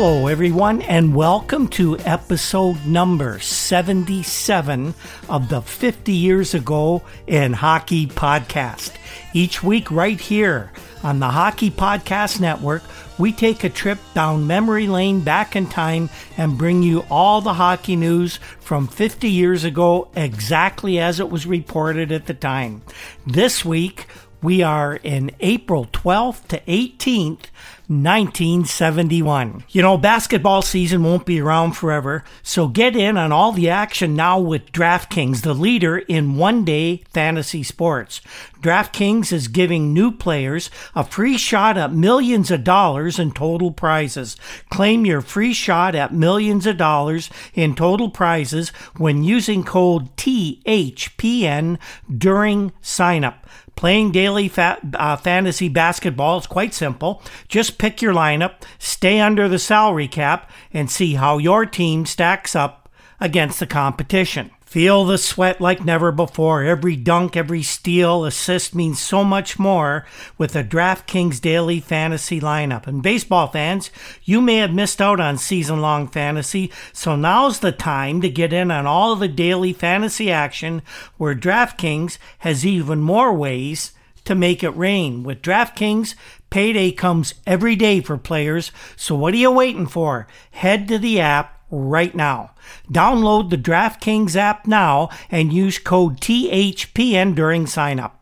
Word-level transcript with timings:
Hello, 0.00 0.28
everyone, 0.28 0.80
and 0.82 1.12
welcome 1.12 1.66
to 1.70 1.98
episode 1.98 2.86
number 2.86 3.40
77 3.40 4.94
of 5.28 5.48
the 5.48 5.60
50 5.60 6.12
Years 6.12 6.54
Ago 6.54 7.02
in 7.26 7.52
Hockey 7.52 8.06
podcast. 8.06 8.92
Each 9.32 9.60
week, 9.60 9.90
right 9.90 10.20
here 10.20 10.70
on 11.02 11.18
the 11.18 11.26
Hockey 11.26 11.72
Podcast 11.72 12.38
Network, 12.38 12.84
we 13.18 13.32
take 13.32 13.64
a 13.64 13.68
trip 13.68 13.98
down 14.14 14.46
memory 14.46 14.86
lane 14.86 15.22
back 15.22 15.56
in 15.56 15.66
time 15.66 16.10
and 16.36 16.56
bring 16.56 16.84
you 16.84 17.04
all 17.10 17.40
the 17.40 17.54
hockey 17.54 17.96
news 17.96 18.36
from 18.60 18.86
50 18.86 19.28
years 19.28 19.64
ago, 19.64 20.06
exactly 20.14 21.00
as 21.00 21.18
it 21.18 21.28
was 21.28 21.44
reported 21.44 22.12
at 22.12 22.26
the 22.26 22.34
time. 22.34 22.82
This 23.26 23.64
week, 23.64 24.06
we 24.40 24.62
are 24.62 24.94
in 24.94 25.32
April 25.40 25.86
12th 25.86 26.46
to 26.46 26.60
18th, 26.60 27.46
1971. 27.88 29.64
You 29.70 29.80
know, 29.80 29.96
basketball 29.96 30.60
season 30.60 31.02
won't 31.02 31.24
be 31.24 31.40
around 31.40 31.72
forever, 31.72 32.22
so 32.42 32.68
get 32.68 32.94
in 32.94 33.16
on 33.16 33.32
all 33.32 33.52
the 33.52 33.70
action 33.70 34.14
now 34.14 34.38
with 34.38 34.72
DraftKings, 34.72 35.40
the 35.40 35.54
leader 35.54 35.96
in 35.98 36.36
one 36.36 36.64
day 36.66 37.02
fantasy 37.14 37.62
sports. 37.62 38.20
DraftKings 38.60 39.32
is 39.32 39.48
giving 39.48 39.94
new 39.94 40.12
players 40.12 40.68
a 40.94 41.02
free 41.02 41.38
shot 41.38 41.78
at 41.78 41.92
millions 41.92 42.50
of 42.50 42.64
dollars 42.64 43.18
in 43.18 43.32
total 43.32 43.70
prizes. 43.70 44.36
Claim 44.68 45.06
your 45.06 45.20
free 45.20 45.54
shot 45.54 45.94
at 45.94 46.12
millions 46.12 46.66
of 46.66 46.76
dollars 46.76 47.30
in 47.54 47.74
total 47.74 48.10
prizes 48.10 48.68
when 48.96 49.24
using 49.24 49.64
code 49.64 50.14
THPN 50.16 51.78
during 52.18 52.72
signup. 52.82 53.36
Playing 53.78 54.10
daily 54.10 54.48
fa- 54.48 54.80
uh, 54.94 55.14
fantasy 55.14 55.68
basketball 55.68 56.36
is 56.38 56.48
quite 56.48 56.74
simple. 56.74 57.22
Just 57.46 57.78
pick 57.78 58.02
your 58.02 58.12
lineup, 58.12 58.62
stay 58.80 59.20
under 59.20 59.48
the 59.48 59.60
salary 59.60 60.08
cap, 60.08 60.50
and 60.72 60.90
see 60.90 61.14
how 61.14 61.38
your 61.38 61.64
team 61.64 62.04
stacks 62.04 62.56
up 62.56 62.88
against 63.20 63.60
the 63.60 63.68
competition. 63.68 64.50
Feel 64.68 65.06
the 65.06 65.16
sweat 65.16 65.62
like 65.62 65.82
never 65.82 66.12
before. 66.12 66.62
Every 66.62 66.94
dunk, 66.94 67.38
every 67.38 67.62
steal, 67.62 68.26
assist 68.26 68.74
means 68.74 69.00
so 69.00 69.24
much 69.24 69.58
more 69.58 70.04
with 70.36 70.52
the 70.52 70.62
DraftKings 70.62 71.40
daily 71.40 71.80
fantasy 71.80 72.38
lineup. 72.38 72.86
And 72.86 73.02
baseball 73.02 73.46
fans, 73.46 73.90
you 74.24 74.42
may 74.42 74.56
have 74.56 74.74
missed 74.74 75.00
out 75.00 75.20
on 75.20 75.38
season 75.38 75.80
long 75.80 76.06
fantasy, 76.06 76.70
so 76.92 77.16
now's 77.16 77.60
the 77.60 77.72
time 77.72 78.20
to 78.20 78.28
get 78.28 78.52
in 78.52 78.70
on 78.70 78.86
all 78.86 79.16
the 79.16 79.26
daily 79.26 79.72
fantasy 79.72 80.30
action 80.30 80.82
where 81.16 81.34
DraftKings 81.34 82.18
has 82.40 82.66
even 82.66 83.00
more 83.00 83.32
ways 83.32 83.92
to 84.26 84.34
make 84.34 84.62
it 84.62 84.76
rain. 84.76 85.22
With 85.22 85.40
DraftKings, 85.40 86.14
payday 86.50 86.92
comes 86.92 87.32
every 87.46 87.74
day 87.74 88.02
for 88.02 88.18
players, 88.18 88.70
so 88.96 89.14
what 89.14 89.32
are 89.32 89.38
you 89.38 89.50
waiting 89.50 89.86
for? 89.86 90.26
Head 90.50 90.88
to 90.88 90.98
the 90.98 91.20
app 91.20 91.58
right 91.70 92.14
now. 92.14 92.50
Download 92.90 93.50
the 93.50 93.58
DraftKings 93.58 94.36
app 94.36 94.66
now 94.66 95.08
and 95.30 95.52
use 95.52 95.78
code 95.78 96.20
THPN 96.20 97.34
during 97.34 97.66
signup. 97.66 98.12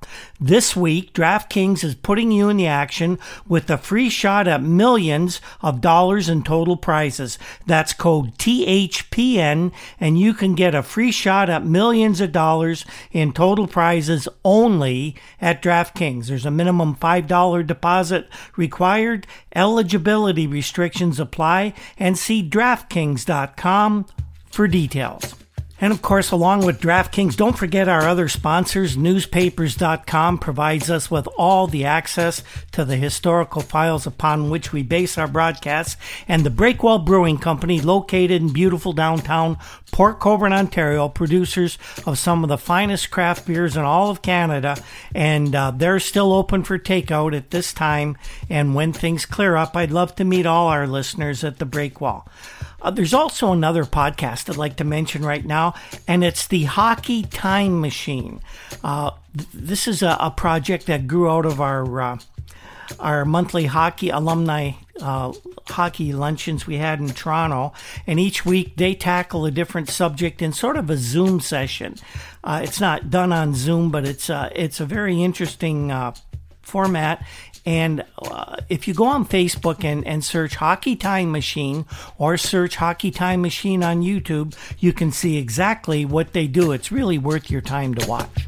This 0.41 0.77
week, 0.77 1.15
DraftKings 1.15 1.83
is 1.83 1.95
putting 1.95 2.31
you 2.31 2.49
in 2.49 2.59
the 2.59 2.67
action 2.67 3.19
with 3.49 3.71
a 3.71 3.79
free 3.79 4.11
shot 4.11 4.47
at 4.47 4.63
millions 4.63 5.41
of 5.63 5.81
dollars 5.81 6.29
in 6.29 6.43
total 6.43 6.77
prizes. 6.77 7.39
That's 7.65 7.95
code 7.95 8.37
THPN, 8.37 9.73
and 9.99 10.19
you 10.19 10.35
can 10.35 10.55
get 10.55 10.75
a 10.75 10.83
free 10.83 11.11
shot 11.11 11.49
at 11.49 11.65
millions 11.65 12.21
of 12.21 12.33
dollars 12.33 12.85
in 13.13 13.33
total 13.33 13.67
prizes 13.67 14.29
only 14.45 15.17
at 15.41 15.63
DraftKings. 15.63 16.27
There's 16.27 16.47
a 16.47 16.51
minimum 16.51 16.97
$5 16.97 17.67
deposit 17.67 18.29
required. 18.57 19.27
Eligibility 19.55 20.47
restrictions 20.47 21.19
apply, 21.19 21.73
and 21.99 22.19
see 22.19 22.47
DraftKings.com 22.49 24.07
for 24.57 24.67
details. 24.67 25.35
And 25.79 25.93
of 25.93 26.01
course, 26.01 26.31
along 26.31 26.65
with 26.65 26.81
DraftKings, 26.81 27.37
don't 27.37 27.59
forget 27.59 27.87
our 27.87 28.09
other 28.09 28.29
sponsors. 28.29 28.97
Newspapers.com 28.97 30.39
provides 30.39 30.91
us 30.91 31.11
with 31.11 31.29
all 31.37 31.67
the 31.67 31.85
access 31.85 32.43
to 32.73 32.83
the 32.87 32.97
historical 32.97 33.61
files 33.61 34.07
upon 34.07 34.49
which 34.49 34.73
we 34.73 34.83
base 34.83 35.19
our 35.19 35.29
broadcasts. 35.29 35.99
And 36.27 36.45
the 36.45 36.51
Breakwell 36.51 37.05
Brewing 37.05 37.37
Company, 37.37 37.83
located 37.83 38.41
in 38.41 38.55
beautiful 38.55 38.95
downtown 38.95 39.59
Port 39.93 40.19
Colborne, 40.19 40.55
Ontario, 40.55 41.11
producers 41.11 41.77
of 42.07 42.19
some 42.19 42.43
of 42.43 42.49
the 42.49 42.57
finest 42.57 43.11
craft 43.11 43.47
beers 43.47 43.77
in 43.77 43.83
all 43.83 44.09
of 44.09 44.23
Canada. 44.23 44.83
And 45.15 45.55
uh, 45.55 45.73
they're 45.73 46.01
still 46.01 46.33
open 46.33 46.65
for 46.65 46.79
takeout 46.79 47.37
at 47.37 47.51
this 47.51 47.75
time. 47.75 48.17
And 48.49 48.75
when 48.75 48.95
things 48.95 49.27
clear 49.27 49.57
up, 49.57 49.77
I'd 49.77 49.91
love 49.91 50.17
to 50.17 50.25
meet 50.25 50.47
all 50.47 50.69
our 50.69 50.87
listeners 50.87 51.45
at 51.45 51.59
the 51.59 51.67
Breakwell. 51.67 52.27
Uh, 52.87 52.91
there's 52.93 53.13
also 53.13 53.51
another 53.51 53.83
podcast 53.83 54.49
I'd 54.49 54.57
like 54.57 54.77
to 54.77 54.85
mention 54.85 55.25
right 55.25 55.45
now, 55.45 55.75
and 56.07 56.23
it's 56.23 56.47
the 56.47 56.63
Hockey 56.63 57.25
Time 57.25 57.81
Machine. 57.81 58.41
Uh, 58.85 59.11
th- 59.37 59.49
this 59.53 59.89
is 59.89 60.05
a, 60.05 60.17
a, 60.21 60.31
project 60.31 60.87
that 60.87 61.09
grew 61.09 61.29
out 61.29 61.47
of 61.47 61.61
our 61.61 62.01
uh, 62.01 62.19
our 63.01 63.25
monthly 63.25 63.65
hockey 63.65 64.11
alumni 64.11 64.71
uh, 65.01 65.33
hockey 65.67 66.13
luncheons 66.13 66.69
we 66.69 66.77
had 66.77 67.01
in 67.01 67.09
Toronto, 67.09 67.73
and 68.07 68.21
each 68.21 68.47
week 68.47 68.77
they 68.77 68.95
tackle 68.95 69.45
a 69.47 69.51
different 69.51 69.91
subject 69.91 70.41
in 70.41 70.53
sort 70.53 70.77
of 70.77 70.89
a 70.89 70.97
Zoom 70.97 71.41
session. 71.41 71.97
Uh, 72.45 72.61
it's 72.63 72.81
not 72.81 73.11
done 73.11 73.33
on 73.33 73.53
Zoom, 73.53 73.91
but 73.91 74.05
it's 74.05 74.31
uh, 74.31 74.49
it's 74.55 74.79
a 74.79 74.87
very 74.87 75.25
interesting 75.25 75.91
format 76.63 77.27
and 77.67 78.05
uh, 78.23 78.57
if 78.69 78.87
you 78.87 78.95
go 78.95 79.05
on 79.07 79.27
Facebook 79.27 79.85
and, 79.85 80.07
and 80.07 80.25
search 80.25 80.55
Hockey 80.55 80.95
Time 80.95 81.33
Machine 81.33 81.85
or 82.17 82.37
search 82.37 82.77
Hockey 82.77 83.11
Time 83.11 83.43
Machine 83.43 83.83
on 83.83 84.03
YouTube, 84.03 84.57
you 84.79 84.93
can 84.93 85.11
see 85.11 85.37
exactly 85.37 86.05
what 86.05 86.33
they 86.33 86.47
do. 86.47 86.71
It's 86.71 86.93
really 86.93 87.19
worth 87.19 87.51
your 87.51 87.61
time 87.61 87.95
to 87.97 88.09
watch. 88.09 88.47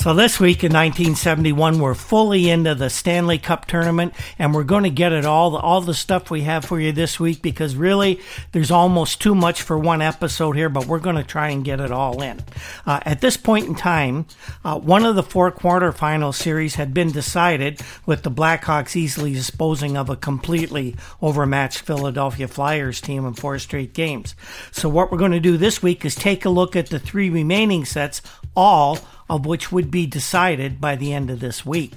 So 0.00 0.14
this 0.14 0.40
week 0.40 0.64
in 0.64 0.72
1971, 0.72 1.78
we're 1.78 1.92
fully 1.92 2.48
into 2.48 2.74
the 2.74 2.88
Stanley 2.88 3.36
Cup 3.36 3.66
tournament, 3.66 4.14
and 4.38 4.54
we're 4.54 4.64
going 4.64 4.84
to 4.84 4.90
get 4.90 5.12
it 5.12 5.26
all 5.26 5.54
all 5.58 5.82
the 5.82 5.92
stuff 5.92 6.30
we 6.30 6.40
have 6.40 6.64
for 6.64 6.80
you 6.80 6.90
this 6.90 7.20
week 7.20 7.42
because 7.42 7.76
really 7.76 8.18
there's 8.52 8.70
almost 8.70 9.20
too 9.20 9.34
much 9.34 9.60
for 9.60 9.78
one 9.78 10.00
episode 10.00 10.56
here, 10.56 10.70
but 10.70 10.86
we're 10.86 11.00
going 11.00 11.16
to 11.16 11.22
try 11.22 11.50
and 11.50 11.66
get 11.66 11.80
it 11.80 11.90
all 11.90 12.22
in. 12.22 12.40
Uh, 12.86 13.00
at 13.02 13.20
this 13.20 13.36
point 13.36 13.66
in 13.66 13.74
time, 13.74 14.24
uh, 14.64 14.78
one 14.78 15.04
of 15.04 15.16
the 15.16 15.22
four 15.22 15.52
quarterfinal 15.52 16.34
series 16.34 16.76
had 16.76 16.94
been 16.94 17.12
decided, 17.12 17.78
with 18.06 18.22
the 18.22 18.30
Blackhawks 18.30 18.96
easily 18.96 19.34
disposing 19.34 19.98
of 19.98 20.08
a 20.08 20.16
completely 20.16 20.96
overmatched 21.20 21.80
Philadelphia 21.80 22.48
Flyers 22.48 23.02
team 23.02 23.26
in 23.26 23.34
four 23.34 23.58
straight 23.58 23.92
games. 23.92 24.34
So 24.70 24.88
what 24.88 25.12
we're 25.12 25.18
going 25.18 25.32
to 25.32 25.40
do 25.40 25.58
this 25.58 25.82
week 25.82 26.06
is 26.06 26.14
take 26.14 26.46
a 26.46 26.48
look 26.48 26.74
at 26.74 26.86
the 26.86 26.98
three 26.98 27.28
remaining 27.28 27.84
sets, 27.84 28.22
all 28.56 28.98
of 29.28 29.46
which 29.46 29.70
would 29.70 29.90
be 29.90 30.06
decided 30.06 30.80
by 30.80 30.96
the 30.96 31.12
end 31.12 31.30
of 31.30 31.40
this 31.40 31.64
week. 31.64 31.94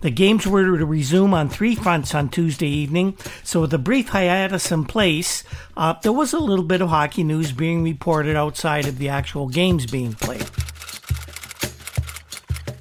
The 0.00 0.10
games 0.10 0.46
were 0.46 0.78
to 0.78 0.86
resume 0.86 1.34
on 1.34 1.48
three 1.48 1.74
fronts 1.74 2.14
on 2.14 2.28
Tuesday 2.28 2.68
evening, 2.68 3.16
so 3.42 3.62
with 3.62 3.74
a 3.74 3.78
brief 3.78 4.08
hiatus 4.08 4.72
in 4.72 4.84
place, 4.84 5.44
uh, 5.76 5.94
there 6.02 6.12
was 6.12 6.32
a 6.32 6.38
little 6.38 6.64
bit 6.64 6.80
of 6.80 6.88
hockey 6.88 7.24
news 7.24 7.52
being 7.52 7.82
reported 7.82 8.36
outside 8.36 8.86
of 8.86 8.98
the 8.98 9.08
actual 9.08 9.48
games 9.48 9.86
being 9.86 10.12
played. 10.12 10.46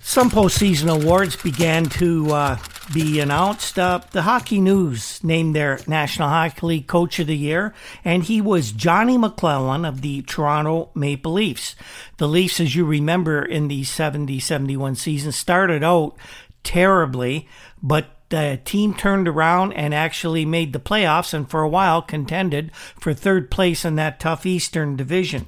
Some 0.01 0.29
postseason 0.29 0.89
awards 0.89 1.35
began 1.35 1.85
to 1.85 2.31
uh, 2.31 2.57
be 2.93 3.19
announced. 3.19 3.79
Uh, 3.79 4.01
the 4.11 4.23
Hockey 4.23 4.59
News 4.59 5.23
named 5.23 5.55
their 5.55 5.79
National 5.87 6.29
Hockey 6.29 6.65
League 6.65 6.87
Coach 6.87 7.19
of 7.19 7.27
the 7.27 7.37
Year, 7.37 7.73
and 8.03 8.23
he 8.23 8.41
was 8.41 8.71
Johnny 8.71 9.17
McLellan 9.17 9.87
of 9.87 10.01
the 10.01 10.21
Toronto 10.23 10.89
Maple 10.93 11.33
Leafs. 11.33 11.75
The 12.17 12.27
Leafs, 12.27 12.59
as 12.59 12.75
you 12.75 12.85
remember, 12.85 13.43
in 13.43 13.67
the 13.67 13.83
70 13.83 14.39
71 14.39 14.95
season, 14.95 15.31
started 15.31 15.83
out 15.83 16.15
terribly, 16.63 17.47
but 17.81 18.07
the 18.29 18.59
team 18.63 18.93
turned 18.93 19.27
around 19.27 19.73
and 19.73 19.93
actually 19.93 20.45
made 20.45 20.73
the 20.73 20.79
playoffs 20.79 21.33
and 21.33 21.49
for 21.49 21.61
a 21.61 21.69
while 21.69 22.01
contended 22.01 22.71
for 22.99 23.13
third 23.13 23.51
place 23.51 23.85
in 23.85 23.95
that 23.95 24.19
tough 24.19 24.45
Eastern 24.45 24.95
Division. 24.95 25.45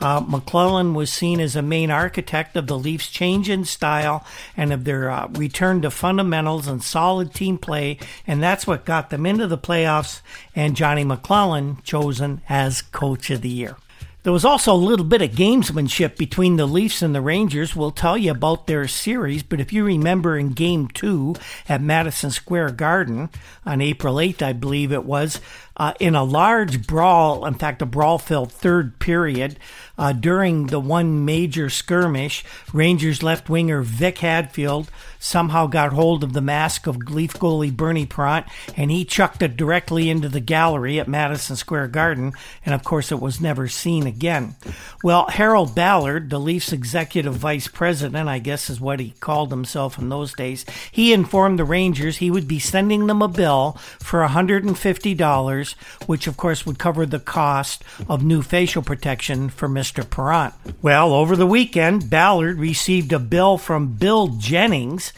Uh, 0.00 0.20
McLellan 0.22 0.94
was 0.94 1.12
seen 1.12 1.40
as 1.40 1.56
a 1.56 1.62
main 1.62 1.90
architect 1.90 2.56
of 2.56 2.66
the 2.66 2.78
Leafs' 2.78 3.08
change 3.08 3.48
in 3.48 3.64
style 3.64 4.24
and 4.56 4.72
of 4.72 4.84
their 4.84 5.10
uh, 5.10 5.28
return 5.28 5.82
to 5.82 5.90
fundamentals 5.90 6.68
and 6.68 6.82
solid 6.82 7.34
team 7.34 7.58
play, 7.58 7.98
and 8.26 8.42
that's 8.42 8.66
what 8.66 8.84
got 8.84 9.10
them 9.10 9.26
into 9.26 9.46
the 9.46 9.58
playoffs 9.58 10.20
and 10.54 10.76
Johnny 10.76 11.04
McLellan 11.04 11.82
chosen 11.82 12.40
as 12.48 12.82
Coach 12.82 13.30
of 13.30 13.42
the 13.42 13.48
Year. 13.48 13.76
There 14.24 14.32
was 14.32 14.44
also 14.44 14.74
a 14.74 14.76
little 14.76 15.06
bit 15.06 15.22
of 15.22 15.30
gamesmanship 15.30 16.16
between 16.16 16.56
the 16.56 16.66
Leafs 16.66 17.02
and 17.02 17.14
the 17.14 17.20
Rangers. 17.22 17.74
We'll 17.74 17.92
tell 17.92 18.18
you 18.18 18.32
about 18.32 18.66
their 18.66 18.86
series, 18.88 19.42
but 19.42 19.60
if 19.60 19.72
you 19.72 19.84
remember 19.84 20.36
in 20.36 20.50
game 20.50 20.88
two 20.88 21.34
at 21.68 21.80
Madison 21.80 22.30
Square 22.30 22.72
Garden 22.72 23.30
on 23.64 23.80
April 23.80 24.16
8th, 24.16 24.42
I 24.42 24.52
believe 24.52 24.92
it 24.92 25.04
was, 25.04 25.40
uh, 25.78 25.94
in 26.00 26.14
a 26.14 26.24
large 26.24 26.86
brawl, 26.86 27.46
in 27.46 27.54
fact, 27.54 27.82
a 27.82 27.86
brawl 27.86 28.18
filled 28.18 28.52
third 28.52 28.98
period, 28.98 29.58
uh, 29.96 30.12
during 30.12 30.68
the 30.68 30.80
one 30.80 31.24
major 31.24 31.68
skirmish, 31.68 32.44
Rangers 32.72 33.22
left 33.22 33.48
winger 33.48 33.82
Vic 33.82 34.18
Hadfield 34.18 34.90
somehow 35.18 35.66
got 35.66 35.92
hold 35.92 36.22
of 36.22 36.32
the 36.32 36.40
mask 36.40 36.86
of 36.86 36.96
Leaf 37.10 37.34
goalie 37.34 37.74
Bernie 37.76 38.06
Parent 38.06 38.46
and 38.76 38.90
he 38.90 39.04
chucked 39.04 39.42
it 39.42 39.56
directly 39.56 40.08
into 40.08 40.28
the 40.28 40.40
gallery 40.40 41.00
at 41.00 41.08
Madison 41.08 41.56
Square 41.56 41.88
Garden, 41.88 42.32
and 42.64 42.74
of 42.74 42.84
course 42.84 43.10
it 43.10 43.20
was 43.20 43.40
never 43.40 43.66
seen 43.68 44.06
again. 44.06 44.54
Well, 45.02 45.26
Harold 45.28 45.74
Ballard, 45.74 46.30
the 46.30 46.38
Leafs 46.38 46.72
executive 46.72 47.34
vice 47.34 47.68
president, 47.68 48.28
I 48.28 48.38
guess 48.38 48.70
is 48.70 48.80
what 48.80 49.00
he 49.00 49.10
called 49.20 49.50
himself 49.50 49.98
in 49.98 50.08
those 50.08 50.32
days, 50.32 50.64
he 50.92 51.12
informed 51.12 51.58
the 51.58 51.64
Rangers 51.64 52.18
he 52.18 52.30
would 52.30 52.46
be 52.46 52.58
sending 52.58 53.06
them 53.06 53.22
a 53.22 53.28
bill 53.28 53.72
for 54.00 54.20
$150, 54.26 55.67
which 56.06 56.26
of 56.26 56.36
course 56.36 56.64
would 56.66 56.78
cover 56.78 57.06
the 57.06 57.18
cost 57.18 57.82
of 58.08 58.22
new 58.22 58.42
facial 58.42 58.82
protection 58.82 59.48
for 59.48 59.68
Mr. 59.68 60.08
Parent. 60.08 60.54
Well, 60.82 61.12
over 61.12 61.36
the 61.36 61.46
weekend, 61.46 62.10
Ballard 62.10 62.58
received 62.58 63.12
a 63.12 63.18
bill 63.18 63.58
from 63.58 63.94
Bill 63.94 64.28
Jennings, 64.28 65.12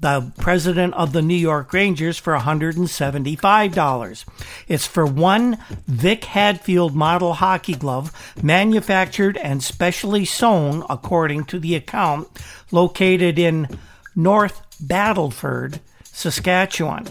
the 0.00 0.30
president 0.38 0.94
of 0.94 1.12
the 1.12 1.22
New 1.22 1.34
York 1.34 1.72
Rangers, 1.72 2.18
for 2.18 2.36
$175. 2.36 4.24
It's 4.68 4.86
for 4.86 5.06
one 5.06 5.58
Vic 5.86 6.24
Hadfield 6.24 6.94
model 6.94 7.32
hockey 7.34 7.74
glove, 7.74 8.12
manufactured 8.42 9.36
and 9.38 9.62
specially 9.62 10.24
sewn, 10.24 10.84
according 10.90 11.44
to 11.46 11.58
the 11.58 11.74
account, 11.74 12.28
located 12.70 13.38
in 13.38 13.78
North 14.14 14.62
Battleford, 14.80 15.80
Saskatchewan. 16.04 17.08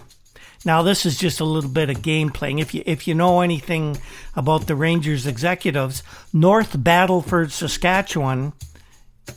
Now, 0.65 0.81
this 0.81 1.05
is 1.05 1.17
just 1.17 1.39
a 1.39 1.45
little 1.45 1.69
bit 1.69 1.91
of 1.91 2.01
game 2.01 2.31
playing. 2.31 2.57
If 2.57 2.73
you 2.73 2.81
if 2.87 3.07
you 3.07 3.13
know 3.13 3.41
anything 3.41 3.97
about 4.35 4.65
the 4.65 4.75
Rangers 4.75 5.27
executives, 5.27 6.01
North 6.33 6.75
Battleford, 6.75 7.51
Saskatchewan, 7.51 8.53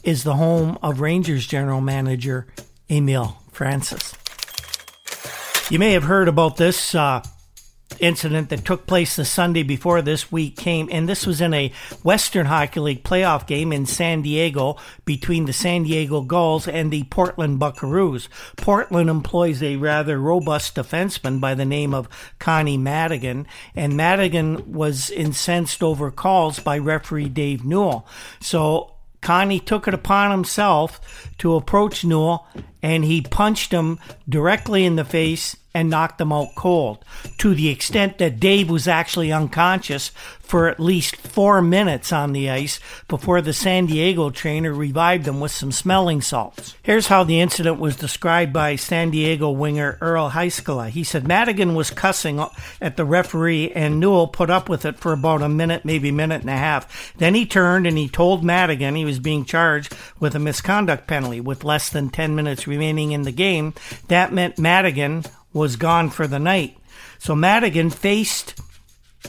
is 0.03 0.25
the 0.25 0.37
home 0.37 0.79
of 0.83 1.01
Rangers 1.01 1.47
general 1.47 1.83
manager 1.83 2.47
Emile 2.91 3.43
Francis. 3.53 4.15
You 5.71 5.79
may 5.79 5.93
have 5.93 6.05
heard 6.05 6.29
about 6.29 6.57
this 6.57 6.95
uh, 6.95 7.23
incident 8.00 8.49
that 8.50 8.65
took 8.65 8.87
place 8.87 9.17
the 9.17 9.25
Sunday 9.25 9.62
before 9.62 10.03
this 10.03 10.31
week 10.33 10.56
came, 10.56 10.89
and 10.91 11.09
this 11.09 11.27
was 11.27 11.41
in 11.41 11.55
a 11.55 11.73
Western 12.03 12.47
Hockey 12.47 12.81
League 12.81 13.05
playoff 13.05 13.47
game 13.47 13.73
in 13.73 13.87
San 13.87 14.23
Diego 14.23 14.77
between 15.05 15.47
the 15.47 15.53
San 15.53 15.85
Diego 15.85 16.21
Gulls 16.21 16.69
and 16.69 16.91
the 16.91 17.05
Portland 17.05 17.59
Buckaroos. 17.59 18.29
Portland 18.56 19.11
employs 19.11 19.62
a 19.62 19.77
rather 19.77 20.19
robust 20.19 20.75
defenseman 20.75 21.41
by 21.41 21.55
the 21.55 21.65
name 21.65 21.95
of 21.95 22.09
Connie 22.39 22.79
Madigan, 22.79 23.47
and 23.75 23.97
Madigan 23.97 24.73
was 24.73 25.11
incensed 25.11 25.83
over 25.83 26.11
calls 26.11 26.59
by 26.59 26.79
referee 26.79 27.29
Dave 27.29 27.65
Newell. 27.65 28.06
So 28.41 28.94
Connie 29.21 29.61
took 29.61 29.89
it 29.89 29.94
upon 29.94 30.31
himself 30.31 31.29
to 31.39 31.56
approach 31.56 32.05
Newell 32.05 32.47
and 32.83 33.05
he 33.05 33.21
punched 33.21 33.73
him 33.73 33.99
directly 34.29 34.85
in 34.85 34.97
the 34.97 35.05
face 35.05 35.56
and 35.79 35.89
knocked 35.89 36.19
them 36.19 36.33
out 36.33 36.57
cold 36.57 37.05
to 37.39 37.55
the 37.55 37.69
extent 37.69 38.19
that 38.19 38.41
Dave 38.41 38.69
was 38.69 38.89
actually 38.89 39.31
unconscious 39.31 40.11
for 40.41 40.67
at 40.67 40.81
least 40.81 41.15
four 41.17 41.61
minutes 41.61 42.11
on 42.11 42.33
the 42.33 42.51
ice 42.51 42.81
before 43.07 43.43
the 43.43 43.53
San 43.53 43.87
Diego 43.87 44.31
trainer 44.31 44.73
revived 44.73 45.29
him 45.29 45.41
with 45.41 45.53
some 45.53 45.71
smelling 45.71 46.23
salts. 46.23 46.75
Here's 46.83 47.09
how 47.09 47.23
the 47.23 47.39
incident 47.39 47.79
was 47.79 47.97
described 47.97 48.53
by 48.53 48.75
San 48.75 49.11
Diego 49.11 49.51
winger 49.51 49.99
Earl 50.01 50.31
Heiskala. 50.31 50.89
He 50.89 51.05
said 51.05 51.29
Madigan 51.29 51.75
was 51.75 51.91
cussing 51.91 52.43
at 52.81 52.97
the 52.97 53.05
referee 53.05 53.71
and 53.73 54.01
Newell 54.01 54.27
put 54.27 54.49
up 54.49 54.69
with 54.69 54.85
it 54.85 54.99
for 54.99 55.13
about 55.13 55.43
a 55.43 55.49
minute, 55.51 55.85
maybe 55.85 56.09
a 56.09 56.13
minute 56.13 56.41
and 56.41 56.51
a 56.51 56.57
half. 56.57 57.15
Then 57.19 57.35
he 57.35 57.47
turned 57.47 57.87
and 57.87 57.99
he 57.99 58.09
told 58.09 58.43
Madigan 58.43 58.97
he 58.97 59.05
was 59.05 59.21
being 59.21 59.45
charged 59.45 59.95
with 60.19 60.35
a 60.35 60.41
misconduct 60.41 61.07
penalty 61.07 61.41
with 61.41 61.63
less 61.63 61.91
than 61.91 62.09
10 62.09 62.35
minutes 62.35 62.67
remaining 62.67 63.13
in 63.13 63.23
the 63.23 63.33
game. 63.33 63.75
That 64.09 64.33
meant 64.33 64.59
Madigan 64.59 65.25
was 65.53 65.77
gone 65.77 66.11
for 66.11 66.27
the 66.27 66.39
night. 66.39 66.77
So 67.19 67.35
Madigan 67.35 67.91
faced 67.91 68.61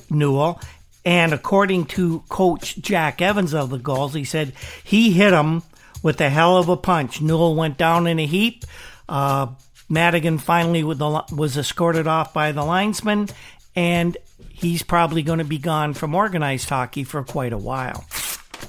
Newell, 0.09 0.59
and 1.05 1.33
according 1.33 1.85
to 1.85 2.23
coach 2.29 2.77
Jack 2.77 3.21
Evans 3.21 3.53
of 3.53 3.69
the 3.69 3.77
Gulls, 3.77 4.13
he 4.13 4.23
said 4.23 4.53
he 4.83 5.11
hit 5.11 5.33
him 5.33 5.63
with 6.03 6.21
a 6.21 6.29
hell 6.29 6.57
of 6.57 6.69
a 6.69 6.77
punch. 6.77 7.21
Newell 7.21 7.55
went 7.55 7.77
down 7.77 8.07
in 8.07 8.19
a 8.19 8.25
heap. 8.25 8.65
Uh, 9.07 9.47
Madigan 9.89 10.37
finally 10.37 10.83
was 10.83 11.57
escorted 11.57 12.07
off 12.07 12.33
by 12.33 12.51
the 12.51 12.63
linesman, 12.63 13.27
and 13.75 14.17
he's 14.49 14.83
probably 14.83 15.23
going 15.23 15.39
to 15.39 15.45
be 15.45 15.57
gone 15.57 15.93
from 15.93 16.13
organized 16.13 16.69
hockey 16.69 17.03
for 17.03 17.23
quite 17.23 17.53
a 17.53 17.57
while. 17.57 18.05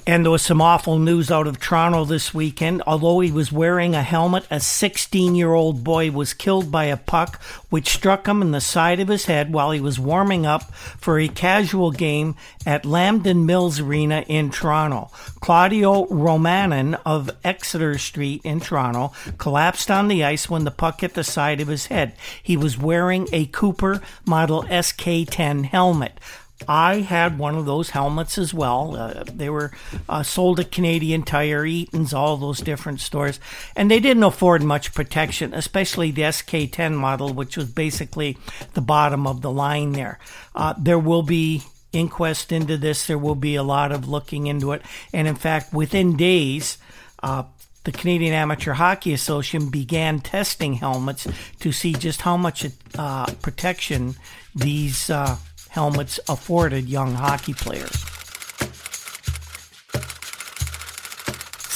And 0.07 0.25
there 0.25 0.31
was 0.31 0.41
some 0.41 0.61
awful 0.61 0.97
news 0.97 1.29
out 1.29 1.45
of 1.45 1.59
Toronto 1.59 2.05
this 2.05 2.33
weekend. 2.33 2.81
Although 2.87 3.19
he 3.19 3.31
was 3.31 3.51
wearing 3.51 3.93
a 3.93 4.01
helmet, 4.01 4.47
a 4.49 4.59
16 4.59 5.35
year 5.35 5.53
old 5.53 5.83
boy 5.83 6.09
was 6.09 6.33
killed 6.33 6.71
by 6.71 6.85
a 6.85 6.97
puck 6.97 7.41
which 7.69 7.89
struck 7.89 8.27
him 8.27 8.41
in 8.41 8.51
the 8.51 8.61
side 8.61 8.99
of 8.99 9.07
his 9.07 9.25
head 9.25 9.53
while 9.53 9.69
he 9.69 9.79
was 9.79 9.99
warming 9.99 10.45
up 10.45 10.73
for 10.73 11.19
a 11.19 11.27
casual 11.27 11.91
game 11.91 12.35
at 12.65 12.85
Lambton 12.85 13.45
Mills 13.45 13.79
Arena 13.79 14.25
in 14.27 14.49
Toronto. 14.49 15.11
Claudio 15.39 16.07
Romanin 16.07 16.99
of 17.05 17.29
Exeter 17.43 17.97
Street 17.99 18.41
in 18.43 18.59
Toronto 18.59 19.13
collapsed 19.37 19.91
on 19.91 20.07
the 20.07 20.23
ice 20.23 20.49
when 20.49 20.63
the 20.63 20.71
puck 20.71 21.01
hit 21.01 21.13
the 21.13 21.23
side 21.23 21.61
of 21.61 21.67
his 21.67 21.87
head. 21.87 22.13
He 22.41 22.57
was 22.57 22.77
wearing 22.77 23.27
a 23.31 23.45
Cooper 23.45 24.01
Model 24.25 24.65
SK 24.81 25.27
10 25.29 25.65
helmet. 25.65 26.19
I 26.67 27.01
had 27.01 27.37
one 27.37 27.55
of 27.55 27.65
those 27.65 27.91
helmets 27.91 28.37
as 28.37 28.53
well. 28.53 28.95
Uh, 28.95 29.23
they 29.23 29.49
were 29.49 29.71
uh, 30.07 30.23
sold 30.23 30.59
at 30.59 30.71
Canadian 30.71 31.23
Tire, 31.23 31.65
Eaton's, 31.65 32.13
all 32.13 32.37
those 32.37 32.59
different 32.59 32.99
stores, 32.99 33.39
and 33.75 33.89
they 33.89 33.99
didn't 33.99 34.23
afford 34.23 34.63
much 34.63 34.93
protection, 34.93 35.53
especially 35.53 36.11
the 36.11 36.23
SK10 36.23 36.93
model, 36.93 37.33
which 37.33 37.57
was 37.57 37.69
basically 37.69 38.37
the 38.73 38.81
bottom 38.81 39.27
of 39.27 39.41
the 39.41 39.51
line 39.51 39.93
there. 39.93 40.19
Uh, 40.55 40.73
there 40.77 40.99
will 40.99 41.23
be 41.23 41.63
inquest 41.93 42.51
into 42.51 42.77
this. 42.77 43.07
There 43.07 43.17
will 43.17 43.35
be 43.35 43.55
a 43.55 43.63
lot 43.63 43.91
of 43.91 44.07
looking 44.07 44.47
into 44.47 44.71
it, 44.71 44.81
and 45.13 45.27
in 45.27 45.35
fact, 45.35 45.73
within 45.73 46.17
days. 46.17 46.77
Uh, 47.23 47.43
the 47.83 47.91
Canadian 47.91 48.33
Amateur 48.33 48.73
Hockey 48.73 49.11
Association 49.11 49.69
began 49.69 50.19
testing 50.19 50.73
helmets 50.73 51.27
to 51.61 51.71
see 51.71 51.93
just 51.93 52.21
how 52.21 52.37
much 52.37 52.65
uh, 52.95 53.25
protection 53.41 54.15
these 54.53 55.09
uh, 55.09 55.37
helmets 55.71 56.19
afforded 56.27 56.89
young 56.89 57.13
hockey 57.13 57.53
players. 57.53 58.20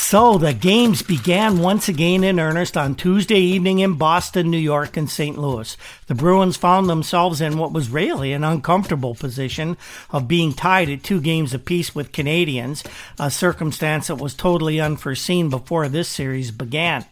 So 0.08 0.38
the 0.38 0.54
games 0.54 1.02
began 1.02 1.58
once 1.58 1.90
again 1.90 2.24
in 2.24 2.40
earnest 2.40 2.78
on 2.78 2.94
Tuesday 2.94 3.40
evening 3.40 3.80
in 3.80 3.96
Boston, 3.96 4.52
New 4.52 4.60
York, 4.60 4.98
and 4.98 5.10
St. 5.10 5.36
Louis. 5.36 5.76
The 6.06 6.14
Bruins 6.14 6.58
found 6.58 6.88
themselves 6.88 7.42
in 7.42 7.58
what 7.58 7.72
was 7.72 7.90
really 7.90 8.32
an 8.32 8.44
uncomfortable 8.44 9.16
position 9.16 9.78
of 10.12 10.28
being 10.28 10.54
tied 10.54 10.92
at 10.92 11.02
two 11.02 11.20
games 11.20 11.56
apiece 11.56 11.96
with 11.96 12.12
Canadiens, 12.12 12.86
a 13.20 13.32
circumstance 13.32 14.06
that 14.06 14.18
was 14.18 14.36
totally 14.36 14.80
unforeseen 14.80 15.50
before 15.50 15.90
this 15.90 16.08
series 16.08 16.52
began. 16.52 17.04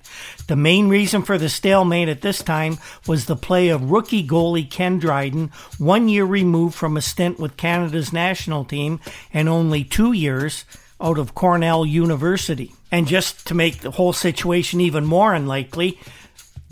The 0.46 0.56
main 0.56 0.88
reason 0.88 1.24
for 1.24 1.40
the 1.40 1.50
stalemate 1.50 2.10
at 2.10 2.22
this 2.22 2.44
time 2.44 2.78
was 3.08 3.26
the 3.26 3.36
play 3.36 3.70
of 3.70 3.90
rookie 3.90 4.26
goalie 4.26 4.70
Ken 4.70 5.00
Dryden, 5.00 5.50
one 5.80 6.10
year 6.10 6.26
removed 6.26 6.76
from 6.76 6.96
a 6.96 7.02
stint 7.02 7.40
with 7.40 7.58
Canada's 7.58 8.14
national 8.14 8.66
team 8.66 9.00
and 9.34 9.50
only 9.50 9.84
two 9.84 10.12
years 10.12 10.64
out 11.04 11.20
of 11.20 11.36
Cornell 11.36 11.86
University. 11.86 12.72
And 12.92 13.08
just 13.08 13.46
to 13.48 13.54
make 13.54 13.80
the 13.80 13.92
whole 13.92 14.14
situation 14.14 14.80
even 14.80 15.06
more 15.06 15.34
unlikely, 15.34 16.00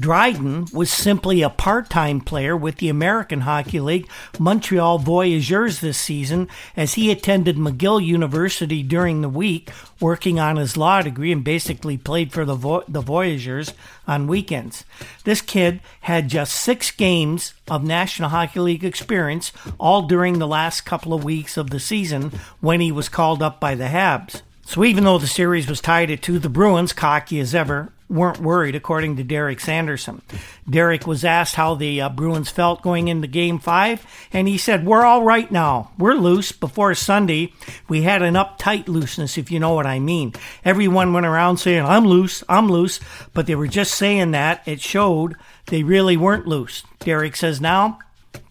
Dryden 0.01 0.65
was 0.73 0.91
simply 0.91 1.43
a 1.43 1.49
part 1.51 1.87
time 1.87 2.21
player 2.21 2.57
with 2.57 2.77
the 2.77 2.89
American 2.89 3.41
Hockey 3.41 3.79
League 3.79 4.09
Montreal 4.39 4.97
Voyageurs 4.97 5.79
this 5.79 5.99
season 5.99 6.49
as 6.75 6.95
he 6.95 7.11
attended 7.11 7.55
McGill 7.55 8.03
University 8.03 8.81
during 8.81 9.21
the 9.21 9.29
week, 9.29 9.69
working 9.99 10.39
on 10.39 10.55
his 10.55 10.75
law 10.75 11.03
degree, 11.03 11.31
and 11.31 11.43
basically 11.43 11.99
played 11.99 12.33
for 12.33 12.45
the, 12.45 12.55
Vo- 12.55 12.83
the 12.87 13.01
Voyageurs 13.01 13.73
on 14.07 14.25
weekends. 14.25 14.85
This 15.23 15.41
kid 15.41 15.81
had 16.01 16.29
just 16.29 16.55
six 16.55 16.89
games 16.89 17.53
of 17.69 17.83
National 17.83 18.29
Hockey 18.29 18.59
League 18.59 18.83
experience, 18.83 19.51
all 19.79 20.01
during 20.07 20.39
the 20.39 20.47
last 20.47 20.81
couple 20.81 21.13
of 21.13 21.23
weeks 21.23 21.57
of 21.57 21.69
the 21.69 21.79
season 21.79 22.31
when 22.59 22.81
he 22.81 22.91
was 22.91 23.07
called 23.07 23.43
up 23.43 23.59
by 23.59 23.75
the 23.75 23.85
Habs. 23.85 24.41
So 24.71 24.85
even 24.85 25.03
though 25.03 25.17
the 25.17 25.27
series 25.27 25.67
was 25.67 25.81
tied 25.81 26.09
at 26.11 26.21
two, 26.21 26.39
the 26.39 26.47
Bruins, 26.47 26.93
cocky 26.93 27.41
as 27.41 27.53
ever, 27.53 27.91
weren't 28.09 28.39
worried, 28.39 28.73
according 28.73 29.17
to 29.17 29.23
Derek 29.25 29.59
Sanderson. 29.59 30.21
Derek 30.69 31.05
was 31.05 31.25
asked 31.25 31.55
how 31.55 31.75
the 31.75 31.99
uh, 31.99 32.07
Bruins 32.07 32.49
felt 32.49 32.81
going 32.81 33.09
into 33.09 33.27
Game 33.27 33.59
5, 33.59 34.29
and 34.31 34.47
he 34.47 34.57
said, 34.57 34.85
We're 34.85 35.03
all 35.03 35.23
right 35.23 35.51
now. 35.51 35.91
We're 35.97 36.13
loose. 36.13 36.53
Before 36.53 36.95
Sunday, 36.95 37.51
we 37.89 38.03
had 38.03 38.21
an 38.21 38.35
uptight 38.35 38.87
looseness, 38.87 39.37
if 39.37 39.51
you 39.51 39.59
know 39.59 39.73
what 39.73 39.85
I 39.85 39.99
mean. 39.99 40.35
Everyone 40.63 41.11
went 41.11 41.25
around 41.25 41.57
saying, 41.57 41.83
I'm 41.83 42.07
loose, 42.07 42.41
I'm 42.47 42.69
loose, 42.69 43.01
but 43.33 43.47
they 43.47 43.55
were 43.55 43.67
just 43.67 43.93
saying 43.95 44.31
that. 44.31 44.65
It 44.65 44.79
showed 44.79 45.35
they 45.65 45.83
really 45.83 46.15
weren't 46.15 46.47
loose. 46.47 46.83
Derek 46.99 47.35
says 47.35 47.59
now 47.59 47.99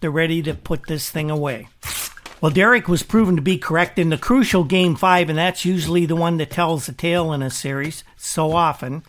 they're 0.01 0.11
ready 0.11 0.43
to 0.43 0.53
put 0.53 0.85
this 0.85 1.09
thing 1.09 1.31
away. 1.31 1.67
Well, 2.41 2.51
Derek 2.51 2.87
was 2.87 3.03
proven 3.03 3.35
to 3.35 3.41
be 3.43 3.59
correct 3.59 3.99
in 3.99 4.09
the 4.09 4.17
crucial 4.17 4.63
game 4.63 4.95
five, 4.95 5.29
and 5.29 5.37
that's 5.37 5.63
usually 5.63 6.07
the 6.07 6.15
one 6.15 6.37
that 6.37 6.49
tells 6.49 6.87
the 6.87 6.91
tale 6.91 7.33
in 7.33 7.43
a 7.43 7.51
series 7.51 8.03
so 8.17 8.53
often. 8.53 9.03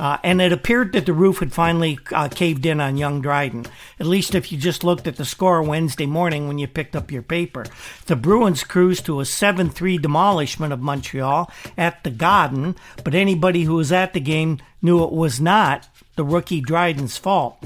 Uh, 0.00 0.16
and 0.24 0.40
it 0.40 0.54
appeared 0.54 0.94
that 0.94 1.04
the 1.04 1.12
roof 1.12 1.40
had 1.40 1.52
finally 1.52 1.98
uh, 2.12 2.28
caved 2.28 2.64
in 2.64 2.80
on 2.80 2.96
young 2.96 3.20
Dryden, 3.20 3.66
at 4.00 4.06
least 4.06 4.34
if 4.34 4.50
you 4.50 4.56
just 4.56 4.84
looked 4.84 5.06
at 5.06 5.16
the 5.16 5.26
score 5.26 5.62
Wednesday 5.62 6.06
morning 6.06 6.48
when 6.48 6.56
you 6.56 6.66
picked 6.66 6.96
up 6.96 7.12
your 7.12 7.20
paper. 7.20 7.66
The 8.06 8.16
Bruins 8.16 8.64
cruised 8.64 9.04
to 9.04 9.20
a 9.20 9.26
7 9.26 9.68
3 9.68 9.98
demolishment 9.98 10.72
of 10.72 10.80
Montreal 10.80 11.52
at 11.76 12.02
the 12.04 12.10
Garden, 12.10 12.74
but 13.04 13.14
anybody 13.14 13.64
who 13.64 13.74
was 13.74 13.92
at 13.92 14.14
the 14.14 14.20
game 14.20 14.60
knew 14.80 15.04
it 15.04 15.12
was 15.12 15.42
not 15.42 15.86
the 16.16 16.24
rookie 16.24 16.62
Dryden's 16.62 17.18
fault. 17.18 17.62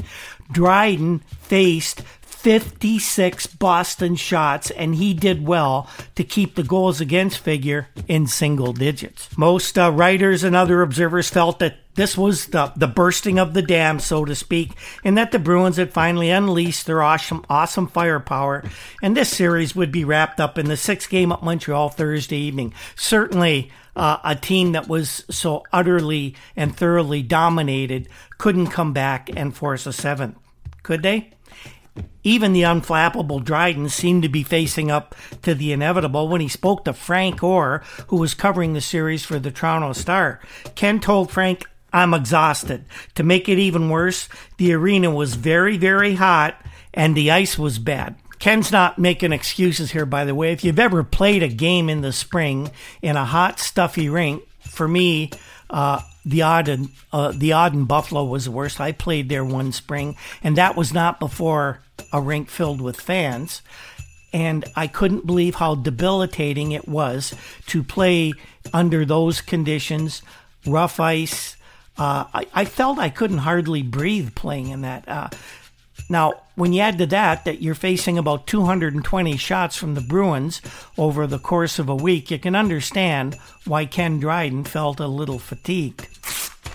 Dryden 0.51 1.21
faced 1.43 2.03
56 2.43 3.47
Boston 3.47 4.17
shots, 4.17 4.73
and 4.73 4.97
he 4.97 5.15
did 5.15 5.47
well 5.47 5.89
to 6.17 6.25
keep 6.25 6.57
the 6.57 6.65
goals 6.65 7.01
against 7.01 7.39
figure 7.39 7.87
in 8.09 8.27
single 8.27 8.73
digits. 8.73 9.29
Most 9.39 9.79
uh, 9.79 9.93
writers 9.93 10.43
and 10.43 10.57
other 10.57 10.83
observers 10.83 11.31
felt 11.31 11.61
that 11.61 11.77
this 11.95 12.19
was 12.19 12.47
the, 12.47 12.73
the 12.75 12.89
bursting 12.89 13.39
of 13.39 13.55
the 13.55 13.63
dam, 13.63 14.01
so 14.01 14.25
to 14.25 14.35
speak, 14.35 14.73
and 15.05 15.17
that 15.17 15.31
the 15.31 15.39
Bruins 15.39 15.77
had 15.77 15.93
finally 15.93 16.31
unleashed 16.31 16.87
their 16.87 17.01
awesome, 17.01 17.45
awesome 17.49 17.87
firepower, 17.87 18.65
and 19.01 19.17
this 19.17 19.31
series 19.31 19.77
would 19.77 19.93
be 19.93 20.05
wrapped 20.05 20.41
up 20.41 20.59
in 20.59 20.67
the 20.67 20.77
sixth 20.77 21.09
game 21.09 21.31
at 21.31 21.45
Montreal 21.45 21.91
Thursday 21.91 22.39
evening. 22.39 22.75
Certainly, 22.97 23.71
uh, 23.95 24.19
a 24.25 24.35
team 24.35 24.73
that 24.73 24.89
was 24.89 25.25
so 25.31 25.63
utterly 25.73 26.35
and 26.57 26.77
thoroughly 26.77 27.23
dominated 27.23 28.09
couldn't 28.39 28.69
come 28.69 28.93
back 28.93 29.31
and 29.37 29.55
force 29.55 29.87
a 29.87 29.93
seventh, 29.93 30.37
could 30.83 31.05
they? 31.05 31.31
Even 32.25 32.53
the 32.53 32.63
unflappable 32.63 33.43
Dryden 33.43 33.89
seemed 33.89 34.23
to 34.23 34.29
be 34.29 34.43
facing 34.43 34.91
up 34.91 35.15
to 35.43 35.55
the 35.55 35.73
inevitable 35.73 36.29
when 36.29 36.41
he 36.41 36.49
spoke 36.49 36.85
to 36.85 36.93
Frank 36.93 37.43
Orr, 37.43 37.83
who 38.09 38.17
was 38.17 38.35
covering 38.35 38.73
the 38.73 38.81
series 38.81 39.25
for 39.25 39.39
the 39.39 39.51
Toronto 39.51 39.93
Star. 39.93 40.41
Ken 40.75 41.01
told 41.01 41.31
Frank, 41.31 41.69
I'm 41.93 42.15
exhausted. 42.15 42.85
To 43.17 43.23
make 43.23 43.49
it 43.49 43.59
even 43.59 43.91
worse, 43.91 44.29
the 44.57 44.73
arena 44.73 45.11
was 45.11 45.35
very, 45.35 45.77
very 45.77 46.15
hot 46.15 46.57
and 46.95 47.17
the 47.17 47.31
ice 47.31 47.59
was 47.59 47.79
bad. 47.79 48.17
Ken's 48.39 48.73
not 48.73 48.99
making 48.99 49.33
excuses 49.33 49.93
here, 49.93 50.07
by 50.07 50.25
the 50.25 50.35
way. 50.35 50.53
If 50.53 50.65
you've 50.65 50.79
ever 50.79 51.05
played 51.05 51.43
a 51.43 51.49
game 51.49 51.89
in 51.89 52.01
the 52.01 52.13
spring 52.13 52.71
in 53.01 53.17
a 53.17 53.25
hot, 53.25 53.61
stuffy 53.61 54.09
rink, 54.09 54.43
for 54.61 54.89
me, 54.89 55.31
uh, 55.71 56.01
the 56.25 56.41
Auden, 56.41 56.91
uh, 57.13 57.33
the 57.33 57.51
Auden 57.51 57.87
Buffalo 57.87 58.25
was 58.25 58.45
the 58.45 58.51
worst. 58.51 58.81
I 58.81 58.93
played 58.93 59.29
there 59.29 59.45
one 59.45 59.73
spring, 59.73 60.17
and 60.43 60.57
that 60.57 60.77
was 60.77 60.93
not 60.93 61.19
before 61.19 61.81
a 62.13 62.21
rink 62.21 62.49
filled 62.49 62.81
with 62.81 63.01
fans. 63.01 63.63
And 64.33 64.65
I 64.77 64.87
couldn't 64.87 65.27
believe 65.27 65.57
how 65.57 65.75
debilitating 65.75 66.73
it 66.73 66.89
was 66.89 67.35
to 67.67 67.83
play 67.83 68.33
under 68.73 69.05
those 69.05 69.41
conditions, 69.41 70.23
rough 70.67 71.01
ice. 71.01 71.57
Uh, 71.99 72.25
I, 72.33 72.47
I, 72.55 72.65
felt 72.65 72.99
I 72.99 73.11
couldn't 73.11 73.39
hardly 73.39 73.83
breathe 73.83 74.35
playing 74.35 74.69
in 74.69 74.83
that. 74.83 75.07
Uh, 75.07 75.29
now, 76.09 76.42
when 76.55 76.73
you 76.73 76.83
add 76.83 76.99
to 76.99 77.07
that 77.07 77.45
that 77.45 77.63
you're 77.63 77.75
facing 77.75 78.19
about 78.19 78.47
220 78.47 79.37
shots 79.37 79.77
from 79.77 79.95
the 79.95 80.01
Bruins 80.01 80.61
over 80.99 81.27
the 81.27 81.39
course 81.39 81.79
of 81.79 81.89
a 81.89 81.95
week, 81.95 82.31
you 82.31 82.39
can 82.39 82.55
understand 82.55 83.37
why 83.67 83.87
Ken 83.87 84.19
Dryden 84.19 84.65
felt 84.65 85.01
a 85.01 85.07
little 85.07 85.39
fatigued. 85.39 86.09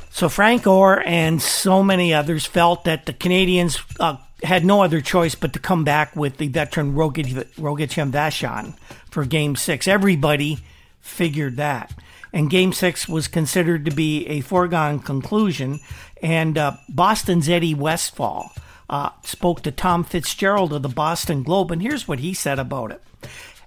So 0.09 0.29
Frank 0.29 0.65
Orr 0.65 1.03
and 1.05 1.41
so 1.41 1.83
many 1.83 2.13
others 2.13 2.45
felt 2.45 2.85
that 2.85 3.05
the 3.05 3.13
Canadiens 3.13 3.79
uh, 3.99 4.17
had 4.41 4.65
no 4.65 4.81
other 4.81 4.99
choice 4.99 5.35
but 5.35 5.53
to 5.53 5.59
come 5.59 5.83
back 5.83 6.15
with 6.15 6.37
the 6.37 6.47
veteran 6.47 6.95
Rogie, 6.95 7.45
Rogie 7.57 7.85
Vachon 7.85 8.75
for 9.11 9.25
Game 9.25 9.55
6. 9.55 9.87
Everybody 9.87 10.57
figured 11.01 11.57
that. 11.57 11.93
And 12.33 12.49
Game 12.49 12.73
6 12.73 13.07
was 13.07 13.27
considered 13.27 13.85
to 13.85 13.91
be 13.91 14.27
a 14.27 14.41
foregone 14.41 14.99
conclusion. 14.99 15.79
And 16.21 16.57
uh, 16.57 16.77
Boston's 16.89 17.47
Eddie 17.47 17.75
Westfall 17.75 18.51
uh, 18.89 19.09
spoke 19.23 19.63
to 19.63 19.71
Tom 19.71 20.03
Fitzgerald 20.03 20.73
of 20.73 20.81
the 20.81 20.89
Boston 20.89 21.43
Globe, 21.43 21.71
and 21.71 21.81
here's 21.81 22.07
what 22.07 22.19
he 22.19 22.33
said 22.33 22.59
about 22.59 22.91
it. 22.91 23.01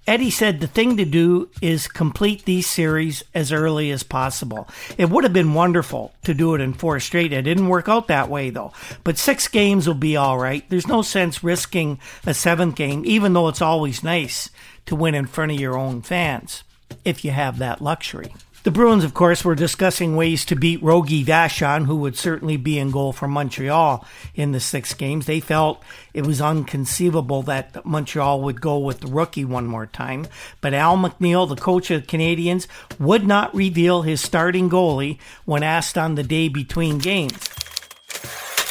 Eddie 0.07 0.31
said 0.31 0.61
the 0.61 0.67
thing 0.67 0.97
to 0.97 1.05
do 1.05 1.49
is 1.61 1.87
complete 1.87 2.45
these 2.45 2.67
series 2.67 3.23
as 3.35 3.53
early 3.53 3.91
as 3.91 4.03
possible. 4.03 4.67
It 4.97 5.11
would 5.11 5.25
have 5.25 5.33
been 5.33 5.55
wonderful 5.55 6.12
to 6.25 6.35
do 6.35 6.55
it 6.55 6.61
in 6.61 6.73
four 6.73 6.99
straight. 7.00 7.33
It 7.33 7.43
didn't 7.43 7.69
work 7.69 7.89
out 7.89 8.09
that 8.09 8.29
way 8.29 8.50
though. 8.50 8.73
But 9.05 9.19
six 9.19 9.47
games 9.47 9.87
will 9.87 9.95
be 9.95 10.17
all 10.17 10.39
right. 10.39 10.69
There's 10.69 10.89
no 10.89 11.03
sense 11.03 11.45
risking 11.45 12.00
a 12.27 12.35
seventh 12.35 12.75
game, 12.75 13.03
even 13.05 13.35
though 13.35 13.49
it's 13.49 13.62
always 13.62 14.03
nice 14.03 14.50
to 14.87 14.97
win 14.97 15.15
in 15.15 15.27
front 15.27 15.53
of 15.53 15.61
your 15.61 15.77
own 15.77 16.03
fans, 16.03 16.65
if 17.05 17.25
you 17.25 17.31
have 17.31 17.59
that 17.59 17.81
luxury. 17.83 18.35
The 18.62 18.71
Bruins, 18.71 19.05
of 19.05 19.14
course, 19.14 19.43
were 19.43 19.55
discussing 19.55 20.17
ways 20.17 20.45
to 20.45 20.55
beat 20.55 20.83
Rogie 20.83 21.25
Vachon, 21.25 21.87
who 21.87 21.97
would 21.97 22.14
certainly 22.14 22.59
be 22.59 22.79
in 22.79 22.90
goal 22.90 23.14
for 23.14 23.26
Montreal 23.26 24.07
in 24.35 24.52
the 24.52 24.61
six 24.61 24.93
games. 24.93 25.25
They 25.25 25.40
felt 25.40 25.83
it 26.12 26.26
was 26.26 26.43
unconceivable 26.43 27.43
that 27.45 27.87
Montreal 27.87 28.43
would 28.43 28.61
go 28.61 28.76
with 28.76 29.00
the 29.00 29.07
rookie 29.07 29.47
one 29.47 29.67
more 29.67 29.87
time. 29.87 30.26
But 30.61 30.75
Al 30.75 30.99
McNeil, 30.99 31.49
the 31.49 31.57
coach 31.57 31.90
of 31.90 32.02
the 32.02 32.07
Canadiens, 32.07 32.67
would 32.99 33.26
not 33.26 33.55
reveal 33.55 34.02
his 34.02 34.21
starting 34.21 34.69
goalie 34.69 35.19
when 35.47 35.62
asked 35.62 35.97
on 35.97 36.17
the 36.17 36.23
day 36.23 36.50
between 36.50 36.99
games. 36.99 37.49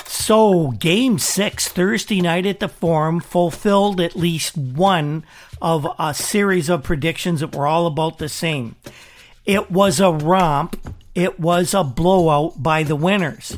So, 0.06 0.70
game 0.70 1.18
six, 1.18 1.68
Thursday 1.68 2.22
night 2.22 2.46
at 2.46 2.60
the 2.60 2.70
Forum, 2.70 3.20
fulfilled 3.20 4.00
at 4.00 4.16
least 4.16 4.56
one 4.56 5.24
of 5.60 5.88
a 5.98 6.14
series 6.14 6.70
of 6.70 6.84
predictions 6.84 7.40
that 7.40 7.56
were 7.56 7.66
all 7.66 7.88
about 7.88 8.20
the 8.20 8.30
same. 8.30 8.76
It 9.50 9.72
was 9.72 10.00
a 10.00 10.12
romp. 10.12 10.78
It 11.16 11.40
was 11.40 11.74
a 11.74 11.84
blowout 11.84 12.62
by 12.62 12.84
the 12.84 12.96
winners. 12.96 13.58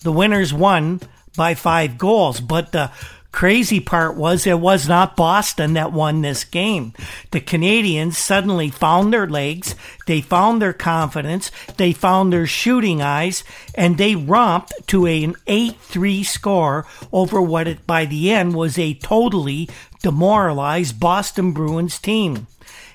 The 0.00 0.10
winners 0.10 0.52
won 0.52 1.00
by 1.36 1.54
five 1.54 1.98
goals, 1.98 2.40
but 2.40 2.72
the 2.72 2.90
crazy 3.30 3.78
part 3.78 4.16
was 4.16 4.44
it 4.44 4.58
was 4.58 4.88
not 4.88 5.14
Boston 5.14 5.74
that 5.74 5.92
won 5.92 6.22
this 6.22 6.42
game. 6.42 6.94
The 7.30 7.40
Canadiens 7.40 8.14
suddenly 8.14 8.70
found 8.70 9.12
their 9.12 9.28
legs, 9.28 9.76
they 10.08 10.20
found 10.20 10.60
their 10.60 10.72
confidence, 10.72 11.52
they 11.76 11.92
found 11.92 12.32
their 12.32 12.48
shooting 12.48 13.00
eyes, 13.00 13.44
and 13.76 13.98
they 13.98 14.16
romped 14.16 14.72
to 14.88 15.06
an 15.06 15.36
8 15.46 15.76
3 15.78 16.24
score 16.24 16.86
over 17.12 17.40
what 17.40 17.68
it, 17.68 17.86
by 17.86 18.04
the 18.04 18.32
end 18.32 18.56
was 18.56 18.76
a 18.76 18.94
totally 18.94 19.68
demoralized 20.02 20.98
Boston 20.98 21.52
Bruins 21.52 22.00
team. 22.00 22.48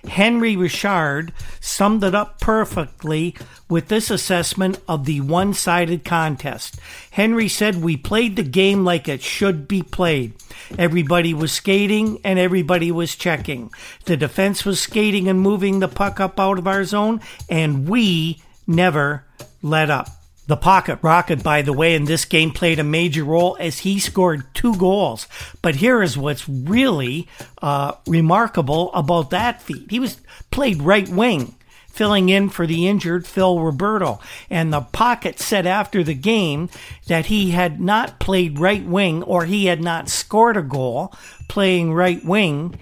Henri 0.09 0.55
Richard 0.55 1.33
summed 1.59 2.03
it 2.03 2.13
up 2.13 2.39
perfectly 2.39 3.35
with 3.69 3.87
this 3.87 4.09
assessment 4.09 4.79
of 4.87 5.05
the 5.05 5.21
one 5.21 5.53
sided 5.53 6.03
contest. 6.03 6.79
Henry 7.11 7.47
said, 7.47 7.81
We 7.81 7.97
played 7.97 8.35
the 8.35 8.43
game 8.43 8.83
like 8.83 9.07
it 9.07 9.21
should 9.21 9.67
be 9.67 9.81
played. 9.81 10.33
Everybody 10.77 11.33
was 11.33 11.51
skating 11.51 12.19
and 12.23 12.37
everybody 12.37 12.91
was 12.91 13.15
checking. 13.15 13.71
The 14.05 14.17
defense 14.17 14.65
was 14.65 14.79
skating 14.79 15.27
and 15.27 15.39
moving 15.39 15.79
the 15.79 15.87
puck 15.87 16.19
up 16.19 16.39
out 16.39 16.59
of 16.59 16.67
our 16.67 16.83
zone, 16.83 17.21
and 17.49 17.87
we 17.87 18.41
never 18.67 19.25
let 19.61 19.89
up. 19.89 20.22
The 20.45 20.57
pocket 20.57 20.99
rocket, 21.01 21.41
by 21.41 21.61
the 21.61 21.71
way, 21.71 21.95
in 21.95 22.03
this 22.05 22.25
game 22.25 22.51
played 22.51 22.77
a 22.77 22.83
major 22.83 23.23
role 23.23 23.55
as 23.59 23.79
he 23.79 23.99
scored 23.99 24.43
two 24.53 24.75
goals. 24.75 25.27
But 25.61 25.75
here 25.75 26.01
is 26.01 26.17
what's 26.17 26.49
really 26.49 27.29
uh, 27.61 27.93
remarkable 28.05 28.93
about 28.93 29.29
that 29.29 29.61
feat. 29.61 29.89
He 29.89 30.01
was 30.01 30.19
played 30.51 30.81
right 30.81 31.07
wing, 31.07 31.55
filling 31.87 32.27
in 32.27 32.49
for 32.49 32.67
the 32.67 32.87
injured 32.87 33.25
Phil 33.25 33.57
Roberto. 33.59 34.19
And 34.49 34.73
the 34.73 34.81
pocket 34.81 35.39
said 35.39 35.65
after 35.65 36.03
the 36.03 36.13
game 36.13 36.69
that 37.07 37.27
he 37.27 37.51
had 37.51 37.79
not 37.79 38.19
played 38.19 38.59
right 38.59 38.83
wing 38.83 39.23
or 39.23 39.45
he 39.45 39.67
had 39.67 39.81
not 39.81 40.09
scored 40.09 40.57
a 40.57 40.61
goal 40.61 41.13
playing 41.47 41.93
right 41.93 42.23
wing 42.25 42.77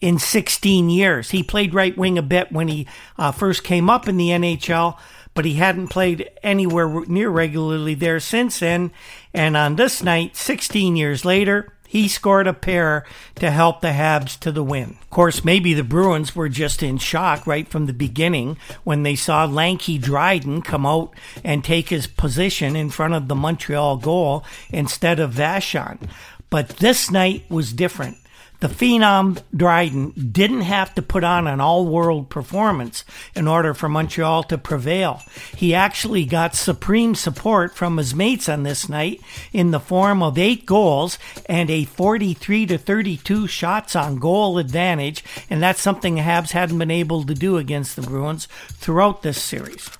in 0.00 0.18
16 0.18 0.90
years. 0.90 1.30
He 1.30 1.42
played 1.42 1.72
right 1.72 1.96
wing 1.96 2.18
a 2.18 2.22
bit 2.22 2.50
when 2.50 2.68
he 2.68 2.86
uh, 3.16 3.30
first 3.30 3.62
came 3.62 3.88
up 3.88 4.08
in 4.08 4.16
the 4.16 4.30
NHL 4.30 4.98
but 5.36 5.44
he 5.44 5.54
hadn't 5.54 5.88
played 5.88 6.28
anywhere 6.42 7.02
near 7.06 7.30
regularly 7.30 7.94
there 7.94 8.18
since 8.18 8.58
then. 8.58 8.90
And 9.32 9.56
on 9.56 9.76
this 9.76 10.02
night, 10.02 10.34
16 10.34 10.96
years 10.96 11.24
later, 11.24 11.72
He 11.86 12.08
scored 12.08 12.46
a 12.46 12.52
pair 12.52 13.04
to 13.36 13.50
help 13.50 13.80
the 13.80 13.88
Habs 13.88 14.38
to 14.40 14.50
the 14.50 14.62
win. 14.62 14.96
Of 15.00 15.10
course, 15.10 15.44
maybe 15.44 15.72
the 15.72 15.84
Bruins 15.84 16.34
were 16.34 16.48
just 16.48 16.82
in 16.82 16.98
shock 16.98 17.46
right 17.46 17.66
from 17.66 17.86
the 17.86 17.92
beginning 17.92 18.56
when 18.84 19.02
they 19.02 19.14
saw 19.14 19.44
lanky 19.44 19.98
Dryden 19.98 20.62
come 20.62 20.84
out 20.84 21.14
and 21.44 21.62
take 21.62 21.88
his 21.88 22.06
position 22.06 22.74
in 22.76 22.90
front 22.90 23.14
of 23.14 23.28
the 23.28 23.34
Montreal 23.34 23.98
goal 23.98 24.44
instead 24.70 25.20
of 25.20 25.34
Vachon. 25.34 25.98
But 26.50 26.68
this 26.68 27.10
night 27.10 27.44
was 27.48 27.72
different. 27.72 28.18
The 28.60 28.68
Phenom 28.68 29.42
Dryden 29.54 30.12
didn't 30.32 30.62
have 30.62 30.94
to 30.94 31.02
put 31.02 31.24
on 31.24 31.46
an 31.46 31.60
all 31.60 31.86
world 31.86 32.30
performance 32.30 33.04
in 33.34 33.46
order 33.46 33.74
for 33.74 33.88
Montreal 33.88 34.44
to 34.44 34.56
prevail. 34.56 35.20
He 35.54 35.74
actually 35.74 36.24
got 36.24 36.54
supreme 36.54 37.14
support 37.14 37.74
from 37.74 37.98
his 37.98 38.14
mates 38.14 38.48
on 38.48 38.62
this 38.62 38.88
night 38.88 39.20
in 39.52 39.72
the 39.72 39.80
form 39.80 40.22
of 40.22 40.38
eight 40.38 40.64
goals 40.64 41.18
and 41.46 41.68
a 41.70 41.84
43 41.84 42.66
to 42.66 42.78
32 42.78 43.46
shots 43.46 43.94
on 43.94 44.16
goal 44.16 44.56
advantage, 44.56 45.22
and 45.50 45.62
that's 45.62 45.82
something 45.82 46.16
Habs 46.16 46.52
hadn't 46.52 46.78
been 46.78 46.90
able 46.90 47.24
to 47.24 47.34
do 47.34 47.58
against 47.58 47.94
the 47.94 48.02
Bruins 48.02 48.46
throughout 48.72 49.22
this 49.22 49.42
series. 49.42 49.90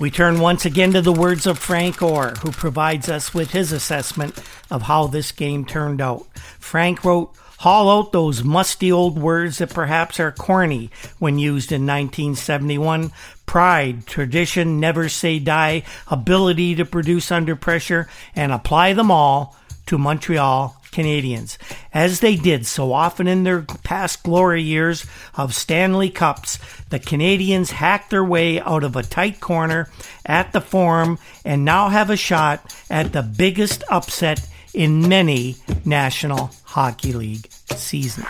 We 0.00 0.10
turn 0.10 0.40
once 0.40 0.64
again 0.64 0.94
to 0.94 1.02
the 1.02 1.12
words 1.12 1.46
of 1.46 1.58
Frank 1.58 2.00
Orr, 2.00 2.30
who 2.42 2.52
provides 2.52 3.10
us 3.10 3.34
with 3.34 3.50
his 3.50 3.70
assessment 3.70 4.42
of 4.70 4.80
how 4.80 5.06
this 5.06 5.30
game 5.30 5.66
turned 5.66 6.00
out. 6.00 6.26
Frank 6.58 7.04
wrote, 7.04 7.34
Haul 7.58 7.90
out 7.90 8.10
those 8.10 8.42
musty 8.42 8.90
old 8.90 9.18
words 9.18 9.58
that 9.58 9.74
perhaps 9.74 10.18
are 10.18 10.32
corny 10.32 10.90
when 11.18 11.38
used 11.38 11.70
in 11.70 11.82
1971. 11.82 13.12
Pride, 13.44 14.06
tradition, 14.06 14.80
never 14.80 15.10
say 15.10 15.38
die, 15.38 15.82
ability 16.06 16.76
to 16.76 16.86
produce 16.86 17.30
under 17.30 17.54
pressure, 17.54 18.08
and 18.34 18.52
apply 18.52 18.94
them 18.94 19.10
all 19.10 19.54
to 19.84 19.98
Montreal 19.98 20.79
Canadiens, 20.90 21.56
as 21.92 22.20
they 22.20 22.36
did 22.36 22.66
so 22.66 22.92
often 22.92 23.26
in 23.26 23.44
their 23.44 23.62
past 23.62 24.22
glory 24.22 24.62
years 24.62 25.06
of 25.34 25.54
Stanley 25.54 26.10
Cups. 26.10 26.58
The 26.90 27.00
Canadiens 27.00 27.70
hacked 27.70 28.10
their 28.10 28.24
way 28.24 28.60
out 28.60 28.84
of 28.84 28.96
a 28.96 29.02
tight 29.02 29.40
corner 29.40 29.90
at 30.26 30.52
the 30.52 30.60
Forum 30.60 31.18
and 31.44 31.64
now 31.64 31.88
have 31.88 32.10
a 32.10 32.16
shot 32.16 32.74
at 32.90 33.12
the 33.12 33.22
biggest 33.22 33.82
upset 33.90 34.46
in 34.74 35.08
many 35.08 35.56
National 35.84 36.50
Hockey 36.64 37.12
League 37.12 37.50
seasons. 37.74 38.26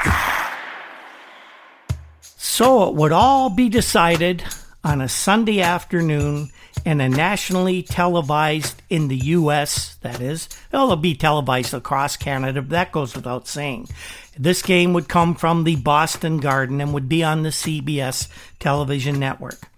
So 2.37 2.88
it 2.88 2.95
would 2.95 3.12
all 3.12 3.49
be 3.50 3.69
decided 3.69 4.45
on 4.82 5.00
a 5.00 5.08
Sunday 5.08 5.60
afternoon 5.60 6.50
and 6.84 7.02
a 7.02 7.08
nationally 7.08 7.82
televised 7.82 8.82
in 8.88 9.08
the 9.08 9.16
U.S., 9.16 9.96
that 10.02 10.20
is. 10.20 10.49
It'll 10.72 10.96
be 10.96 11.14
televised 11.14 11.75
across 11.75 12.16
Canada, 12.16 12.62
but 12.62 12.70
that 12.70 12.92
goes 12.92 13.14
without 13.14 13.46
saying. 13.46 13.88
This 14.38 14.62
game 14.62 14.94
would 14.94 15.08
come 15.08 15.34
from 15.34 15.64
the 15.64 15.76
Boston 15.76 16.38
Garden 16.38 16.80
and 16.80 16.94
would 16.94 17.08
be 17.08 17.22
on 17.22 17.42
the 17.42 17.50
CBS 17.50 18.28
television 18.58 19.18
network. 19.18 19.68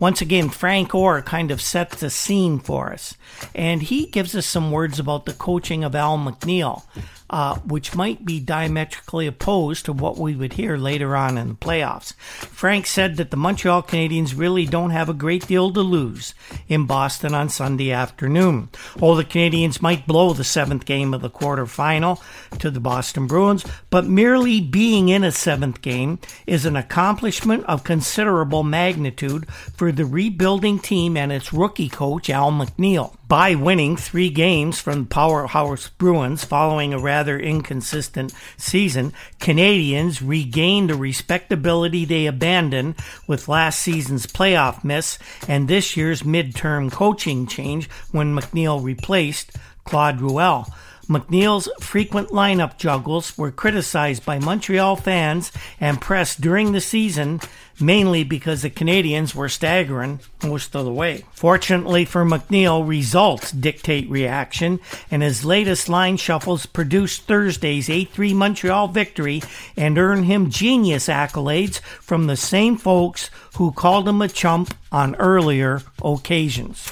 Once 0.00 0.20
again, 0.20 0.48
Frank 0.48 0.94
Orr 0.94 1.22
kind 1.22 1.50
of 1.50 1.60
sets 1.60 2.00
the 2.00 2.10
scene 2.10 2.60
for 2.60 2.92
us, 2.92 3.14
and 3.54 3.82
he 3.82 4.06
gives 4.06 4.34
us 4.36 4.46
some 4.46 4.70
words 4.70 4.98
about 4.98 5.26
the 5.26 5.32
coaching 5.32 5.82
of 5.82 5.94
Al 5.94 6.18
McNeil 6.18 6.84
uh, 7.30 7.56
which 7.58 7.94
might 7.94 8.24
be 8.24 8.40
diametrically 8.40 9.26
opposed 9.26 9.84
to 9.84 9.92
what 9.92 10.16
we 10.16 10.34
would 10.34 10.54
hear 10.54 10.76
later 10.76 11.14
on 11.14 11.36
in 11.36 11.48
the 11.48 11.54
playoffs. 11.54 12.14
Frank 12.14 12.86
said 12.86 13.16
that 13.16 13.30
the 13.30 13.36
Montreal 13.36 13.82
Canadiens 13.82 14.38
really 14.38 14.64
don't 14.64 14.90
have 14.90 15.08
a 15.08 15.14
great 15.14 15.46
deal 15.46 15.72
to 15.72 15.80
lose 15.80 16.34
in 16.68 16.86
Boston 16.86 17.34
on 17.34 17.48
Sunday 17.48 17.92
afternoon. 17.92 18.68
Oh, 19.00 19.14
the 19.14 19.24
Canadiens 19.24 19.82
might 19.82 20.06
blow 20.06 20.32
the 20.32 20.44
seventh 20.44 20.84
game 20.84 21.12
of 21.12 21.20
the 21.20 21.30
quarterfinal 21.30 22.22
to 22.58 22.70
the 22.70 22.80
Boston 22.80 23.26
Bruins, 23.26 23.64
but 23.90 24.06
merely 24.06 24.60
being 24.60 25.08
in 25.08 25.24
a 25.24 25.32
seventh 25.32 25.82
game 25.82 26.18
is 26.46 26.64
an 26.64 26.76
accomplishment 26.76 27.64
of 27.66 27.84
considerable 27.84 28.62
magnitude 28.62 29.48
for 29.50 29.92
the 29.92 30.06
rebuilding 30.06 30.78
team 30.78 31.16
and 31.16 31.30
its 31.30 31.52
rookie 31.52 31.88
coach, 31.88 32.30
Al 32.30 32.50
McNeil 32.50 33.17
by 33.28 33.54
winning 33.54 33.94
three 33.96 34.30
games 34.30 34.80
from 34.80 35.04
powerhouse 35.04 35.88
Bruins 35.90 36.44
following 36.44 36.94
a 36.94 36.98
rather 36.98 37.38
inconsistent 37.38 38.32
season, 38.56 39.12
Canadiens 39.38 40.26
regained 40.26 40.88
the 40.88 40.94
respectability 40.94 42.06
they 42.06 42.26
abandoned 42.26 42.94
with 43.26 43.46
last 43.46 43.80
season's 43.80 44.26
playoff 44.26 44.82
miss 44.82 45.18
and 45.46 45.68
this 45.68 45.96
year's 45.96 46.22
midterm 46.22 46.90
coaching 46.90 47.46
change 47.46 47.88
when 48.10 48.34
McNeil 48.34 48.82
replaced 48.82 49.52
Claude 49.84 50.20
Ruel. 50.22 50.66
McNeil's 51.08 51.70
frequent 51.80 52.28
lineup 52.28 52.76
juggles 52.76 53.36
were 53.38 53.50
criticized 53.50 54.26
by 54.26 54.38
Montreal 54.38 54.96
fans 54.96 55.50
and 55.80 56.02
press 56.02 56.36
during 56.36 56.72
the 56.72 56.82
season, 56.82 57.40
mainly 57.80 58.24
because 58.24 58.60
the 58.60 58.68
Canadiens 58.68 59.34
were 59.34 59.48
staggering 59.48 60.20
most 60.44 60.76
of 60.76 60.84
the 60.84 60.92
way. 60.92 61.24
Fortunately 61.32 62.04
for 62.04 62.26
McNeil, 62.26 62.86
results 62.86 63.52
dictate 63.52 64.10
reaction, 64.10 64.80
and 65.10 65.22
his 65.22 65.46
latest 65.46 65.88
line 65.88 66.18
shuffles 66.18 66.66
produced 66.66 67.22
Thursday's 67.22 67.88
8 67.88 68.10
3 68.10 68.34
Montreal 68.34 68.88
victory 68.88 69.42
and 69.78 69.96
earned 69.96 70.26
him 70.26 70.50
genius 70.50 71.08
accolades 71.08 71.80
from 71.80 72.26
the 72.26 72.36
same 72.36 72.76
folks 72.76 73.30
who 73.56 73.72
called 73.72 74.06
him 74.06 74.20
a 74.20 74.28
chump 74.28 74.74
on 74.92 75.16
earlier 75.16 75.80
occasions. 76.02 76.90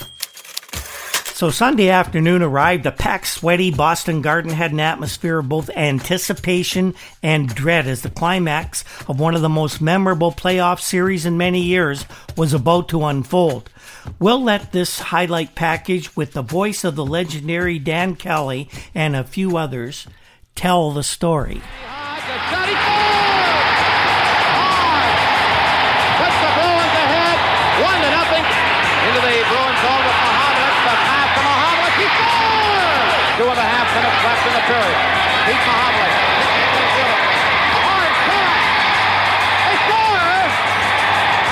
So 1.36 1.50
Sunday 1.50 1.90
afternoon 1.90 2.40
arrived. 2.40 2.86
A 2.86 2.90
packed, 2.90 3.26
sweaty 3.26 3.70
Boston 3.70 4.22
Garden 4.22 4.52
had 4.52 4.72
an 4.72 4.80
atmosphere 4.80 5.40
of 5.40 5.50
both 5.50 5.68
anticipation 5.76 6.94
and 7.22 7.54
dread 7.54 7.86
as 7.86 8.00
the 8.00 8.08
climax 8.08 8.84
of 9.06 9.20
one 9.20 9.34
of 9.34 9.42
the 9.42 9.50
most 9.50 9.82
memorable 9.82 10.32
playoff 10.32 10.80
series 10.80 11.26
in 11.26 11.36
many 11.36 11.60
years 11.60 12.06
was 12.38 12.54
about 12.54 12.88
to 12.88 13.04
unfold. 13.04 13.68
We'll 14.18 14.42
let 14.42 14.72
this 14.72 14.98
highlight 14.98 15.54
package 15.54 16.16
with 16.16 16.32
the 16.32 16.40
voice 16.40 16.84
of 16.84 16.96
the 16.96 17.04
legendary 17.04 17.78
Dan 17.78 18.16
Kelly 18.16 18.70
and 18.94 19.14
a 19.14 19.22
few 19.22 19.58
others 19.58 20.06
tell 20.54 20.90
the 20.90 21.02
story. 21.02 21.60
Left 34.26 34.42
in 34.42 34.54
the 34.58 34.64
period. 34.66 34.98
Pete 35.46 35.62
Mahovlich. 35.70 36.14
Hard 37.78 38.10
They 39.70 39.78
score! 39.86 40.50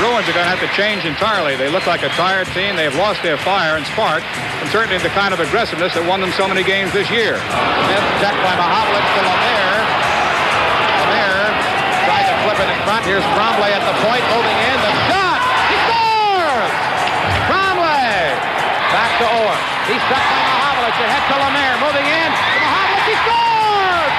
Bruins 0.02 0.26
are 0.26 0.34
going 0.34 0.42
to 0.42 0.50
have 0.50 0.58
to 0.58 0.70
change 0.74 1.06
entirely. 1.06 1.54
They 1.54 1.70
look 1.70 1.86
like 1.86 2.02
a 2.02 2.10
tired 2.18 2.50
team. 2.50 2.74
They've 2.74 2.98
lost 2.98 3.22
their 3.22 3.38
fire 3.38 3.78
and 3.78 3.86
spark, 3.86 4.26
and 4.58 4.66
certainly 4.74 4.98
the 4.98 5.14
kind 5.14 5.30
of 5.30 5.38
aggressiveness 5.38 5.94
that 5.94 6.02
won 6.02 6.18
them 6.18 6.34
so 6.34 6.50
many 6.50 6.66
games 6.66 6.90
this 6.90 7.06
year. 7.14 7.38
Smith 7.38 8.06
checked 8.18 8.42
by 8.42 8.58
Mahovlich 8.58 9.06
to 9.06 9.22
Lemaire. 9.22 9.78
Lemaire 10.98 11.46
tried 12.10 12.26
to 12.26 12.34
flip 12.42 12.58
it 12.58 12.68
in 12.74 12.78
front. 12.82 13.06
Here's 13.06 13.26
Tremblay 13.38 13.70
at 13.70 13.86
the 13.86 13.94
point, 14.02 14.24
moving 14.34 14.58
in. 14.66 14.76
The 14.82 14.94
shot! 15.14 15.38
He 15.70 15.78
scores! 15.86 16.74
Tremblay! 17.46 18.34
Back 18.90 19.10
to 19.22 19.26
Orr. 19.46 19.54
He's 19.86 20.02
struck 20.10 20.26
by 20.26 20.42
Mahovlich. 20.42 20.98
Ahead 21.06 21.22
to 21.30 21.36
Lemaire. 21.38 21.78
Moving 21.78 22.06
in. 22.10 22.63
He 23.04 23.12
scores! 23.20 24.14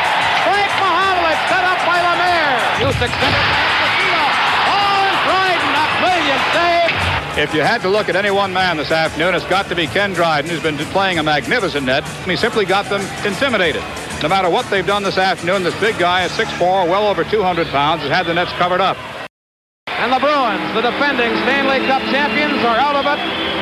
Frank 0.46 0.72
Mahovlich 0.78 1.42
set 1.50 1.64
up 1.66 1.80
by 1.90 1.98
Lemaire. 2.06 2.62
Extended 2.86 3.46
Oh, 4.70 5.10
and 5.10 5.18
Dryden, 5.26 5.74
a 5.74 5.86
brilliant 5.98 6.44
save. 6.54 6.94
If 7.38 7.54
you 7.54 7.62
had 7.62 7.82
to 7.82 7.90
look 7.90 8.10
at 8.10 8.16
any 8.16 8.30
one 8.30 8.54
man 8.54 8.78
this 8.78 8.92
afternoon, 8.92 9.34
it's 9.34 9.46
got 9.46 9.68
to 9.70 9.76
be 9.76 9.88
Ken 9.88 10.14
Dryden, 10.14 10.52
who's 10.52 10.62
been 10.62 10.78
playing 10.94 11.18
a 11.18 11.24
magnificent 11.24 11.86
net. 11.88 12.04
He 12.26 12.36
simply 12.36 12.64
got 12.64 12.88
them 12.88 13.02
intimidated. 13.26 13.82
No 14.22 14.30
matter 14.30 14.50
what 14.52 14.70
they've 14.70 14.86
done 14.86 15.02
this 15.02 15.18
afternoon, 15.18 15.64
this 15.64 15.78
big 15.80 15.98
guy 15.98 16.24
at 16.24 16.32
6'4", 16.32 16.88
well 16.88 17.08
over 17.08 17.24
200 17.24 17.68
pounds, 17.68 18.04
has 18.04 18.12
had 18.12 18.28
the 18.28 18.34
nets 18.36 18.52
covered 18.54 18.82
up. 18.82 18.98
And 19.88 20.14
the 20.14 20.20
Bruins, 20.20 20.74
the 20.76 20.82
defending 20.82 21.34
Stanley 21.42 21.80
Cup 21.88 22.04
champions, 22.14 22.64
are 22.64 22.78
out 22.78 22.96
of 22.96 23.06
it 23.08 23.55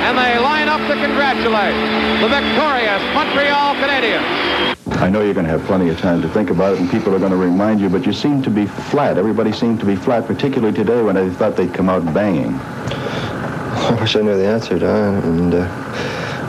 and 0.00 0.16
they 0.16 0.38
line 0.38 0.68
up 0.68 0.80
to 0.88 0.94
congratulate 0.94 1.74
the 2.20 2.28
victorious 2.28 3.02
Montreal 3.14 3.74
Canadiens. 3.76 4.76
I 5.00 5.08
know 5.08 5.22
you're 5.22 5.34
going 5.34 5.46
to 5.46 5.52
have 5.52 5.64
plenty 5.64 5.88
of 5.88 5.98
time 5.98 6.20
to 6.22 6.28
think 6.28 6.50
about 6.50 6.74
it, 6.74 6.80
and 6.80 6.90
people 6.90 7.14
are 7.14 7.18
going 7.18 7.32
to 7.32 7.36
remind 7.36 7.80
you, 7.80 7.88
but 7.88 8.04
you 8.04 8.12
seem 8.12 8.42
to 8.42 8.50
be 8.50 8.66
flat. 8.66 9.18
Everybody 9.18 9.52
seemed 9.52 9.80
to 9.80 9.86
be 9.86 9.96
flat, 9.96 10.26
particularly 10.26 10.74
today 10.74 11.02
when 11.02 11.16
I 11.16 11.30
thought 11.30 11.56
they'd 11.56 11.72
come 11.72 11.88
out 11.88 12.04
banging. 12.12 12.54
I 12.54 13.96
wish 14.00 14.16
I 14.16 14.20
knew 14.20 14.36
the 14.36 14.46
answer, 14.46 14.78
Don, 14.78 15.22
and 15.22 15.54
uh, 15.54 15.68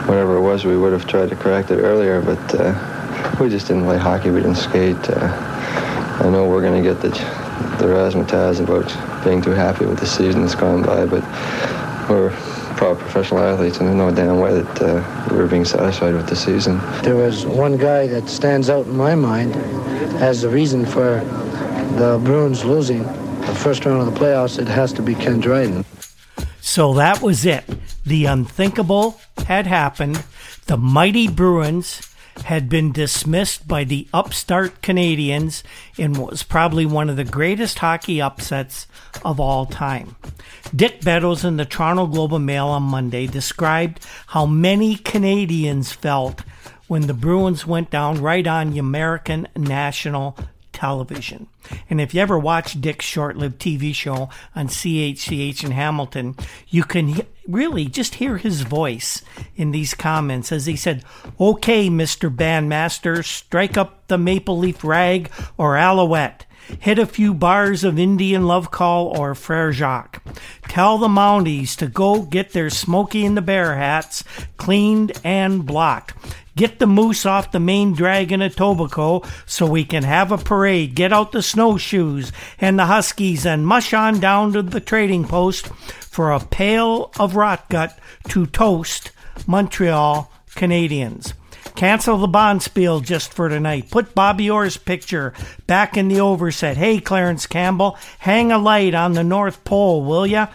whatever 0.06 0.36
it 0.36 0.40
was, 0.40 0.64
we 0.64 0.76
would 0.76 0.92
have 0.92 1.06
tried 1.06 1.30
to 1.30 1.36
correct 1.36 1.70
it 1.70 1.78
earlier, 1.78 2.20
but 2.20 2.54
uh, 2.54 3.38
we 3.40 3.48
just 3.48 3.68
didn't 3.68 3.84
play 3.84 3.98
hockey. 3.98 4.30
We 4.30 4.40
didn't 4.40 4.56
skate. 4.56 4.96
Uh, 5.08 5.28
I 6.22 6.28
know 6.28 6.46
we're 6.48 6.62
going 6.62 6.82
to 6.82 6.88
get 6.88 7.00
the, 7.00 7.08
the 7.78 7.86
razzmatazz 7.86 8.60
about 8.60 9.24
being 9.24 9.40
too 9.40 9.50
happy 9.50 9.86
with 9.86 9.98
the 9.98 10.06
season 10.06 10.42
that's 10.42 10.54
gone 10.54 10.82
by, 10.82 11.06
but 11.06 11.22
we're 12.08 12.30
pro 12.82 12.96
professional 12.96 13.40
athletes, 13.40 13.78
and 13.78 13.88
I 13.88 13.94
know 13.94 14.10
damn 14.10 14.40
well 14.40 14.60
that 14.60 14.82
uh, 14.82 15.28
we 15.30 15.36
were 15.36 15.46
being 15.46 15.64
satisfied 15.64 16.14
with 16.14 16.28
the 16.28 16.34
season. 16.34 16.80
There 17.04 17.14
was 17.14 17.46
one 17.46 17.76
guy 17.76 18.08
that 18.08 18.28
stands 18.28 18.68
out 18.68 18.86
in 18.86 18.96
my 18.96 19.14
mind 19.14 19.54
as 20.20 20.42
the 20.42 20.48
reason 20.48 20.84
for 20.84 21.20
the 21.96 22.20
Bruins 22.24 22.64
losing 22.64 23.04
the 23.04 23.54
first 23.54 23.84
round 23.84 24.00
of 24.00 24.12
the 24.12 24.18
playoffs. 24.18 24.58
It 24.58 24.66
has 24.66 24.92
to 24.94 25.02
be 25.02 25.14
Ken 25.14 25.38
Dryden. 25.38 25.84
So 26.60 26.94
that 26.94 27.22
was 27.22 27.46
it. 27.46 27.64
The 28.04 28.24
unthinkable 28.24 29.20
had 29.46 29.68
happened. 29.68 30.24
The 30.66 30.76
mighty 30.76 31.28
Bruins 31.28 32.11
had 32.44 32.68
been 32.68 32.92
dismissed 32.92 33.68
by 33.68 33.84
the 33.84 34.08
upstart 34.12 34.82
Canadiens 34.82 35.62
in 35.96 36.14
what 36.14 36.30
was 36.30 36.42
probably 36.42 36.86
one 36.86 37.10
of 37.10 37.16
the 37.16 37.24
greatest 37.24 37.78
hockey 37.78 38.20
upsets 38.20 38.86
of 39.24 39.38
all 39.38 39.66
time. 39.66 40.16
Dick 40.74 41.02
Beddoes 41.02 41.44
in 41.44 41.56
the 41.56 41.64
Toronto 41.64 42.06
Globe 42.06 42.32
and 42.32 42.46
Mail 42.46 42.68
on 42.68 42.82
Monday 42.84 43.26
described 43.26 44.04
how 44.28 44.46
many 44.46 44.96
Canadians 44.96 45.92
felt 45.92 46.42
when 46.88 47.06
the 47.06 47.14
Bruins 47.14 47.66
went 47.66 47.90
down 47.90 48.20
right 48.20 48.46
on 48.46 48.78
American 48.78 49.48
national 49.56 50.36
television. 50.72 51.46
And 51.88 52.00
if 52.00 52.12
you 52.12 52.20
ever 52.20 52.38
watch 52.38 52.80
Dick's 52.80 53.04
short 53.04 53.36
lived 53.36 53.60
TV 53.60 53.94
show 53.94 54.28
on 54.56 54.68
CHCH 54.68 55.64
in 55.64 55.70
Hamilton, 55.70 56.36
you 56.68 56.82
can 56.82 57.20
really 57.46 57.86
just 57.86 58.16
hear 58.16 58.36
his 58.36 58.62
voice 58.62 59.22
in 59.56 59.70
these 59.70 59.94
comments 59.94 60.52
as 60.52 60.66
he 60.66 60.76
said, 60.76 61.04
Okay, 61.40 61.88
Mr. 61.88 62.34
Bandmaster, 62.34 63.24
strike 63.24 63.76
up 63.76 64.06
the 64.08 64.18
Maple 64.18 64.58
Leaf 64.58 64.84
Rag 64.84 65.30
or 65.56 65.76
Alouette. 65.76 66.46
Hit 66.78 66.98
a 66.98 67.06
few 67.06 67.34
bars 67.34 67.84
of 67.84 67.98
Indian 67.98 68.46
Love 68.46 68.70
Call 68.70 69.18
or 69.18 69.34
Frere 69.34 69.72
Jacques. 69.72 70.22
Tell 70.68 70.98
the 70.98 71.08
Mounties 71.08 71.76
to 71.76 71.86
go 71.86 72.22
get 72.22 72.52
their 72.52 72.70
Smokey 72.70 73.26
and 73.26 73.36
the 73.36 73.42
Bear 73.42 73.76
hats 73.76 74.24
cleaned 74.56 75.12
and 75.24 75.66
blocked. 75.66 76.14
Get 76.54 76.78
the 76.78 76.86
moose 76.86 77.24
off 77.24 77.50
the 77.50 77.60
main 77.60 77.94
drag 77.94 78.30
in 78.30 78.40
Etobicoke 78.40 79.26
so 79.46 79.66
we 79.66 79.84
can 79.84 80.02
have 80.02 80.30
a 80.30 80.38
parade. 80.38 80.94
Get 80.94 81.12
out 81.12 81.32
the 81.32 81.42
snowshoes 81.42 82.30
and 82.60 82.78
the 82.78 82.86
huskies 82.86 83.46
and 83.46 83.66
mush 83.66 83.94
on 83.94 84.20
down 84.20 84.52
to 84.52 84.62
the 84.62 84.80
trading 84.80 85.24
post 85.24 85.68
for 85.68 86.30
a 86.30 86.40
pail 86.40 87.10
of 87.18 87.36
rot 87.36 87.70
gut 87.70 87.98
to 88.28 88.46
toast 88.46 89.12
Montreal 89.46 90.30
Canadiens. 90.50 91.32
Cancel 91.74 92.18
the 92.18 92.28
Bonspiel 92.28 93.02
just 93.02 93.32
for 93.32 93.48
tonight. 93.48 93.90
Put 93.90 94.14
Bobby 94.14 94.50
Orr's 94.50 94.76
picture 94.76 95.32
back 95.66 95.96
in 95.96 96.08
the 96.08 96.20
overset. 96.20 96.76
Hey, 96.76 97.00
Clarence 97.00 97.46
Campbell, 97.46 97.96
hang 98.18 98.52
a 98.52 98.58
light 98.58 98.94
on 98.94 99.12
the 99.14 99.24
North 99.24 99.64
Pole, 99.64 100.04
will 100.04 100.26
ya? 100.26 100.48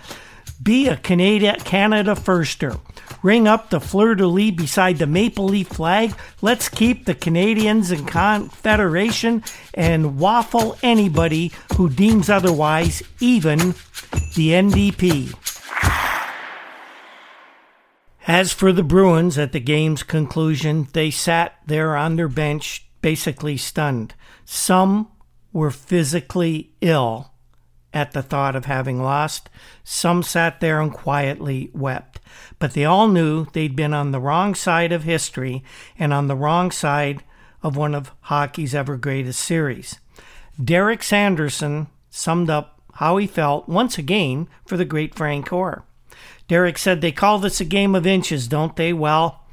Be 0.62 0.88
a 0.88 0.98
Canada, 0.98 1.58
Canada 1.64 2.14
firster. 2.16 2.80
Ring 3.24 3.48
up 3.48 3.70
the 3.70 3.80
fleur 3.80 4.16
de 4.16 4.28
lis 4.28 4.52
beside 4.52 4.98
the 4.98 5.08
maple 5.08 5.46
leaf 5.46 5.68
flag. 5.68 6.14
Let's 6.42 6.70
keep 6.70 7.06
the 7.06 7.16
Canadians 7.16 7.92
in 7.92 8.06
Confederation 8.06 9.44
and 9.74 10.20
waffle 10.20 10.78
anybody 10.84 11.52
who 11.76 11.90
deems 11.90 12.30
otherwise, 12.30 13.02
even 13.20 13.60
the 14.36 14.52
NDP. 14.52 15.57
As 18.28 18.52
for 18.52 18.74
the 18.74 18.84
Bruins 18.84 19.38
at 19.38 19.54
the 19.54 19.60
game's 19.62 20.04
conclusion, 20.04 20.90
they 20.92 21.10
sat 21.10 21.56
there 21.66 21.96
on 21.96 22.18
their 22.18 22.28
bench, 22.28 22.86
basically 23.02 23.56
stunned. 23.56 24.16
Some 24.44 25.08
were 25.54 25.72
physically 25.72 26.74
ill 26.82 27.32
at 27.94 28.12
the 28.12 28.22
thought 28.22 28.54
of 28.54 28.66
having 28.66 29.02
lost. 29.02 29.50
Some 29.86 30.24
sat 30.24 30.60
there 30.60 30.82
and 30.82 30.92
quietly 30.92 31.72
wept. 31.74 32.20
But 32.60 32.74
they 32.74 32.84
all 32.84 33.08
knew 33.08 33.46
they'd 33.54 33.78
been 33.78 33.94
on 33.94 34.12
the 34.12 34.20
wrong 34.20 34.56
side 34.56 34.92
of 34.92 35.04
history 35.04 35.64
and 35.98 36.14
on 36.14 36.28
the 36.28 36.36
wrong 36.36 36.70
side 36.70 37.24
of 37.64 37.78
one 37.78 37.96
of 37.96 38.12
hockey's 38.24 38.76
ever 38.76 38.98
greatest 38.98 39.40
series. 39.40 40.02
Derek 40.62 41.02
Sanderson 41.02 41.88
summed 42.10 42.50
up 42.50 42.82
how 42.96 43.16
he 43.16 43.26
felt 43.26 43.70
once 43.70 43.98
again 43.98 44.50
for 44.66 44.76
the 44.76 44.86
great 44.86 45.16
Frank 45.16 45.54
Orr. 45.54 45.87
Derek 46.48 46.78
said, 46.78 47.02
They 47.02 47.12
call 47.12 47.40
this 47.40 47.60
a 47.60 47.66
game 47.66 47.96
of 47.96 48.08
inches, 48.08 48.48
don't 48.48 48.76
they? 48.76 48.94
Well, 48.94 49.44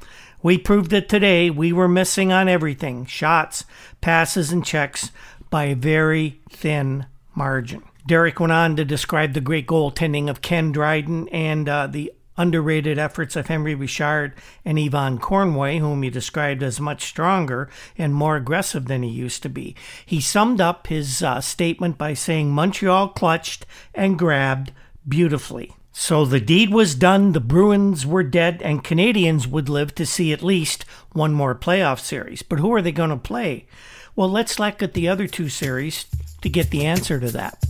we 0.41 0.57
proved 0.57 0.93
it 0.93 1.09
today. 1.09 1.49
We 1.49 1.73
were 1.73 1.87
missing 1.87 2.31
on 2.31 2.47
everything 2.47 3.05
shots, 3.05 3.65
passes, 4.01 4.51
and 4.51 4.65
checks 4.65 5.11
by 5.49 5.65
a 5.65 5.75
very 5.75 6.39
thin 6.49 7.07
margin. 7.33 7.83
Derek 8.07 8.39
went 8.39 8.51
on 8.51 8.75
to 8.75 8.85
describe 8.85 9.33
the 9.33 9.41
great 9.41 9.67
goaltending 9.67 10.29
of 10.29 10.41
Ken 10.41 10.71
Dryden 10.71 11.27
and 11.29 11.67
uh, 11.67 11.87
the 11.87 12.13
underrated 12.37 12.99
efforts 12.99 13.35
of 13.35 13.47
Henri 13.47 13.75
Richard 13.75 14.33
and 14.63 14.77
Yvan 14.77 15.19
Cournoyer, 15.19 15.79
whom 15.79 16.03
he 16.03 16.09
described 16.09 16.61
as 16.61 16.79
much 16.79 17.05
stronger 17.05 17.69
and 17.97 18.13
more 18.13 18.35
aggressive 18.35 18.85
than 18.85 19.03
he 19.03 19.09
used 19.09 19.41
to 19.43 19.49
be. 19.49 19.75
He 20.05 20.21
summed 20.21 20.61
up 20.61 20.87
his 20.87 21.23
uh, 21.23 21.41
statement 21.41 21.97
by 21.97 22.13
saying 22.13 22.51
Montreal 22.51 23.09
clutched 23.09 23.65
and 23.93 24.19
grabbed 24.19 24.71
beautifully. 25.07 25.73
So 25.97 26.25
the 26.25 26.41
deed 26.41 26.71
was 26.71 26.93
done, 26.93 27.31
the 27.31 27.39
Bruins 27.39 28.05
were 28.05 28.21
dead, 28.21 28.61
and 28.61 28.83
Canadiens 28.83 29.47
would 29.47 29.69
live 29.69 29.95
to 29.95 30.05
see 30.05 30.33
at 30.33 30.43
least 30.43 30.83
one 31.13 31.31
more 31.31 31.55
playoff 31.55 31.99
series. 31.99 32.43
But 32.43 32.59
who 32.59 32.73
are 32.73 32.81
they 32.81 32.91
going 32.91 33.11
to 33.11 33.15
play? 33.15 33.65
Well, 34.13 34.29
let's 34.29 34.59
look 34.59 34.83
at 34.83 34.93
the 34.93 35.07
other 35.07 35.25
two 35.25 35.47
series 35.47 36.05
to 36.41 36.49
get 36.49 36.69
the 36.69 36.85
answer 36.85 37.17
to 37.21 37.31
that. 37.31 37.63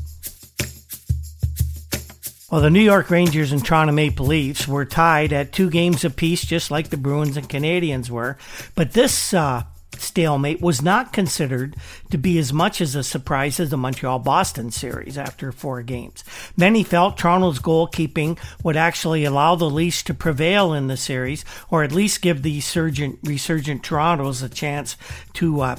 Well, 2.52 2.62
the 2.62 2.72
New 2.72 2.82
York 2.82 3.12
Rangers 3.12 3.52
and 3.52 3.64
Toronto 3.64 3.94
Maple 3.94 4.26
Leafs 4.26 4.68
were 4.68 4.86
tied 4.86 5.32
at 5.32 5.54
two 5.54 5.70
games 5.70 6.04
apiece, 6.04 6.44
just 6.44 6.72
like 6.72 6.90
the 6.90 6.98
Bruins 6.98 7.38
and 7.38 7.48
Canadiens 7.48 8.10
were. 8.10 8.38
But 8.74 8.94
this 8.94 9.36
uh, 9.36 9.64
stalemate 10.02 10.62
was 10.62 10.82
not 10.82 11.14
considered 11.14 11.76
to 12.12 12.18
be 12.18 12.38
as 12.38 12.52
much 12.52 12.82
as 12.82 12.96
a 12.96 13.04
surprise 13.04 13.60
as 13.60 13.70
the 13.70 13.78
Montreal 13.78 14.20
Boston 14.20 14.72
series 14.72 15.18
after 15.18 15.52
four 15.52 15.82
games. 15.82 16.24
Many 16.58 16.84
felt 16.84 17.18
Toronto's 17.18 17.60
goalkeeping 17.60 18.38
would 18.64 18.78
actually 18.78 19.24
allow 19.24 19.56
the 19.56 19.70
Leafs 19.70 20.04
to 20.04 20.14
prevail 20.14 20.74
in 20.74 20.88
the 20.88 20.98
series, 20.98 21.46
or 21.70 21.84
at 21.84 21.92
least 21.92 22.22
give 22.22 22.42
the 22.42 22.56
resurgent, 22.56 23.20
resurgent 23.24 23.84
Torontos 23.84 24.44
a 24.44 24.50
chance 24.50 24.98
to 25.34 25.62
uh, 25.62 25.76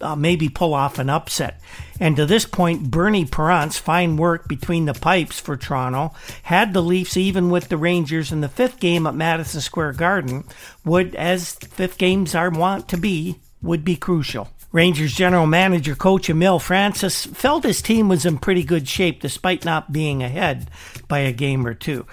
uh, 0.00 0.16
maybe 0.16 0.48
pull 0.48 0.74
off 0.74 0.98
an 0.98 1.08
upset. 1.08 1.60
And 2.00 2.16
to 2.16 2.26
this 2.26 2.44
point, 2.44 2.90
Bernie 2.90 3.24
Parent's 3.24 3.78
fine 3.78 4.16
work 4.16 4.48
between 4.48 4.84
the 4.84 4.94
pipes 4.94 5.38
for 5.40 5.56
Toronto 5.56 6.12
had 6.42 6.72
the 6.72 6.82
Leafs 6.82 7.16
even 7.16 7.50
with 7.50 7.68
the 7.68 7.76
Rangers 7.76 8.32
in 8.32 8.40
the 8.40 8.48
fifth 8.48 8.80
game 8.80 9.06
at 9.06 9.14
Madison 9.14 9.60
Square 9.60 9.94
Garden 9.94 10.44
would, 10.84 11.14
as 11.14 11.54
fifth 11.54 11.98
games 11.98 12.34
are 12.34 12.50
wont 12.50 12.88
to 12.88 12.96
be, 12.96 13.40
would 13.64 13.84
be 13.84 13.96
crucial. 13.96 14.48
Rangers 14.72 15.14
general 15.14 15.46
manager 15.46 15.94
coach 15.94 16.28
Emile 16.28 16.58
Francis 16.58 17.26
felt 17.26 17.62
his 17.62 17.80
team 17.80 18.08
was 18.08 18.26
in 18.26 18.38
pretty 18.38 18.64
good 18.64 18.88
shape 18.88 19.20
despite 19.20 19.64
not 19.64 19.92
being 19.92 20.22
ahead 20.22 20.68
by 21.08 21.20
a 21.20 21.32
game 21.32 21.66
or 21.66 21.74
two. 21.74 22.06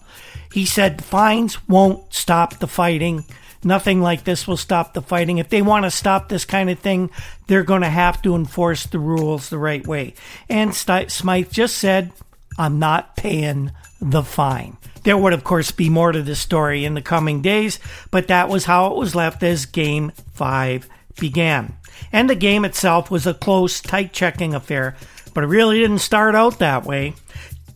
He 0.52 0.66
said 0.66 1.04
fines 1.04 1.68
won't 1.68 2.12
stop 2.12 2.58
the 2.58 2.66
fighting. 2.66 3.24
Nothing 3.62 4.00
like 4.00 4.24
this 4.24 4.48
will 4.48 4.56
stop 4.56 4.94
the 4.94 5.02
fighting. 5.02 5.38
If 5.38 5.50
they 5.50 5.60
want 5.60 5.84
to 5.84 5.90
stop 5.90 6.28
this 6.28 6.44
kind 6.44 6.70
of 6.70 6.78
thing, 6.78 7.10
they're 7.46 7.62
going 7.62 7.82
to 7.82 7.90
have 7.90 8.22
to 8.22 8.34
enforce 8.34 8.86
the 8.86 8.98
rules 8.98 9.48
the 9.48 9.58
right 9.58 9.86
way. 9.86 10.14
And 10.48 10.74
Smythe 10.74 11.50
just 11.50 11.76
said, 11.76 12.12
I'm 12.58 12.78
not 12.78 13.16
paying 13.16 13.72
the 14.00 14.22
fine. 14.22 14.78
There 15.02 15.16
would, 15.16 15.32
of 15.32 15.44
course, 15.44 15.70
be 15.70 15.90
more 15.90 16.12
to 16.12 16.22
this 16.22 16.40
story 16.40 16.84
in 16.84 16.94
the 16.94 17.02
coming 17.02 17.42
days, 17.42 17.78
but 18.10 18.28
that 18.28 18.48
was 18.48 18.64
how 18.64 18.92
it 18.92 18.96
was 18.96 19.14
left 19.14 19.42
as 19.42 19.66
Game 19.66 20.12
5 20.32 20.88
began. 21.18 21.76
And 22.12 22.28
the 22.28 22.34
game 22.34 22.64
itself 22.64 23.10
was 23.10 23.26
a 23.26 23.34
close, 23.34 23.80
tight 23.80 24.12
checking 24.12 24.54
affair, 24.54 24.96
but 25.34 25.44
it 25.44 25.48
really 25.48 25.78
didn't 25.78 25.98
start 25.98 26.34
out 26.34 26.58
that 26.58 26.84
way. 26.84 27.14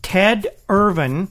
Ted 0.01 0.47
Irvine 0.69 1.29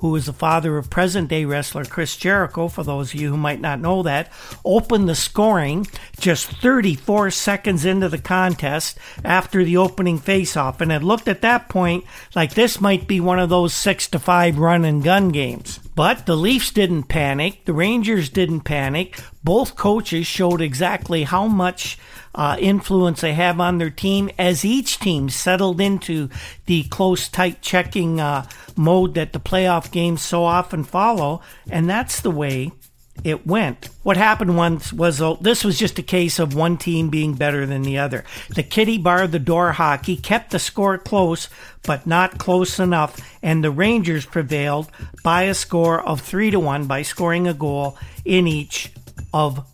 who 0.00 0.16
is 0.16 0.26
the 0.26 0.32
father 0.32 0.76
of 0.78 0.90
present 0.90 1.28
day 1.28 1.44
wrestler 1.44 1.84
Chris 1.84 2.16
Jericho, 2.16 2.68
for 2.68 2.82
those 2.82 3.12
of 3.14 3.20
you 3.20 3.30
who 3.30 3.36
might 3.36 3.60
not 3.60 3.80
know 3.80 4.02
that, 4.02 4.32
opened 4.64 5.08
the 5.08 5.14
scoring 5.14 5.86
just 6.18 6.46
34 6.46 7.30
seconds 7.30 7.84
into 7.84 8.08
the 8.08 8.18
contest 8.18 8.98
after 9.24 9.62
the 9.62 9.76
opening 9.76 10.18
faceoff. 10.18 10.80
And 10.80 10.90
it 10.90 11.02
looked 11.02 11.28
at 11.28 11.42
that 11.42 11.68
point 11.68 12.04
like 12.34 12.54
this 12.54 12.80
might 12.80 13.06
be 13.06 13.20
one 13.20 13.38
of 13.38 13.50
those 13.50 13.74
6 13.74 14.08
to 14.08 14.18
5 14.18 14.58
run 14.58 14.84
and 14.84 15.04
gun 15.04 15.28
games. 15.28 15.78
But 15.94 16.24
the 16.24 16.36
Leafs 16.36 16.70
didn't 16.70 17.04
panic, 17.04 17.66
the 17.66 17.74
Rangers 17.74 18.30
didn't 18.30 18.60
panic. 18.62 19.20
Both 19.44 19.76
coaches 19.76 20.26
showed 20.26 20.62
exactly 20.62 21.24
how 21.24 21.46
much 21.46 21.98
uh, 22.34 22.56
influence 22.58 23.20
they 23.20 23.34
have 23.34 23.60
on 23.60 23.78
their 23.78 23.90
team 23.90 24.30
as 24.38 24.64
each 24.64 24.98
team 24.98 25.28
settled 25.28 25.80
into 25.80 26.28
the 26.66 26.84
close, 26.84 27.28
tight 27.28 27.60
checking 27.60 28.20
uh, 28.20 28.48
mode 28.76 29.14
that 29.14 29.32
the 29.32 29.40
playoff 29.40 29.90
games 29.90 30.22
so 30.22 30.44
often 30.44 30.84
follow. 30.84 31.42
And 31.70 31.88
that's 31.88 32.20
the 32.20 32.30
way 32.30 32.72
it 33.24 33.46
went. 33.46 33.88
What 34.02 34.16
happened 34.16 34.56
once 34.56 34.92
was 34.92 35.20
uh, 35.20 35.34
this 35.40 35.64
was 35.64 35.78
just 35.78 35.98
a 35.98 36.02
case 36.02 36.38
of 36.38 36.54
one 36.54 36.76
team 36.78 37.10
being 37.10 37.34
better 37.34 37.66
than 37.66 37.82
the 37.82 37.98
other. 37.98 38.24
The 38.48 38.62
kitty 38.62 38.98
bar 38.98 39.26
the 39.26 39.38
door 39.38 39.72
hockey 39.72 40.16
kept 40.16 40.50
the 40.50 40.58
score 40.58 40.98
close, 40.98 41.48
but 41.84 42.06
not 42.06 42.38
close 42.38 42.78
enough, 42.78 43.20
and 43.42 43.62
the 43.62 43.70
Rangers 43.70 44.24
prevailed 44.24 44.90
by 45.22 45.44
a 45.44 45.54
score 45.54 46.00
of 46.00 46.20
three 46.20 46.50
to 46.50 46.60
one 46.60 46.86
by 46.86 47.02
scoring 47.02 47.46
a 47.46 47.54
goal 47.54 47.98
in 48.24 48.46
each 48.46 48.92
of 49.32 49.66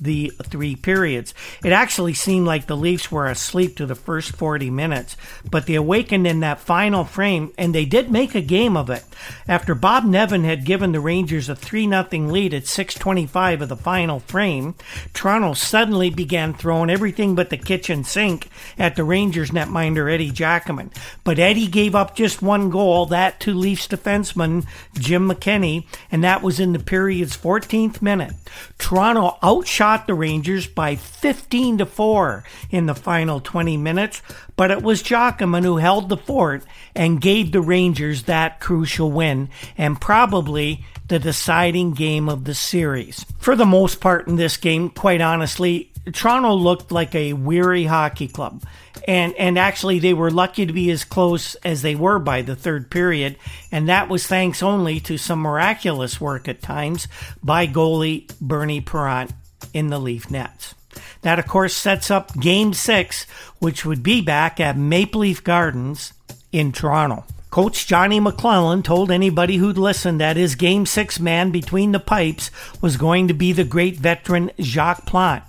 the 0.00 0.32
three 0.44 0.76
periods. 0.76 1.34
It 1.64 1.72
actually 1.72 2.14
seemed 2.14 2.46
like 2.46 2.66
the 2.66 2.76
Leafs 2.76 3.10
were 3.10 3.26
asleep 3.26 3.76
to 3.76 3.86
the 3.86 3.94
first 3.94 4.36
40 4.36 4.70
minutes, 4.70 5.16
but 5.50 5.66
they 5.66 5.74
awakened 5.74 6.26
in 6.26 6.40
that 6.40 6.60
final 6.60 7.04
frame 7.04 7.52
and 7.58 7.74
they 7.74 7.84
did 7.84 8.10
make 8.10 8.34
a 8.34 8.40
game 8.40 8.76
of 8.76 8.90
it. 8.90 9.04
After 9.46 9.74
Bob 9.74 10.04
Nevin 10.04 10.44
had 10.44 10.64
given 10.64 10.92
the 10.92 11.00
Rangers 11.00 11.48
a 11.48 11.56
3 11.56 11.88
0 11.88 12.06
lead 12.28 12.54
at 12.54 12.66
6:25 12.66 13.62
of 13.62 13.68
the 13.68 13.76
final 13.76 14.20
frame, 14.20 14.74
Toronto 15.12 15.54
suddenly 15.54 16.10
began 16.10 16.54
throwing 16.54 16.90
everything 16.90 17.34
but 17.34 17.50
the 17.50 17.56
kitchen 17.56 18.04
sink 18.04 18.48
at 18.78 18.96
the 18.96 19.04
Rangers 19.04 19.50
netminder 19.50 20.12
Eddie 20.12 20.30
Giacomin. 20.30 20.90
But 21.24 21.38
Eddie 21.38 21.66
gave 21.66 21.94
up 21.94 22.14
just 22.14 22.42
one 22.42 22.70
goal, 22.70 23.06
that 23.06 23.40
to 23.40 23.54
Leafs 23.54 23.88
defenseman 23.88 24.66
Jim 24.94 25.28
McKenny, 25.28 25.86
and 26.10 26.22
that 26.22 26.42
was 26.42 26.60
in 26.60 26.72
the 26.72 26.78
period's 26.78 27.36
14th 27.36 28.00
minute. 28.02 28.34
Toronto 28.78 29.38
outshot 29.42 29.87
the 29.96 30.14
Rangers 30.14 30.66
by 30.66 30.96
15 30.96 31.78
to 31.78 31.86
4 31.86 32.44
in 32.70 32.86
the 32.86 32.94
final 32.94 33.40
20 33.40 33.76
minutes, 33.76 34.22
but 34.56 34.70
it 34.70 34.82
was 34.82 35.02
Giacomin 35.02 35.64
who 35.64 35.78
held 35.78 36.08
the 36.08 36.16
fort 36.16 36.62
and 36.94 37.20
gave 37.20 37.52
the 37.52 37.60
Rangers 37.60 38.24
that 38.24 38.60
crucial 38.60 39.10
win 39.10 39.48
and 39.76 40.00
probably 40.00 40.84
the 41.08 41.18
deciding 41.18 41.92
game 41.92 42.28
of 42.28 42.44
the 42.44 42.54
series. 42.54 43.24
For 43.38 43.56
the 43.56 43.66
most 43.66 44.00
part 44.00 44.28
in 44.28 44.36
this 44.36 44.56
game, 44.58 44.90
quite 44.90 45.20
honestly, 45.20 45.90
Toronto 46.12 46.54
looked 46.54 46.92
like 46.92 47.14
a 47.14 47.32
weary 47.32 47.84
hockey 47.84 48.28
club. 48.28 48.62
And 49.06 49.34
and 49.36 49.58
actually 49.58 50.00
they 50.00 50.12
were 50.12 50.30
lucky 50.30 50.66
to 50.66 50.72
be 50.72 50.90
as 50.90 51.04
close 51.04 51.54
as 51.56 51.80
they 51.80 51.94
were 51.94 52.18
by 52.18 52.42
the 52.42 52.56
third 52.56 52.90
period, 52.90 53.36
and 53.72 53.88
that 53.88 54.10
was 54.10 54.26
thanks 54.26 54.62
only 54.62 55.00
to 55.00 55.16
some 55.16 55.38
miraculous 55.38 56.20
work 56.20 56.46
at 56.46 56.60
times 56.60 57.08
by 57.42 57.66
goalie 57.66 58.30
Bernie 58.38 58.82
Parent 58.82 59.32
in 59.72 59.88
the 59.88 59.98
Leaf 59.98 60.30
Nets. 60.30 60.74
That, 61.22 61.38
of 61.38 61.46
course, 61.46 61.76
sets 61.76 62.10
up 62.10 62.34
Game 62.38 62.72
6, 62.72 63.24
which 63.58 63.84
would 63.84 64.02
be 64.02 64.20
back 64.20 64.60
at 64.60 64.76
Maple 64.76 65.20
Leaf 65.20 65.42
Gardens 65.44 66.12
in 66.52 66.72
Toronto. 66.72 67.24
Coach 67.50 67.86
Johnny 67.86 68.20
McLellan 68.20 68.84
told 68.84 69.10
anybody 69.10 69.56
who'd 69.56 69.78
listen 69.78 70.18
that 70.18 70.36
his 70.36 70.54
Game 70.54 70.84
6 70.84 71.18
man 71.18 71.50
between 71.50 71.92
the 71.92 72.00
pipes 72.00 72.50
was 72.82 72.98
going 72.98 73.28
to 73.28 73.34
be 73.34 73.52
the 73.52 73.64
great 73.64 73.96
veteran 73.96 74.50
Jacques 74.60 75.06
Plante. 75.06 75.44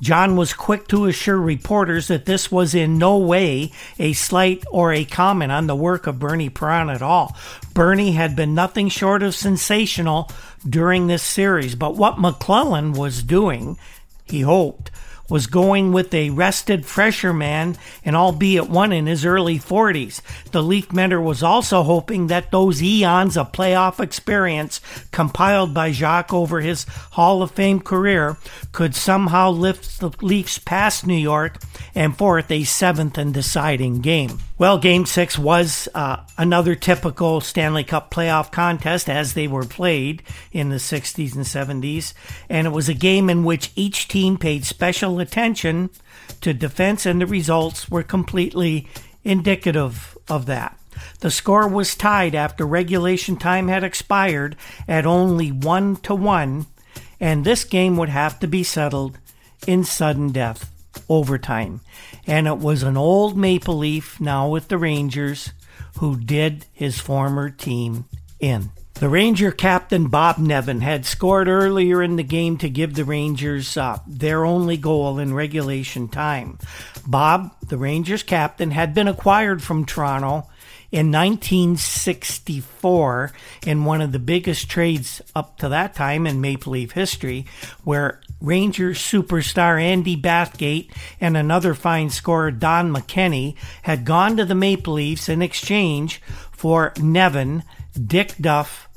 John 0.00 0.36
was 0.36 0.52
quick 0.52 0.86
to 0.88 1.06
assure 1.06 1.38
reporters 1.38 2.08
that 2.08 2.24
this 2.24 2.52
was 2.52 2.74
in 2.74 2.98
no 2.98 3.18
way 3.18 3.72
a 3.98 4.12
slight 4.12 4.64
or 4.70 4.92
a 4.92 5.04
comment 5.04 5.50
on 5.50 5.66
the 5.66 5.74
work 5.76 6.06
of 6.06 6.18
Bernie 6.18 6.50
Parent 6.50 6.90
at 6.90 7.02
all. 7.02 7.36
Bernie 7.74 8.12
had 8.12 8.36
been 8.36 8.54
nothing 8.54 8.88
short 8.88 9.22
of 9.22 9.34
sensational 9.34 10.30
during 10.68 11.06
this 11.06 11.22
series. 11.22 11.74
But 11.74 11.96
what 11.96 12.16
McLellan 12.16 12.96
was 12.96 13.22
doing, 13.22 13.76
he 14.24 14.42
hoped, 14.42 14.90
was 15.28 15.46
going 15.46 15.92
with 15.92 16.12
a 16.14 16.30
rested, 16.30 16.86
fresher 16.86 17.32
man, 17.32 17.76
and 18.04 18.16
albeit 18.16 18.68
one 18.68 18.92
in 18.92 19.06
his 19.06 19.24
early 19.24 19.58
40s. 19.58 20.20
The 20.52 20.62
Leaf 20.62 20.92
mentor 20.92 21.20
was 21.20 21.42
also 21.42 21.82
hoping 21.82 22.28
that 22.28 22.50
those 22.50 22.82
eons 22.82 23.36
of 23.36 23.52
playoff 23.52 24.00
experience 24.00 24.80
compiled 25.12 25.74
by 25.74 25.92
Jacques 25.92 26.32
over 26.32 26.60
his 26.60 26.84
Hall 27.12 27.42
of 27.42 27.50
Fame 27.50 27.80
career 27.80 28.36
could 28.72 28.94
somehow 28.94 29.50
lift 29.50 30.00
the 30.00 30.10
Leafs 30.20 30.58
past 30.58 31.06
New 31.06 31.14
York 31.14 31.58
and 31.94 32.16
forth 32.16 32.50
a 32.50 32.64
seventh 32.64 33.18
and 33.18 33.34
deciding 33.34 34.00
game. 34.00 34.38
Well, 34.58 34.78
Game 34.78 35.06
6 35.06 35.38
was 35.38 35.88
uh, 35.94 36.24
another 36.36 36.74
typical 36.74 37.40
Stanley 37.40 37.84
Cup 37.84 38.10
playoff 38.10 38.50
contest 38.50 39.08
as 39.08 39.34
they 39.34 39.46
were 39.46 39.64
played 39.64 40.24
in 40.50 40.70
the 40.70 40.78
60s 40.78 41.36
and 41.36 41.44
70s, 41.44 42.12
and 42.48 42.66
it 42.66 42.70
was 42.70 42.88
a 42.88 42.94
game 42.94 43.30
in 43.30 43.44
which 43.44 43.70
each 43.76 44.08
team 44.08 44.36
paid 44.36 44.64
special 44.64 45.20
attention 45.20 45.90
to 46.40 46.52
defense, 46.52 47.06
and 47.06 47.20
the 47.20 47.26
results 47.26 47.88
were 47.88 48.02
completely 48.02 48.88
indicative 49.22 50.18
of 50.28 50.46
that. 50.46 50.76
The 51.20 51.30
score 51.30 51.68
was 51.68 51.94
tied 51.94 52.34
after 52.34 52.66
regulation 52.66 53.36
time 53.36 53.68
had 53.68 53.84
expired 53.84 54.56
at 54.88 55.06
only 55.06 55.52
1 55.52 55.96
to 55.98 56.16
1, 56.16 56.66
and 57.20 57.44
this 57.44 57.62
game 57.62 57.96
would 57.96 58.08
have 58.08 58.40
to 58.40 58.48
be 58.48 58.64
settled 58.64 59.18
in 59.68 59.84
sudden 59.84 60.32
death 60.32 60.68
overtime. 61.08 61.80
And 62.26 62.46
it 62.46 62.58
was 62.58 62.82
an 62.82 62.96
old 62.96 63.36
Maple 63.36 63.78
Leaf, 63.78 64.20
now 64.20 64.48
with 64.48 64.68
the 64.68 64.78
Rangers, 64.78 65.52
who 65.98 66.16
did 66.16 66.66
his 66.72 66.98
former 66.98 67.50
team 67.50 68.06
in. 68.40 68.70
The 68.94 69.08
Ranger 69.08 69.52
captain 69.52 70.08
Bob 70.08 70.38
Nevin 70.38 70.80
had 70.80 71.06
scored 71.06 71.46
earlier 71.46 72.02
in 72.02 72.16
the 72.16 72.24
game 72.24 72.58
to 72.58 72.68
give 72.68 72.94
the 72.94 73.04
Rangers 73.04 73.76
uh, 73.76 74.00
their 74.08 74.44
only 74.44 74.76
goal 74.76 75.20
in 75.20 75.34
regulation 75.34 76.08
time. 76.08 76.58
Bob, 77.06 77.54
the 77.68 77.78
Rangers 77.78 78.24
captain, 78.24 78.72
had 78.72 78.94
been 78.94 79.06
acquired 79.06 79.62
from 79.62 79.84
Toronto 79.84 80.48
in 80.90 81.12
1964 81.12 83.32
in 83.66 83.84
one 83.84 84.00
of 84.00 84.10
the 84.10 84.18
biggest 84.18 84.68
trades 84.68 85.22
up 85.34 85.58
to 85.58 85.68
that 85.68 85.94
time 85.94 86.26
in 86.26 86.40
Maple 86.40 86.72
Leaf 86.72 86.90
history, 86.92 87.44
where 87.84 88.20
Rangers 88.40 88.98
superstar 88.98 89.80
Andy 89.80 90.16
Bathgate 90.16 90.90
and 91.20 91.36
another 91.36 91.74
fine 91.74 92.10
scorer 92.10 92.50
Don 92.50 92.92
McKenney 92.92 93.56
had 93.82 94.04
gone 94.04 94.36
to 94.36 94.44
the 94.44 94.54
Maple 94.54 94.94
Leafs 94.94 95.28
in 95.28 95.42
exchange 95.42 96.22
for 96.52 96.92
Nevin, 97.00 97.64
Dick 97.94 98.34
Duff, 98.40 98.88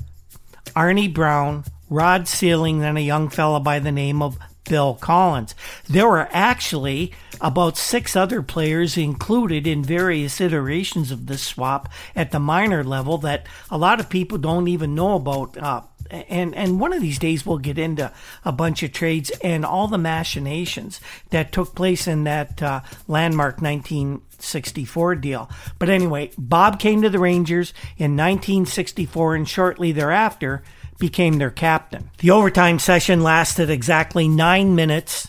Arnie 0.76 1.12
Brown, 1.12 1.64
Rod 1.90 2.28
Seiling, 2.28 2.82
and 2.82 2.96
a 2.96 3.02
young 3.02 3.28
fella 3.28 3.60
by 3.60 3.78
the 3.78 3.92
name 3.92 4.22
of 4.22 4.38
Bill 4.68 4.94
Collins. 4.94 5.54
There 5.88 6.08
were 6.08 6.28
actually 6.30 7.12
about 7.40 7.76
six 7.76 8.14
other 8.14 8.42
players 8.42 8.96
included 8.96 9.66
in 9.66 9.82
various 9.82 10.40
iterations 10.40 11.10
of 11.10 11.26
this 11.26 11.42
swap 11.42 11.88
at 12.14 12.30
the 12.30 12.38
minor 12.38 12.84
level 12.84 13.18
that 13.18 13.46
a 13.70 13.76
lot 13.76 14.00
of 14.00 14.08
people 14.08 14.38
don't 14.38 14.68
even 14.68 14.94
know 14.94 15.16
about. 15.16 15.56
Uh, 15.58 15.82
and 16.10 16.54
and 16.54 16.80
one 16.80 16.92
of 16.92 17.00
these 17.00 17.18
days 17.18 17.44
we'll 17.46 17.58
get 17.58 17.78
into 17.78 18.12
a 18.44 18.52
bunch 18.52 18.82
of 18.82 18.92
trades 18.92 19.30
and 19.42 19.64
all 19.64 19.88
the 19.88 19.98
machinations 19.98 21.00
that 21.30 21.52
took 21.52 21.74
place 21.74 22.06
in 22.06 22.24
that 22.24 22.62
uh, 22.62 22.80
landmark 23.08 23.60
1964 23.60 25.14
deal. 25.16 25.50
But 25.78 25.88
anyway, 25.88 26.30
Bob 26.36 26.78
came 26.78 27.02
to 27.02 27.10
the 27.10 27.18
Rangers 27.18 27.72
in 27.96 28.16
1964 28.16 29.34
and 29.34 29.48
shortly 29.48 29.92
thereafter 29.92 30.62
became 30.98 31.38
their 31.38 31.50
captain. 31.50 32.10
The 32.18 32.30
overtime 32.30 32.78
session 32.78 33.22
lasted 33.22 33.70
exactly 33.70 34.28
nine 34.28 34.74
minutes 34.74 35.28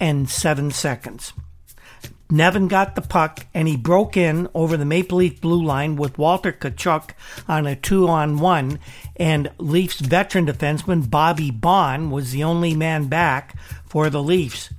and 0.00 0.28
seven 0.28 0.70
seconds. 0.70 1.32
Nevin 2.28 2.66
got 2.66 2.96
the 2.96 3.02
puck 3.02 3.46
and 3.54 3.68
he 3.68 3.76
broke 3.76 4.16
in 4.16 4.48
over 4.52 4.76
the 4.76 4.84
Maple 4.84 5.18
Leaf 5.18 5.40
blue 5.40 5.64
line 5.64 5.96
with 5.96 6.18
Walter 6.18 6.52
Tkaczuk 6.52 7.10
on 7.46 7.66
a 7.66 7.76
two 7.76 8.08
on 8.08 8.38
one, 8.38 8.80
and 9.16 9.50
Leafs 9.58 10.00
veteran 10.00 10.46
defenseman 10.46 11.08
Bobby 11.08 11.50
Baun 11.50 12.10
was 12.10 12.32
the 12.32 12.42
only 12.42 12.74
man 12.74 13.06
back 13.06 13.56
for 13.84 14.10
the 14.10 14.22
Leafs. 14.22 14.70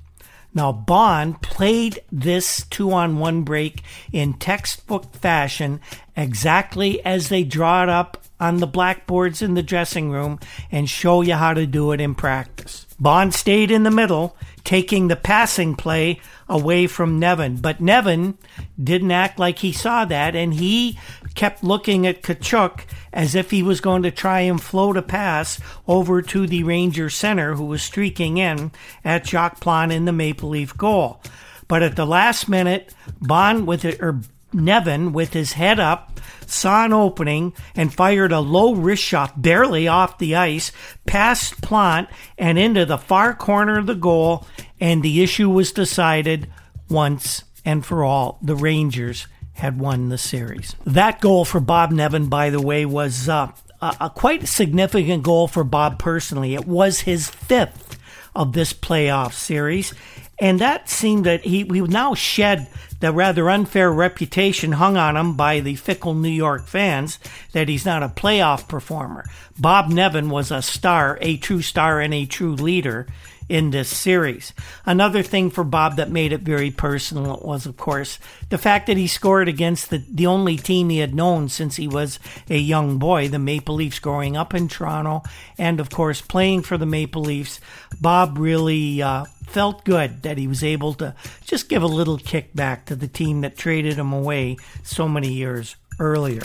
Now, 0.53 0.71
Baun 0.71 1.36
played 1.36 1.99
this 2.12 2.65
two 2.65 2.91
on 2.91 3.19
one 3.19 3.43
break 3.43 3.83
in 4.12 4.33
textbook 4.33 5.13
fashion 5.15 5.79
exactly 6.15 7.03
as 7.05 7.29
they 7.29 7.43
draw 7.43 7.83
it 7.83 7.89
up 7.89 8.23
on 8.39 8.58
the 8.58 8.67
blackboards 8.67 9.41
in 9.41 9.54
the 9.54 9.63
dressing 9.63 10.12
room 10.12 10.39
and 10.71 10.89
show 10.89 11.21
you 11.21 11.34
how 11.34 11.54
to 11.54 11.65
do 11.65 11.91
it 11.91 12.02
in 12.02 12.15
practice. 12.15 12.86
Baun 13.00 13.32
stayed 13.32 13.69
in 13.69 13.84
the 13.84 13.91
middle, 13.91 14.36
taking 14.63 15.08
the 15.08 15.15
passing 15.15 15.76
play 15.76 16.19
away 16.50 16.88
from 16.88 17.19
Nevin. 17.19 17.58
But 17.58 17.80
Nevin 17.80 18.38
didn't 18.82 19.12
act 19.12 19.38
like 19.38 19.60
he 19.60 19.71
saw 19.71 20.06
that, 20.06 20.36
and 20.36 20.56
he 20.56 20.97
kept 21.36 21.63
looking 21.63 22.08
at 22.08 22.23
Tkaczuk 22.23 22.82
as 23.13 23.36
if 23.36 23.52
he 23.52 23.62
was 23.62 23.82
going 23.82 24.04
to 24.04 24.12
try 24.12 24.41
and 24.41 24.62
float 24.62 24.97
a 24.97 25.04
pass 25.04 25.60
over 25.88 26.21
to 26.23 26.47
the 26.47 26.63
Ranger 26.63 27.10
center 27.10 27.54
who 27.54 27.65
was 27.65 27.84
streaking 27.84 28.38
in 28.38 28.71
at 29.06 29.28
Jacques 29.28 29.60
Plante 29.60 29.93
in 29.93 30.06
the 30.06 30.12
Maple 30.12 30.50
Leaf 30.50 30.76
goal. 30.76 31.21
But 31.67 31.84
at 31.84 31.95
the 31.95 32.06
last 32.06 32.50
minute, 32.50 32.93
Baun 33.21 33.65
with 33.65 33.86
it, 33.86 34.02
or 34.02 34.21
Nevin 34.54 35.13
with 35.13 35.34
his 35.34 35.54
head 35.54 35.80
up 35.80 36.19
saw 36.49 36.86
an 36.86 36.93
opening 36.93 37.53
and 37.75 37.93
fired 37.93 38.31
a 38.31 38.39
low 38.39 38.73
wrist 38.73 39.03
shot 39.03 39.41
barely 39.41 39.88
off 39.88 40.17
the 40.17 40.36
ice 40.36 40.71
past 41.05 41.62
Plante 41.62 42.12
and 42.38 42.57
into 42.57 42.86
the 42.86 42.97
far 42.97 43.33
corner 43.33 43.77
of 43.77 43.86
the 43.86 43.95
goal, 43.95 44.45
and 44.79 45.03
the 45.03 45.21
issue 45.21 45.49
was 45.49 45.71
decided 45.71 46.49
once 46.89 47.43
and 47.65 47.86
for 47.86 48.03
all. 48.03 48.39
The 48.41 48.55
Rangers 48.55 49.27
had 49.53 49.79
won 49.79 50.10
the 50.10 50.17
series. 50.17 50.75
That 50.86 51.19
goal 51.19 51.43
for 51.43 51.60
Bob 51.60 51.91
Nevin, 51.91 52.27
by 52.27 52.49
the 52.49 52.62
way, 52.62 52.86
was 52.86 53.27
uh, 53.27 53.51
a, 53.81 53.97
a 54.01 54.10
quite 54.10 54.47
significant 54.47 55.23
goal 55.23 55.47
for 55.47 55.63
Bob 55.63 55.99
personally. 55.99 56.53
It 56.53 56.67
was 56.67 57.01
his 57.01 57.29
fifth 57.29 57.97
of 58.36 58.53
this 58.53 58.71
playoff 58.71 59.33
series. 59.33 59.93
And 60.39 60.60
that 60.60 60.89
seemed 60.89 61.26
that 61.26 61.41
he, 61.41 61.63
he 61.63 61.82
now 61.82 62.13
shed 62.13 62.67
the 63.00 63.12
rather 63.12 63.50
unfair 63.50 63.91
reputation 63.91 64.73
hung 64.73 64.97
on 64.97 65.17
him 65.17 65.36
by 65.36 65.60
the 65.60 65.76
fickle 65.76 66.13
New 66.13 66.30
York 66.30 66.67
fans 66.67 67.19
that 67.54 67.69
he's 67.69 67.86
not 67.86 68.04
a 68.04 68.10
playoff 68.10 68.67
performer. 68.67 69.26
Bob 69.58 69.89
Nevin 69.89 70.30
was 70.30 70.52
a 70.52 70.62
star, 70.62 71.17
a 71.21 71.38
true 71.38 71.62
star, 71.62 72.00
and 72.00 72.13
a 72.13 72.26
true 72.26 72.54
leader 72.54 73.08
in 73.49 73.71
this 73.71 73.89
series. 73.89 74.53
Another 74.86 75.23
thing 75.23 75.49
for 75.49 75.63
Bob 75.63 75.95
that 75.95 76.12
made 76.12 76.33
it 76.33 76.41
very 76.41 76.71
personal 76.71 77.39
was, 77.43 77.65
of 77.65 77.77
course, 77.77 78.19
the 78.49 78.57
fact 78.57 78.88
that 78.88 78.97
he 78.97 79.07
scored 79.07 79.47
against 79.47 79.89
the, 79.89 80.03
the 80.12 80.27
only 80.27 80.57
team 80.57 80.89
he 80.89 80.99
had 80.99 81.15
known 81.15 81.49
since 81.49 81.75
he 81.75 81.88
was 81.88 82.19
a 82.49 82.57
young 82.57 82.97
boy, 82.97 83.27
the 83.27 83.39
Maple 83.39 83.75
Leafs, 83.75 83.99
growing 83.99 84.36
up 84.36 84.53
in 84.53 84.67
Toronto, 84.67 85.23
and 85.57 85.79
of 85.79 85.89
course, 85.89 86.21
playing 86.21 86.62
for 86.62 86.77
the 86.77 86.86
Maple 86.86 87.21
Leafs. 87.21 87.60
Bob 88.01 88.38
really 88.38 89.01
uh, 89.01 89.25
felt 89.45 89.86
good 89.86 90.23
that 90.23 90.38
he 90.38 90.47
was 90.47 90.63
able 90.63 90.93
to 90.95 91.15
just 91.45 91.69
give 91.69 91.83
a 91.83 91.88
little 91.88 92.17
kickback 92.17 92.86
to 92.86 92.95
the 92.95 93.07
team 93.07 93.41
that 93.41 93.57
traded 93.57 93.93
him 93.93 94.12
away 94.12 94.57
so 94.83 95.07
many 95.07 95.31
years 95.31 95.75
earlier. 95.99 96.41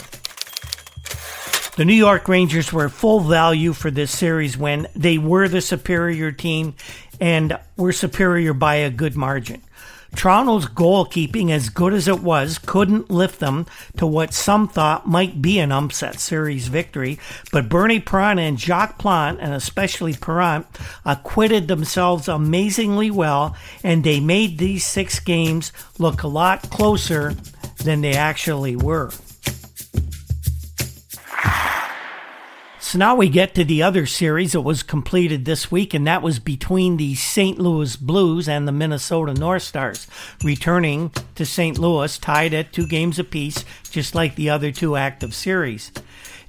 The 1.74 1.86
New 1.86 1.94
York 1.94 2.28
Rangers 2.28 2.70
were 2.70 2.90
full 2.90 3.20
value 3.20 3.72
for 3.72 3.90
this 3.90 4.10
series 4.10 4.58
when 4.58 4.88
They 4.94 5.16
were 5.16 5.48
the 5.48 5.62
superior 5.62 6.30
team 6.30 6.74
and 7.18 7.58
were 7.78 7.92
superior 7.92 8.52
by 8.52 8.74
a 8.74 8.90
good 8.90 9.16
margin. 9.16 9.62
Toronto's 10.14 10.66
goalkeeping, 10.66 11.50
as 11.50 11.70
good 11.70 11.94
as 11.94 12.08
it 12.08 12.22
was, 12.22 12.58
couldn't 12.58 13.10
lift 13.10 13.40
them 13.40 13.64
to 13.96 14.06
what 14.06 14.34
some 14.34 14.68
thought 14.68 15.08
might 15.08 15.40
be 15.40 15.58
an 15.60 15.72
upset 15.72 16.20
series 16.20 16.68
victory. 16.68 17.18
But 17.52 17.70
Bernie 17.70 18.00
Parent 18.00 18.38
and 18.38 18.60
Jacques 18.60 18.98
Plante, 18.98 19.40
and 19.40 19.54
especially 19.54 20.12
Parent, 20.12 20.66
acquitted 21.06 21.68
themselves 21.68 22.28
amazingly 22.28 23.10
well, 23.10 23.56
and 23.82 24.04
they 24.04 24.20
made 24.20 24.58
these 24.58 24.84
six 24.84 25.18
games 25.20 25.72
look 25.98 26.22
a 26.22 26.28
lot 26.28 26.68
closer 26.68 27.34
than 27.82 28.02
they 28.02 28.12
actually 28.12 28.76
were. 28.76 29.10
So 32.92 32.98
now 32.98 33.14
we 33.14 33.30
get 33.30 33.54
to 33.54 33.64
the 33.64 33.82
other 33.82 34.04
series 34.04 34.52
that 34.52 34.60
was 34.60 34.82
completed 34.82 35.46
this 35.46 35.70
week, 35.70 35.94
and 35.94 36.06
that 36.06 36.20
was 36.20 36.38
between 36.38 36.98
the 36.98 37.14
St. 37.14 37.58
Louis 37.58 37.96
Blues 37.96 38.50
and 38.50 38.68
the 38.68 38.72
Minnesota 38.72 39.32
North 39.32 39.62
Stars, 39.62 40.06
returning 40.44 41.10
to 41.36 41.46
St. 41.46 41.78
Louis 41.78 42.18
tied 42.18 42.52
at 42.52 42.70
two 42.70 42.86
games 42.86 43.18
apiece, 43.18 43.64
just 43.90 44.14
like 44.14 44.34
the 44.34 44.50
other 44.50 44.70
two 44.70 44.94
active 44.94 45.34
series. 45.34 45.90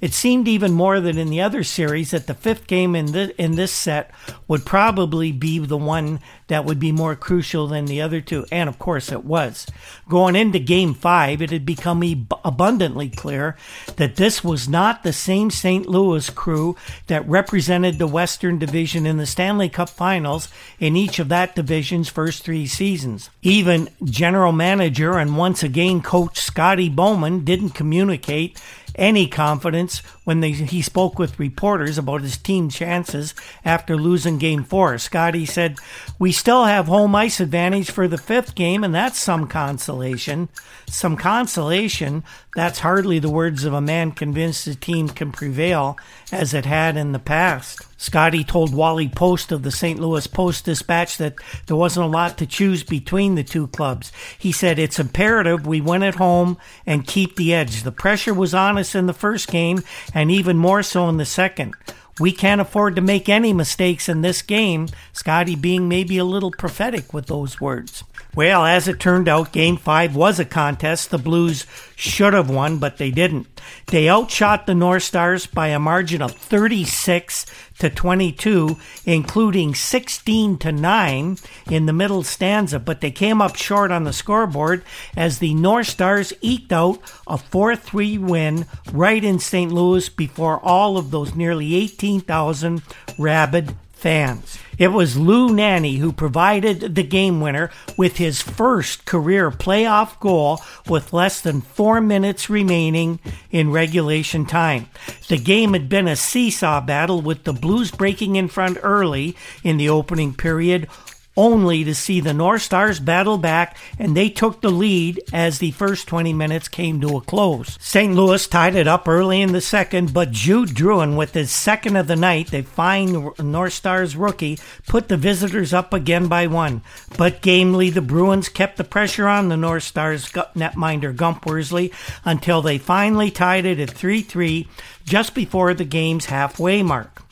It 0.00 0.12
seemed 0.12 0.48
even 0.48 0.72
more 0.72 1.00
than 1.00 1.18
in 1.18 1.30
the 1.30 1.40
other 1.40 1.64
series 1.64 2.10
that 2.10 2.26
the 2.26 2.34
fifth 2.34 2.66
game 2.66 2.94
in 2.94 3.12
this, 3.12 3.30
in 3.38 3.56
this 3.56 3.72
set 3.72 4.10
would 4.48 4.64
probably 4.64 5.32
be 5.32 5.58
the 5.58 5.76
one 5.76 6.20
that 6.48 6.64
would 6.64 6.78
be 6.78 6.92
more 6.92 7.16
crucial 7.16 7.66
than 7.66 7.86
the 7.86 8.02
other 8.02 8.20
two, 8.20 8.44
and 8.52 8.68
of 8.68 8.78
course 8.78 9.10
it 9.10 9.24
was. 9.24 9.66
Going 10.08 10.36
into 10.36 10.58
game 10.58 10.94
five, 10.94 11.40
it 11.40 11.50
had 11.50 11.64
become 11.64 12.02
abundantly 12.44 13.08
clear 13.08 13.56
that 13.96 14.16
this 14.16 14.44
was 14.44 14.68
not 14.68 15.02
the 15.02 15.12
same 15.12 15.50
St. 15.50 15.88
Louis 15.88 16.28
crew 16.30 16.76
that 17.06 17.26
represented 17.28 17.98
the 17.98 18.06
Western 18.06 18.58
Division 18.58 19.06
in 19.06 19.16
the 19.16 19.26
Stanley 19.26 19.68
Cup 19.68 19.88
Finals 19.88 20.48
in 20.78 20.96
each 20.96 21.18
of 21.18 21.28
that 21.30 21.54
division's 21.54 22.08
first 22.08 22.44
three 22.44 22.66
seasons. 22.66 23.30
Even 23.42 23.88
general 24.04 24.52
manager 24.52 25.18
and 25.18 25.36
once 25.36 25.62
again 25.62 26.02
coach 26.02 26.38
Scotty 26.38 26.88
Bowman 26.88 27.44
didn't 27.44 27.70
communicate 27.70 28.60
any 28.94 29.26
confidence 29.26 30.02
when 30.24 30.40
they, 30.40 30.52
he 30.52 30.82
spoke 30.82 31.18
with 31.18 31.38
reporters 31.38 31.98
about 31.98 32.22
his 32.22 32.36
team 32.36 32.68
chances 32.68 33.34
after 33.64 33.96
losing 33.96 34.38
game 34.38 34.64
four. 34.64 34.98
Scotty 34.98 35.46
said, 35.46 35.78
We 36.18 36.32
still 36.32 36.64
have 36.64 36.86
home 36.86 37.14
ice 37.14 37.40
advantage 37.40 37.90
for 37.90 38.08
the 38.08 38.18
fifth 38.18 38.54
game, 38.54 38.82
and 38.82 38.94
that's 38.94 39.18
some 39.18 39.46
consolation. 39.46 40.48
Some 40.86 41.16
consolation. 41.16 42.24
That's 42.56 42.80
hardly 42.80 43.18
the 43.18 43.30
words 43.30 43.64
of 43.64 43.72
a 43.72 43.80
man 43.80 44.12
convinced 44.12 44.64
the 44.64 44.74
team 44.74 45.08
can 45.08 45.32
prevail 45.32 45.96
as 46.32 46.54
it 46.54 46.66
had 46.66 46.96
in 46.96 47.12
the 47.12 47.18
past. 47.18 47.80
Scotty 47.96 48.44
told 48.44 48.74
Wally 48.74 49.08
Post 49.08 49.50
of 49.50 49.62
the 49.62 49.70
St. 49.70 49.98
Louis 49.98 50.26
Post 50.26 50.66
Dispatch 50.66 51.16
that 51.16 51.36
there 51.66 51.76
wasn't 51.76 52.04
a 52.04 52.08
lot 52.08 52.36
to 52.38 52.46
choose 52.46 52.82
between 52.82 53.34
the 53.34 53.42
two 53.42 53.68
clubs. 53.68 54.12
He 54.38 54.52
said, 54.52 54.78
It's 54.78 54.98
imperative 54.98 55.66
we 55.66 55.80
win 55.80 56.02
at 56.02 56.16
home 56.16 56.58
and 56.84 57.06
keep 57.06 57.36
the 57.36 57.54
edge. 57.54 57.82
The 57.82 57.92
pressure 57.92 58.34
was 58.34 58.52
on 58.52 58.76
us 58.76 58.94
in 58.94 59.06
the 59.06 59.14
first 59.14 59.48
game 59.48 59.82
and 60.14 60.30
even 60.30 60.56
more 60.56 60.82
so 60.82 61.08
in 61.08 61.16
the 61.16 61.26
second. 61.26 61.74
We 62.20 62.30
can't 62.30 62.60
afford 62.60 62.94
to 62.96 63.02
make 63.02 63.28
any 63.28 63.52
mistakes 63.52 64.08
in 64.08 64.20
this 64.20 64.40
game, 64.40 64.88
Scotty 65.12 65.56
being 65.56 65.88
maybe 65.88 66.16
a 66.16 66.24
little 66.24 66.52
prophetic 66.52 67.12
with 67.12 67.26
those 67.26 67.60
words. 67.60 68.04
Well, 68.34 68.64
as 68.64 68.88
it 68.88 68.98
turned 68.98 69.28
out, 69.28 69.52
Game 69.52 69.76
5 69.76 70.16
was 70.16 70.40
a 70.40 70.44
contest. 70.44 71.10
The 71.10 71.18
Blues 71.18 71.66
should 71.94 72.34
have 72.34 72.50
won, 72.50 72.78
but 72.78 72.98
they 72.98 73.12
didn't. 73.12 73.46
They 73.86 74.08
outshot 74.08 74.66
the 74.66 74.74
North 74.74 75.04
Stars 75.04 75.46
by 75.46 75.68
a 75.68 75.78
margin 75.78 76.20
of 76.20 76.32
36 76.32 77.46
to 77.78 77.90
22, 77.90 78.76
including 79.06 79.76
16 79.76 80.58
to 80.58 80.72
9 80.72 81.38
in 81.70 81.86
the 81.86 81.92
middle 81.92 82.24
stanza, 82.24 82.80
but 82.80 83.00
they 83.00 83.12
came 83.12 83.40
up 83.40 83.54
short 83.54 83.92
on 83.92 84.02
the 84.02 84.12
scoreboard 84.12 84.82
as 85.16 85.38
the 85.38 85.54
North 85.54 85.86
Stars 85.86 86.32
eked 86.40 86.72
out 86.72 86.98
a 87.28 87.38
4 87.38 87.76
3 87.76 88.18
win 88.18 88.66
right 88.92 89.22
in 89.22 89.38
St. 89.38 89.70
Louis 89.70 90.08
before 90.08 90.58
all 90.58 90.98
of 90.98 91.12
those 91.12 91.36
nearly 91.36 91.76
18,000 91.76 92.82
rabid 93.16 93.76
fans. 93.92 94.58
It 94.78 94.88
was 94.88 95.16
Lou 95.16 95.50
Nanne 95.50 95.98
who 95.98 96.12
provided 96.12 96.94
the 96.94 97.02
game 97.02 97.40
winner 97.40 97.70
with 97.96 98.16
his 98.16 98.42
first 98.42 99.04
career 99.04 99.50
playoff 99.50 100.18
goal 100.20 100.60
with 100.88 101.12
less 101.12 101.40
than 101.40 101.60
four 101.60 102.00
minutes 102.00 102.50
remaining 102.50 103.20
in 103.50 103.70
regulation 103.70 104.46
time. 104.46 104.88
The 105.28 105.38
game 105.38 105.72
had 105.72 105.88
been 105.88 106.08
a 106.08 106.16
seesaw 106.16 106.80
battle 106.80 107.20
with 107.20 107.44
the 107.44 107.52
Blues 107.52 107.90
breaking 107.90 108.36
in 108.36 108.48
front 108.48 108.78
early 108.82 109.36
in 109.62 109.76
the 109.76 109.88
opening 109.88 110.34
period, 110.34 110.88
only 111.36 111.84
to 111.84 111.94
see 111.94 112.20
the 112.20 112.34
North 112.34 112.62
Stars 112.62 113.00
battle 113.00 113.38
back 113.38 113.76
and 113.98 114.16
they 114.16 114.28
took 114.28 114.60
the 114.60 114.70
lead 114.70 115.20
as 115.32 115.58
the 115.58 115.70
first 115.72 116.06
20 116.06 116.32
minutes 116.32 116.68
came 116.68 117.00
to 117.00 117.16
a 117.16 117.20
close. 117.20 117.76
St. 117.80 118.14
Louis 118.14 118.46
tied 118.46 118.74
it 118.74 118.86
up 118.86 119.08
early 119.08 119.40
in 119.40 119.52
the 119.52 119.60
second, 119.60 120.12
but 120.12 120.30
Jude 120.30 120.70
Drouin 120.70 121.16
with 121.16 121.34
his 121.34 121.50
second 121.50 121.96
of 121.96 122.06
the 122.06 122.16
night, 122.16 122.50
the 122.50 122.62
fine 122.62 123.30
North 123.38 123.72
Stars 123.72 124.16
rookie, 124.16 124.58
put 124.86 125.08
the 125.08 125.16
visitors 125.16 125.72
up 125.72 125.92
again 125.92 126.28
by 126.28 126.46
one. 126.46 126.82
But 127.16 127.42
gamely, 127.42 127.90
the 127.90 128.02
Bruins 128.02 128.48
kept 128.48 128.76
the 128.76 128.84
pressure 128.84 129.28
on 129.28 129.48
the 129.48 129.56
North 129.56 129.84
Stars 129.84 130.30
netminder 130.30 131.14
Gump 131.14 131.46
Worsley 131.46 131.92
until 132.24 132.62
they 132.62 132.78
finally 132.78 133.30
tied 133.30 133.64
it 133.64 133.80
at 133.80 133.90
3-3 133.90 134.68
just 135.04 135.34
before 135.34 135.74
the 135.74 135.84
game's 135.84 136.26
halfway 136.26 136.82
mark. 136.82 137.23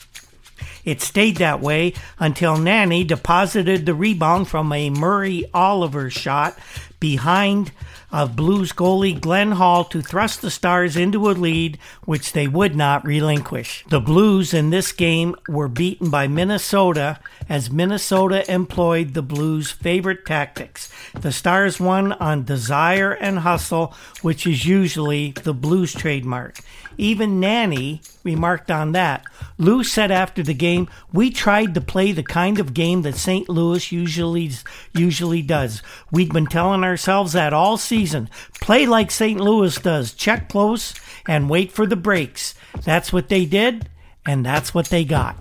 It 0.84 1.00
stayed 1.00 1.36
that 1.36 1.60
way 1.60 1.94
until 2.18 2.56
Nanne 2.56 3.06
deposited 3.06 3.86
the 3.86 3.94
rebound 3.94 4.48
from 4.48 4.72
a 4.72 4.90
Murray 4.90 5.44
Oliver 5.54 6.10
shot 6.10 6.58
behind 6.98 7.72
of 8.12 8.36
Blues 8.36 8.72
goalie 8.72 9.18
Glenn 9.18 9.52
Hall 9.52 9.84
to 9.86 10.02
thrust 10.02 10.42
the 10.42 10.50
Stars 10.50 10.96
into 10.96 11.30
a 11.30 11.32
lead 11.32 11.78
which 12.04 12.32
they 12.32 12.46
would 12.46 12.76
not 12.76 13.06
relinquish. 13.06 13.84
The 13.88 14.00
Blues 14.00 14.52
in 14.52 14.70
this 14.70 14.92
game 14.92 15.34
were 15.48 15.68
beaten 15.68 16.10
by 16.10 16.28
Minnesota 16.28 17.18
as 17.48 17.70
Minnesota 17.70 18.48
employed 18.52 19.14
the 19.14 19.22
Blues' 19.22 19.70
favorite 19.70 20.26
tactics. 20.26 20.92
The 21.18 21.32
Stars 21.32 21.80
won 21.80 22.12
on 22.12 22.44
desire 22.44 23.12
and 23.12 23.40
hustle, 23.40 23.94
which 24.20 24.46
is 24.46 24.66
usually 24.66 25.32
the 25.42 25.54
Blues 25.54 25.94
trademark. 25.94 26.60
Even 26.98 27.40
Nanne 27.40 28.00
remarked 28.24 28.70
on 28.70 28.92
that. 28.92 29.24
Lou 29.58 29.82
said 29.84 30.10
after 30.10 30.42
the 30.42 30.54
game, 30.54 30.88
"We 31.12 31.30
tried 31.30 31.74
to 31.74 31.80
play 31.80 32.12
the 32.12 32.22
kind 32.22 32.58
of 32.58 32.74
game 32.74 33.02
that 33.02 33.16
St. 33.16 33.48
Louis 33.48 33.92
usually 33.92 34.50
usually 34.94 35.42
does. 35.42 35.82
We'd 36.10 36.32
been 36.32 36.46
telling 36.46 36.84
ourselves 36.84 37.32
that 37.32 37.52
all 37.52 37.76
season. 37.76 38.28
Play 38.60 38.86
like 38.86 39.10
St. 39.10 39.40
Louis 39.40 39.76
does. 39.78 40.12
Check 40.12 40.48
close 40.48 40.94
and 41.26 41.50
wait 41.50 41.72
for 41.72 41.86
the 41.86 41.96
breaks. 41.96 42.54
That's 42.84 43.12
what 43.12 43.28
they 43.28 43.44
did, 43.44 43.88
and 44.26 44.44
that's 44.44 44.74
what 44.74 44.86
they 44.86 45.04
got." 45.04 45.36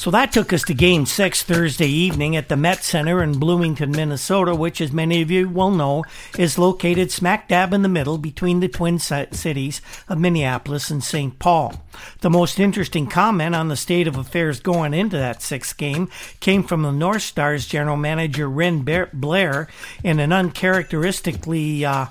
So 0.00 0.10
that 0.12 0.32
took 0.32 0.50
us 0.54 0.62
to 0.62 0.72
Game 0.72 1.04
6 1.04 1.42
Thursday 1.42 1.86
evening 1.86 2.34
at 2.34 2.48
the 2.48 2.56
Met 2.56 2.82
Center 2.82 3.22
in 3.22 3.38
Bloomington, 3.38 3.90
Minnesota, 3.90 4.54
which, 4.54 4.80
as 4.80 4.92
many 4.92 5.20
of 5.20 5.30
you 5.30 5.46
will 5.46 5.70
know, 5.70 6.06
is 6.38 6.56
located 6.56 7.12
smack 7.12 7.48
dab 7.48 7.74
in 7.74 7.82
the 7.82 7.88
middle 7.90 8.16
between 8.16 8.60
the 8.60 8.68
twin 8.68 8.98
cities 8.98 9.82
of 10.08 10.18
Minneapolis 10.18 10.90
and 10.90 11.04
St. 11.04 11.38
Paul. 11.38 11.82
The 12.22 12.30
most 12.30 12.58
interesting 12.58 13.08
comment 13.08 13.54
on 13.54 13.68
the 13.68 13.76
state 13.76 14.08
of 14.08 14.16
affairs 14.16 14.58
going 14.58 14.94
into 14.94 15.18
that 15.18 15.42
sixth 15.42 15.76
game 15.76 16.08
came 16.40 16.62
from 16.62 16.80
the 16.80 16.92
North 16.92 17.20
Stars 17.20 17.66
general 17.66 17.98
manager 17.98 18.48
Wren 18.48 18.80
Blair 19.12 19.68
in 20.02 20.18
an 20.18 20.32
uncharacteristically 20.32 21.84
uh, 21.84 22.06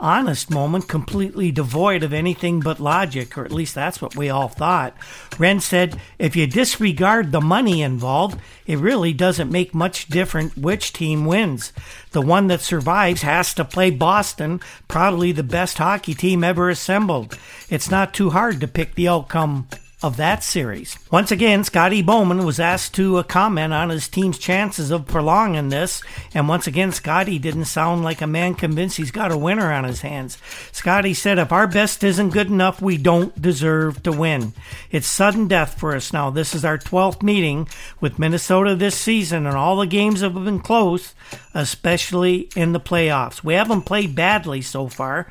honest 0.00 0.50
moment, 0.50 0.88
completely 0.88 1.50
devoid 1.50 2.02
of 2.02 2.12
anything 2.12 2.60
but 2.60 2.80
logic, 2.80 3.36
or 3.36 3.44
at 3.44 3.52
least 3.52 3.74
that's 3.74 4.00
what 4.00 4.16
we 4.16 4.30
all 4.30 4.48
thought. 4.48 4.96
Wren 5.38 5.60
said, 5.60 6.00
if 6.18 6.36
you 6.36 6.46
disregard 6.46 7.32
the 7.32 7.40
money 7.40 7.82
involved, 7.82 8.40
it 8.66 8.78
really 8.78 9.12
doesn't 9.12 9.50
make 9.50 9.74
much 9.74 10.06
difference 10.08 10.56
which 10.56 10.92
team 10.92 11.24
wins. 11.24 11.72
The 12.12 12.22
one 12.22 12.46
that 12.46 12.60
survives 12.60 13.22
has 13.22 13.52
to 13.54 13.64
play 13.64 13.90
Boston, 13.90 14.60
probably 14.86 15.32
the 15.32 15.42
best 15.42 15.78
hockey 15.78 16.14
team 16.14 16.44
ever 16.44 16.70
assembled. 16.70 17.38
It's 17.68 17.90
not 17.90 18.14
too 18.14 18.30
hard 18.30 18.60
to 18.60 18.68
pick 18.68 18.94
the 18.94 19.08
outcome 19.08 19.68
of 20.00 20.16
that 20.16 20.44
series. 20.44 20.96
Once 21.10 21.32
again, 21.32 21.64
Scotty 21.64 22.02
Bowman 22.02 22.44
was 22.44 22.60
asked 22.60 22.94
to 22.94 23.16
uh, 23.16 23.22
comment 23.24 23.72
on 23.72 23.88
his 23.88 24.06
team's 24.06 24.38
chances 24.38 24.92
of 24.92 25.08
prolonging 25.08 25.70
this, 25.70 26.00
and 26.32 26.48
once 26.48 26.68
again, 26.68 26.92
Scotty 26.92 27.36
didn't 27.38 27.64
sound 27.64 28.04
like 28.04 28.20
a 28.20 28.26
man 28.26 28.54
convinced 28.54 28.96
he's 28.96 29.10
got 29.10 29.32
a 29.32 29.36
winner 29.36 29.72
on 29.72 29.82
his 29.82 30.02
hands. 30.02 30.38
Scotty 30.70 31.14
said, 31.14 31.38
If 31.38 31.50
our 31.50 31.66
best 31.66 32.04
isn't 32.04 32.30
good 32.30 32.46
enough, 32.46 32.80
we 32.80 32.96
don't 32.96 33.40
deserve 33.42 34.00
to 34.04 34.12
win. 34.12 34.52
It's 34.92 35.08
sudden 35.08 35.48
death 35.48 35.80
for 35.80 35.96
us 35.96 36.12
now. 36.12 36.30
This 36.30 36.54
is 36.54 36.64
our 36.64 36.78
12th 36.78 37.20
meeting 37.20 37.68
with 38.00 38.20
Minnesota 38.20 38.76
this 38.76 38.96
season, 38.96 39.46
and 39.46 39.56
all 39.56 39.78
the 39.78 39.86
games 39.86 40.20
have 40.20 40.34
been 40.34 40.60
close, 40.60 41.12
especially 41.54 42.48
in 42.54 42.72
the 42.72 42.80
playoffs. 42.80 43.42
We 43.42 43.54
haven't 43.54 43.82
played 43.82 44.14
badly 44.14 44.62
so 44.62 44.86
far, 44.86 45.28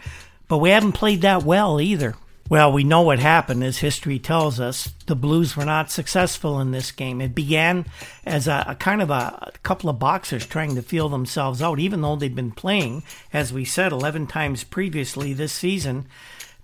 but 0.50 0.58
we 0.58 0.72
haven't 0.72 0.92
played 0.92 1.22
that 1.22 1.44
well 1.44 1.80
either. 1.80 2.16
Well, 2.50 2.72
we 2.72 2.86
know 2.86 3.02
what 3.02 3.20
happened, 3.20 3.62
as 3.66 3.80
history 3.80 4.20
tells 4.20 4.58
us. 4.58 4.94
The 5.06 5.18
Blues 5.18 5.58
were 5.58 5.66
not 5.66 5.92
successful 5.92 6.62
in 6.62 6.72
this 6.72 6.94
game. 6.94 7.20
It 7.20 7.36
began 7.36 7.86
as 8.26 8.48
a, 8.48 8.64
a 8.70 8.76
kind 8.76 9.02
of 9.02 9.10
a, 9.10 9.52
a, 9.54 9.60
couple 9.64 9.90
of 9.90 10.00
boxers 10.00 10.46
trying 10.46 10.76
to 10.76 10.82
feel 10.82 11.10
themselves 11.10 11.62
out, 11.62 11.78
even 11.80 12.00
though 12.00 12.16
they'd 12.16 12.36
been 12.36 12.52
playing, 12.52 13.04
as 13.34 13.52
we 13.52 13.66
said, 13.66 13.92
11 13.92 14.28
times 14.28 14.64
previously 14.64 15.34
this 15.34 15.52
season. 15.52 16.08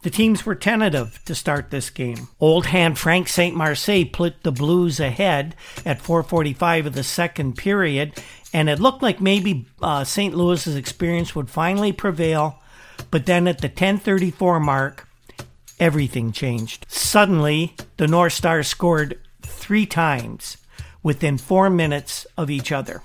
The 0.03 0.09
teams 0.09 0.45
were 0.45 0.55
tentative 0.55 1.19
to 1.25 1.35
start 1.35 1.69
this 1.69 1.89
game. 1.89 2.29
Old 2.39 2.67
hand 2.67 2.97
Frank 2.97 3.27
St. 3.27 3.55
Marseille 3.55 4.05
put 4.05 4.43
the 4.43 4.51
Blues 4.53 5.01
ahead 5.01 5.53
at 5.85 6.01
4:45 6.01 6.87
of 6.87 6.93
the 6.93 7.03
second 7.03 7.57
period, 7.57 8.13
and 8.53 8.69
it 8.69 8.79
looked 8.79 9.01
like 9.01 9.19
maybe 9.19 9.65
uh, 9.81 10.03
St. 10.05 10.33
Louis's 10.33 10.75
experience 10.75 11.35
would 11.35 11.49
finally 11.49 11.91
prevail. 11.91 12.59
But 13.11 13.25
then 13.25 13.47
at 13.47 13.59
the 13.59 13.69
10:34 13.69 14.61
mark, 14.61 15.07
everything 15.79 16.31
changed. 16.31 16.85
Suddenly, 16.89 17.75
the 17.97 18.07
North 18.07 18.33
Stars 18.33 18.67
scored 18.67 19.19
three 19.41 19.85
times 19.85 20.57
within 21.01 21.37
four 21.37 21.69
minutes 21.69 22.25
of 22.37 22.49
each 22.49 22.71
other. 22.71 23.01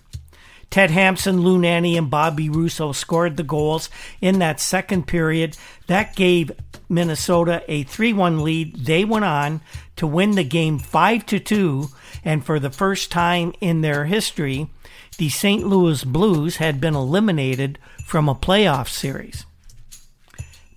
Ted 0.70 0.90
Hampson, 0.90 1.40
Lou 1.40 1.58
Nanne, 1.58 1.96
and 1.96 2.10
Bobby 2.10 2.50
Rousseau 2.50 2.92
scored 2.92 3.36
the 3.36 3.42
goals 3.42 3.88
in 4.20 4.38
that 4.38 4.60
second 4.60 5.06
period. 5.06 5.56
That 5.86 6.14
gave 6.14 6.52
Minnesota 6.88 7.62
a 7.68 7.84
3 7.84 8.12
1 8.12 8.44
lead. 8.44 8.76
They 8.76 9.04
went 9.04 9.24
on 9.24 9.60
to 9.96 10.06
win 10.06 10.32
the 10.32 10.44
game 10.44 10.78
5 10.78 11.24
2, 11.26 11.88
and 12.24 12.44
for 12.44 12.60
the 12.60 12.70
first 12.70 13.10
time 13.10 13.54
in 13.60 13.80
their 13.80 14.04
history, 14.04 14.68
the 15.16 15.28
St. 15.28 15.66
Louis 15.66 16.04
Blues 16.04 16.56
had 16.56 16.80
been 16.80 16.94
eliminated 16.94 17.78
from 18.04 18.28
a 18.28 18.34
playoff 18.34 18.88
series 18.88 19.46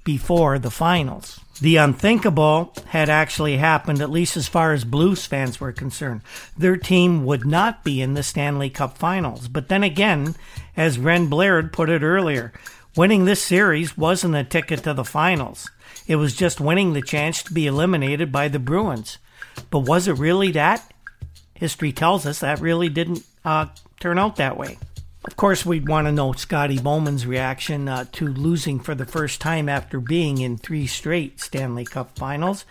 before 0.03 0.57
the 0.57 0.71
finals. 0.71 1.39
The 1.61 1.75
unthinkable 1.75 2.73
had 2.87 3.07
actually 3.07 3.57
happened, 3.57 4.01
at 4.01 4.09
least 4.09 4.35
as 4.35 4.47
far 4.47 4.73
as 4.73 4.83
Blues 4.83 5.27
fans 5.27 5.59
were 5.59 5.71
concerned. 5.71 6.21
Their 6.57 6.75
team 6.75 7.23
would 7.25 7.45
not 7.45 7.83
be 7.83 8.01
in 8.01 8.15
the 8.15 8.23
Stanley 8.23 8.71
Cup 8.71 8.97
finals. 8.97 9.47
But 9.47 9.69
then 9.69 9.83
again, 9.83 10.35
as 10.75 10.97
Wren 10.97 11.27
Blair 11.27 11.61
put 11.61 11.91
it 11.91 12.01
earlier, 12.01 12.51
winning 12.95 13.25
this 13.25 13.43
series 13.43 13.95
wasn't 13.95 14.35
a 14.35 14.43
ticket 14.43 14.83
to 14.83 14.95
the 14.95 15.05
finals. 15.05 15.69
It 16.07 16.15
was 16.15 16.35
just 16.35 16.59
winning 16.59 16.93
the 16.93 17.01
chance 17.03 17.43
to 17.43 17.53
be 17.53 17.67
eliminated 17.67 18.31
by 18.31 18.47
the 18.47 18.59
Bruins. 18.59 19.19
But 19.69 19.81
was 19.81 20.07
it 20.07 20.17
really 20.17 20.51
that? 20.53 20.91
History 21.53 21.91
tells 21.91 22.25
us 22.25 22.39
that 22.39 22.59
really 22.59 22.89
didn't 22.89 23.23
uh, 23.45 23.67
turn 23.99 24.17
out 24.17 24.37
that 24.37 24.57
way. 24.57 24.79
Of 25.23 25.35
course, 25.35 25.63
we'd 25.63 25.87
want 25.87 26.07
to 26.07 26.11
know 26.11 26.33
Scotty 26.33 26.79
Bowman's 26.79 27.27
reaction 27.27 27.87
uh, 27.87 28.05
to 28.13 28.27
losing 28.27 28.79
for 28.79 28.95
the 28.95 29.05
first 29.05 29.39
time 29.39 29.69
after 29.69 29.99
being 29.99 30.39
in 30.39 30.57
three 30.57 30.87
straight 30.87 31.39
Stanley 31.39 31.85
Cup 31.85 32.17
finals. 32.17 32.65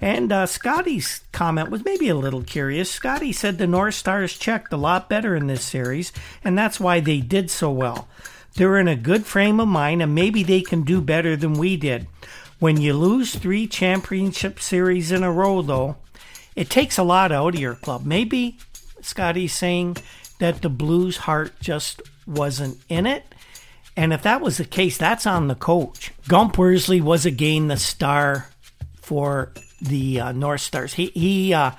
And 0.00 0.32
uh, 0.32 0.46
Scotty's 0.46 1.22
comment 1.30 1.70
was 1.70 1.84
maybe 1.84 2.08
a 2.08 2.14
little 2.14 2.42
curious. 2.42 2.90
Scotty 2.90 3.32
said 3.32 3.58
the 3.58 3.66
North 3.66 3.94
Stars 3.94 4.38
checked 4.38 4.72
a 4.72 4.78
lot 4.78 5.10
better 5.10 5.36
in 5.36 5.46
this 5.46 5.62
series, 5.62 6.10
and 6.42 6.56
that's 6.56 6.80
why 6.80 7.00
they 7.00 7.20
did 7.20 7.50
so 7.50 7.70
well. 7.70 8.08
They're 8.54 8.78
in 8.78 8.88
a 8.88 8.96
good 8.96 9.26
frame 9.26 9.60
of 9.60 9.68
mind, 9.68 10.00
and 10.00 10.14
maybe 10.14 10.42
they 10.42 10.62
can 10.62 10.84
do 10.84 11.02
better 11.02 11.36
than 11.36 11.52
we 11.52 11.76
did. 11.76 12.06
When 12.58 12.80
you 12.80 12.94
lose 12.94 13.34
three 13.34 13.66
championship 13.66 14.58
series 14.58 15.12
in 15.12 15.22
a 15.22 15.30
row, 15.30 15.60
though, 15.60 15.96
it 16.56 16.70
takes 16.70 16.96
a 16.96 17.02
lot 17.02 17.30
out 17.30 17.54
of 17.54 17.60
your 17.60 17.74
club. 17.74 18.06
Maybe 18.06 18.56
Scotty's 19.02 19.52
saying 19.52 19.98
that 20.40 20.62
the 20.62 20.68
Blues' 20.68 21.18
heart 21.18 21.52
just 21.60 22.02
wasn't 22.26 22.78
in 22.88 23.06
it. 23.06 23.24
And 23.96 24.12
if 24.12 24.22
that 24.22 24.40
was 24.40 24.56
the 24.56 24.64
case, 24.64 24.98
that's 24.98 25.26
on 25.26 25.48
the 25.48 25.54
coach. 25.54 26.12
Gump 26.28 26.58
Worsley 26.58 27.00
was 27.00 27.26
again 27.26 27.68
the 27.68 27.76
star 27.76 28.48
for 28.96 29.52
the 29.80 30.20
uh, 30.20 30.32
North 30.32 30.60
Stars. 30.60 30.94
He 30.94 31.06
he 31.06 31.52
uh, 31.52 31.72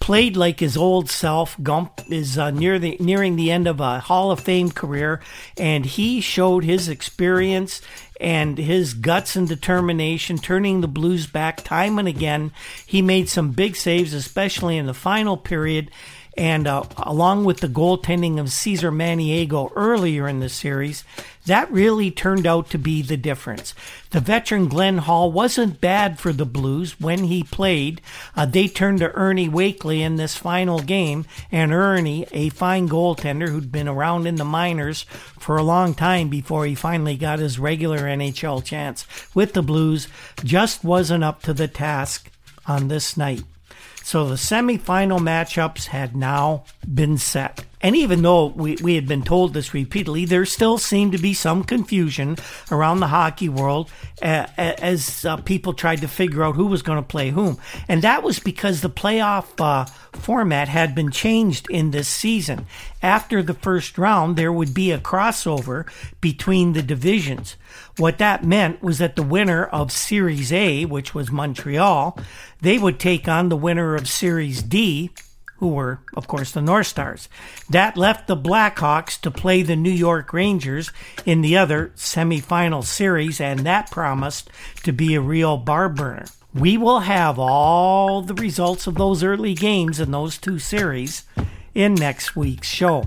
played 0.00 0.36
like 0.36 0.58
his 0.58 0.76
old 0.76 1.08
self. 1.10 1.56
Gump 1.62 2.00
is 2.10 2.36
uh, 2.36 2.50
near 2.50 2.78
the 2.78 2.96
nearing 2.98 3.36
the 3.36 3.50
end 3.50 3.68
of 3.68 3.80
a 3.80 4.00
Hall 4.00 4.30
of 4.32 4.40
Fame 4.40 4.70
career, 4.70 5.20
and 5.56 5.84
he 5.84 6.20
showed 6.20 6.64
his 6.64 6.88
experience 6.88 7.80
and 8.20 8.56
his 8.56 8.94
guts 8.94 9.36
and 9.36 9.48
determination, 9.48 10.38
turning 10.38 10.80
the 10.80 10.88
Blues 10.88 11.26
back 11.26 11.62
time 11.62 11.98
and 11.98 12.08
again. 12.08 12.52
He 12.86 13.02
made 13.02 13.28
some 13.28 13.50
big 13.50 13.76
saves, 13.76 14.14
especially 14.14 14.78
in 14.78 14.86
the 14.86 14.94
final 14.94 15.36
period 15.36 15.90
And 16.36 16.66
uh, 16.66 16.84
along 16.96 17.44
with 17.44 17.60
the 17.60 17.68
goaltending 17.68 18.38
of 18.38 18.50
Cesar 18.50 18.90
Maniago 18.90 19.70
earlier 19.76 20.26
in 20.26 20.40
the 20.40 20.48
series, 20.48 21.04
that 21.44 21.70
really 21.70 22.10
turned 22.10 22.46
out 22.46 22.70
to 22.70 22.78
be 22.78 23.02
the 23.02 23.16
difference. 23.16 23.74
The 24.10 24.20
veteran 24.20 24.68
Glenn 24.68 24.98
Hall 24.98 25.30
wasn't 25.30 25.80
bad 25.80 26.18
for 26.18 26.32
the 26.32 26.46
Blues 26.46 27.00
when 27.00 27.24
he 27.24 27.42
played. 27.42 28.00
Uh, 28.36 28.46
they 28.46 28.68
turned 28.68 29.00
to 29.00 29.12
Ernie 29.12 29.48
Wakely 29.48 30.00
in 30.00 30.16
this 30.16 30.36
final 30.36 30.78
game, 30.78 31.26
and 31.50 31.72
Ernie, 31.72 32.26
a 32.32 32.48
fine 32.50 32.88
goaltender 32.88 33.48
who'd 33.48 33.72
been 33.72 33.88
around 33.88 34.26
in 34.26 34.36
the 34.36 34.44
minors 34.44 35.02
for 35.38 35.56
a 35.56 35.64
long 35.64 35.94
time 35.94 36.28
before 36.28 36.64
he 36.64 36.74
finally 36.74 37.16
got 37.16 37.40
his 37.40 37.58
regular 37.58 37.98
NHL 37.98 38.64
chance 38.64 39.04
with 39.34 39.52
the 39.52 39.62
Blues, 39.62 40.08
just 40.44 40.84
wasn't 40.84 41.24
up 41.24 41.42
to 41.42 41.52
the 41.52 41.68
task 41.68 42.30
on 42.66 42.88
this 42.88 43.16
night. 43.16 43.42
So 44.02 44.26
the 44.26 44.34
semifinal 44.34 45.20
matchups 45.20 45.86
had 45.86 46.16
now 46.16 46.64
been 46.92 47.18
set. 47.18 47.64
And 47.80 47.96
even 47.96 48.22
though 48.22 48.46
we, 48.46 48.76
we 48.76 48.94
had 48.94 49.08
been 49.08 49.22
told 49.22 49.54
this 49.54 49.74
repeatedly, 49.74 50.24
there 50.24 50.44
still 50.44 50.78
seemed 50.78 51.12
to 51.12 51.18
be 51.18 51.34
some 51.34 51.64
confusion 51.64 52.36
around 52.70 53.00
the 53.00 53.08
hockey 53.08 53.48
world 53.48 53.90
uh, 54.22 54.46
as 54.56 55.24
uh, 55.24 55.36
people 55.38 55.72
tried 55.72 56.00
to 56.02 56.08
figure 56.08 56.44
out 56.44 56.54
who 56.54 56.66
was 56.66 56.82
going 56.82 56.98
to 56.98 57.06
play 57.08 57.30
whom. 57.30 57.58
And 57.88 58.02
that 58.02 58.22
was 58.22 58.38
because 58.38 58.80
the 58.80 58.90
playoff 58.90 59.46
uh, 59.60 59.86
format 60.12 60.68
had 60.68 60.94
been 60.94 61.10
changed 61.10 61.68
in 61.70 61.90
this 61.90 62.08
season. 62.08 62.66
After 63.02 63.42
the 63.42 63.54
first 63.54 63.98
round, 63.98 64.36
there 64.36 64.52
would 64.52 64.74
be 64.74 64.92
a 64.92 64.98
crossover 64.98 65.86
between 66.20 66.74
the 66.74 66.82
divisions. 66.82 67.56
What 67.96 68.18
that 68.18 68.44
meant 68.44 68.82
was 68.82 68.98
that 68.98 69.16
the 69.16 69.22
winner 69.22 69.64
of 69.64 69.92
Series 69.92 70.52
A, 70.52 70.84
which 70.84 71.14
was 71.14 71.30
Montreal, 71.30 72.18
they 72.60 72.78
would 72.78 72.98
take 72.98 73.28
on 73.28 73.48
the 73.48 73.56
winner 73.56 73.94
of 73.94 74.08
Series 74.08 74.62
D, 74.62 75.10
who 75.56 75.68
were, 75.68 76.00
of 76.16 76.26
course, 76.26 76.50
the 76.50 76.60
North 76.60 76.88
Stars. 76.88 77.28
That 77.70 77.96
left 77.96 78.26
the 78.26 78.36
Blackhawks 78.36 79.20
to 79.20 79.30
play 79.30 79.62
the 79.62 79.76
New 79.76 79.92
York 79.92 80.32
Rangers 80.32 80.90
in 81.24 81.40
the 81.40 81.56
other 81.56 81.92
semifinal 81.94 82.82
series, 82.82 83.40
and 83.40 83.60
that 83.60 83.90
promised 83.90 84.50
to 84.82 84.92
be 84.92 85.14
a 85.14 85.20
real 85.20 85.56
bar 85.56 85.88
burner. 85.88 86.26
We 86.52 86.76
will 86.76 87.00
have 87.00 87.38
all 87.38 88.22
the 88.22 88.34
results 88.34 88.86
of 88.86 88.96
those 88.96 89.22
early 89.22 89.54
games 89.54 90.00
in 90.00 90.10
those 90.10 90.36
two 90.36 90.58
series 90.58 91.22
in 91.74 91.94
next 91.94 92.34
week's 92.34 92.68
show. 92.68 93.04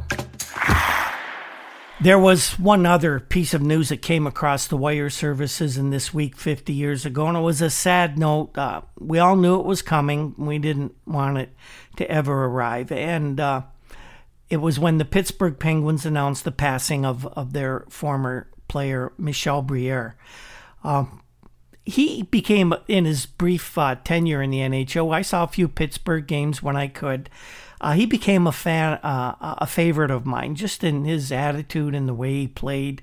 There 2.05 2.19
was 2.19 2.59
one 2.59 2.85
other 2.85 3.19
piece 3.19 3.55
of 3.55 3.63
news 3.63 3.89
that 3.89 4.03
came 4.03 4.27
across 4.27 4.67
the 4.67 4.77
wire 4.77 5.09
services 5.09 5.75
in 5.75 5.89
this 5.89 6.13
week 6.13 6.35
50 6.35 6.71
years 6.71 7.03
ago, 7.03 7.25
and 7.25 7.35
it 7.35 7.41
was 7.41 7.63
a 7.63 7.71
sad 7.71 8.19
note. 8.19 8.55
Uh, 8.55 8.81
we 8.99 9.17
all 9.17 9.35
knew 9.35 9.59
it 9.59 9.65
was 9.65 9.81
coming. 9.81 10.35
We 10.37 10.59
didn't 10.59 10.93
want 11.07 11.39
it 11.39 11.49
to 11.95 12.07
ever 12.07 12.45
arrive. 12.45 12.91
And 12.91 13.39
uh, 13.39 13.63
it 14.51 14.57
was 14.57 14.77
when 14.77 14.99
the 14.99 15.03
Pittsburgh 15.03 15.57
Penguins 15.57 16.05
announced 16.05 16.43
the 16.43 16.51
passing 16.51 17.07
of, 17.07 17.25
of 17.25 17.53
their 17.53 17.87
former 17.89 18.51
player, 18.67 19.11
Michel 19.17 19.63
Briere. 19.63 20.15
Uh, 20.83 21.05
he 21.85 22.21
became, 22.21 22.71
in 22.87 23.05
his 23.05 23.25
brief 23.25 23.75
uh, 23.79 23.95
tenure 23.95 24.43
in 24.43 24.51
the 24.51 24.59
NHL, 24.59 25.11
I 25.11 25.23
saw 25.23 25.43
a 25.43 25.47
few 25.47 25.67
Pittsburgh 25.67 26.27
games 26.27 26.61
when 26.61 26.75
I 26.75 26.87
could. 26.87 27.31
Uh, 27.81 27.93
he 27.93 28.05
became 28.05 28.47
a 28.47 28.51
fan, 28.51 28.93
uh, 29.03 29.55
a 29.59 29.67
favorite 29.67 30.11
of 30.11 30.25
mine, 30.25 30.55
just 30.55 30.83
in 30.83 31.05
his 31.05 31.31
attitude 31.31 31.93
and 31.93 32.07
the 32.07 32.13
way 32.13 32.33
he 32.33 32.47
played, 32.47 33.01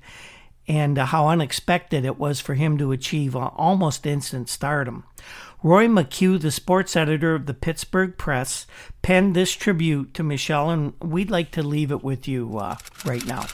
and 0.67 0.97
uh, 0.97 1.05
how 1.05 1.27
unexpected 1.27 2.05
it 2.05 2.17
was 2.17 2.39
for 2.39 2.55
him 2.55 2.77
to 2.77 2.91
achieve 2.91 3.35
almost 3.35 4.05
instant 4.05 4.49
stardom. 4.49 5.03
Roy 5.61 5.87
McHugh, 5.87 6.41
the 6.41 6.51
sports 6.51 6.95
editor 6.95 7.35
of 7.35 7.45
the 7.45 7.53
Pittsburgh 7.53 8.17
Press, 8.17 8.67
penned 9.01 9.33
this 9.33 9.53
tribute 9.53 10.13
to 10.15 10.23
Michel, 10.23 10.69
and 10.69 10.93
we'd 11.01 11.31
like 11.31 11.51
to 11.51 11.63
leave 11.63 11.91
it 11.91 12.03
with 12.03 12.27
you 12.27 12.57
uh, 12.57 12.75
right 13.05 13.25
now. 13.25 13.45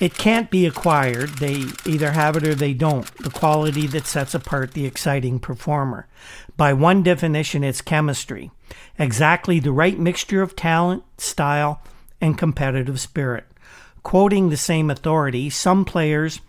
It 0.00 0.14
can't 0.14 0.50
be 0.50 0.66
acquired. 0.66 1.28
They 1.38 1.66
either 1.86 2.10
have 2.10 2.36
it 2.36 2.44
or 2.44 2.56
they 2.56 2.74
don't. 2.74 3.06
The 3.18 3.30
quality 3.30 3.86
that 3.86 4.08
sets 4.08 4.34
apart 4.34 4.72
the 4.72 4.84
exciting 4.84 5.38
performer. 5.38 6.08
By 6.56 6.72
one 6.72 7.02
definition, 7.02 7.64
it's 7.64 7.80
chemistry. 7.80 8.50
Exactly 8.98 9.58
the 9.58 9.72
right 9.72 9.98
mixture 9.98 10.42
of 10.42 10.56
talent, 10.56 11.02
style, 11.18 11.82
and 12.20 12.38
competitive 12.38 13.00
spirit. 13.00 13.44
Quoting 14.02 14.48
the 14.48 14.56
same 14.56 14.90
authority, 14.90 15.48
some 15.50 15.84
players 15.84 16.40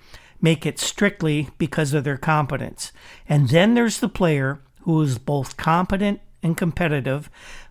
make 0.42 0.66
it 0.66 0.80
strictly 0.80 1.50
because 1.58 1.94
of 1.94 2.04
their 2.04 2.18
competence. 2.18 2.92
And 3.30 3.50
then 3.50 3.74
there's 3.74 4.00
the 4.00 4.10
player 4.10 4.60
who 4.82 5.02
is 5.02 5.18
both 5.18 5.58
competent 5.58 6.20
and 6.42 6.58
competitive, 6.58 7.30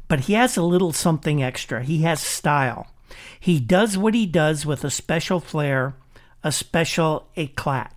but 0.09 0.21
he 0.21 0.33
has 0.33 0.57
a 0.57 0.63
little 0.63 0.93
something 0.93 1.43
extra. 1.43 1.83
He 1.83 2.03
has 2.03 2.21
style. 2.21 2.87
He 3.39 3.61
does 3.61 3.99
what 3.99 4.15
he 4.15 4.25
does 4.25 4.65
with 4.65 4.85
a 4.85 4.91
special 4.91 5.39
flair, 5.39 5.95
a 6.43 6.51
special 6.51 7.29
eclat. 7.37 7.93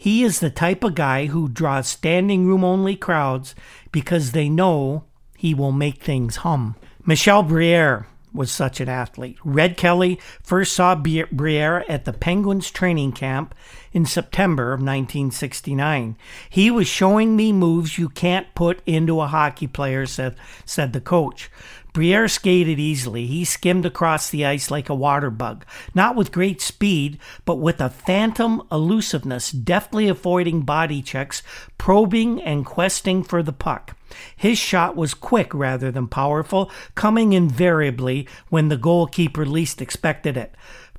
He 0.00 0.22
is 0.22 0.38
the 0.38 0.48
type 0.48 0.84
of 0.84 0.94
guy 0.94 1.26
who 1.26 1.48
draws 1.48 1.88
standing 1.88 2.46
room 2.46 2.62
only 2.62 2.94
crowds 2.94 3.56
because 3.90 4.30
they 4.30 4.48
know 4.48 5.04
he 5.36 5.54
will 5.54 5.72
make 5.72 6.00
things 6.00 6.36
hum. 6.36 6.76
Michel 7.04 7.42
Briere 7.42 8.06
was 8.32 8.52
such 8.52 8.80
an 8.80 8.88
athlete. 8.88 9.38
Red 9.44 9.76
Kelly 9.76 10.20
first 10.40 10.72
saw 10.72 10.94
Briere 10.94 11.84
at 11.88 12.04
the 12.04 12.12
Penguins 12.12 12.70
training 12.70 13.10
camp 13.10 13.56
in 13.92 14.06
September 14.06 14.72
of 14.72 14.78
1969. 14.78 16.16
He 16.48 16.70
was 16.70 16.86
showing 16.86 17.34
me 17.34 17.52
moves 17.52 17.98
you 17.98 18.08
can't 18.08 18.54
put 18.54 18.80
into 18.86 19.20
a 19.20 19.26
hockey 19.26 19.66
player, 19.66 20.06
said, 20.06 20.36
said 20.64 20.92
the 20.92 21.00
coach. 21.00 21.50
Briere 21.98 22.28
skated 22.28 22.78
easily. 22.78 23.26
He 23.26 23.44
skimmed 23.44 23.84
across 23.84 24.30
the 24.30 24.46
ice 24.46 24.70
like 24.70 24.88
a 24.88 24.94
water 24.94 25.30
bug, 25.30 25.64
not 25.96 26.14
with 26.14 26.30
great 26.30 26.60
speed, 26.60 27.18
but 27.44 27.56
with 27.56 27.80
a 27.80 27.90
phantom 27.90 28.62
elusiveness, 28.70 29.50
deftly 29.50 30.06
avoiding 30.06 30.60
body 30.60 31.02
checks, 31.02 31.42
probing 31.76 32.40
and 32.40 32.64
questing 32.64 33.24
for 33.24 33.42
the 33.42 33.52
puck. 33.52 33.96
His 34.36 34.58
shot 34.58 34.94
was 34.94 35.12
quick 35.12 35.52
rather 35.52 35.90
than 35.90 36.06
powerful, 36.06 36.70
coming 36.94 37.32
invariably 37.32 38.28
when 38.48 38.68
the 38.68 38.76
goalkeeper 38.76 39.44
least 39.44 39.82
expected 39.82 40.36
it 40.36 40.54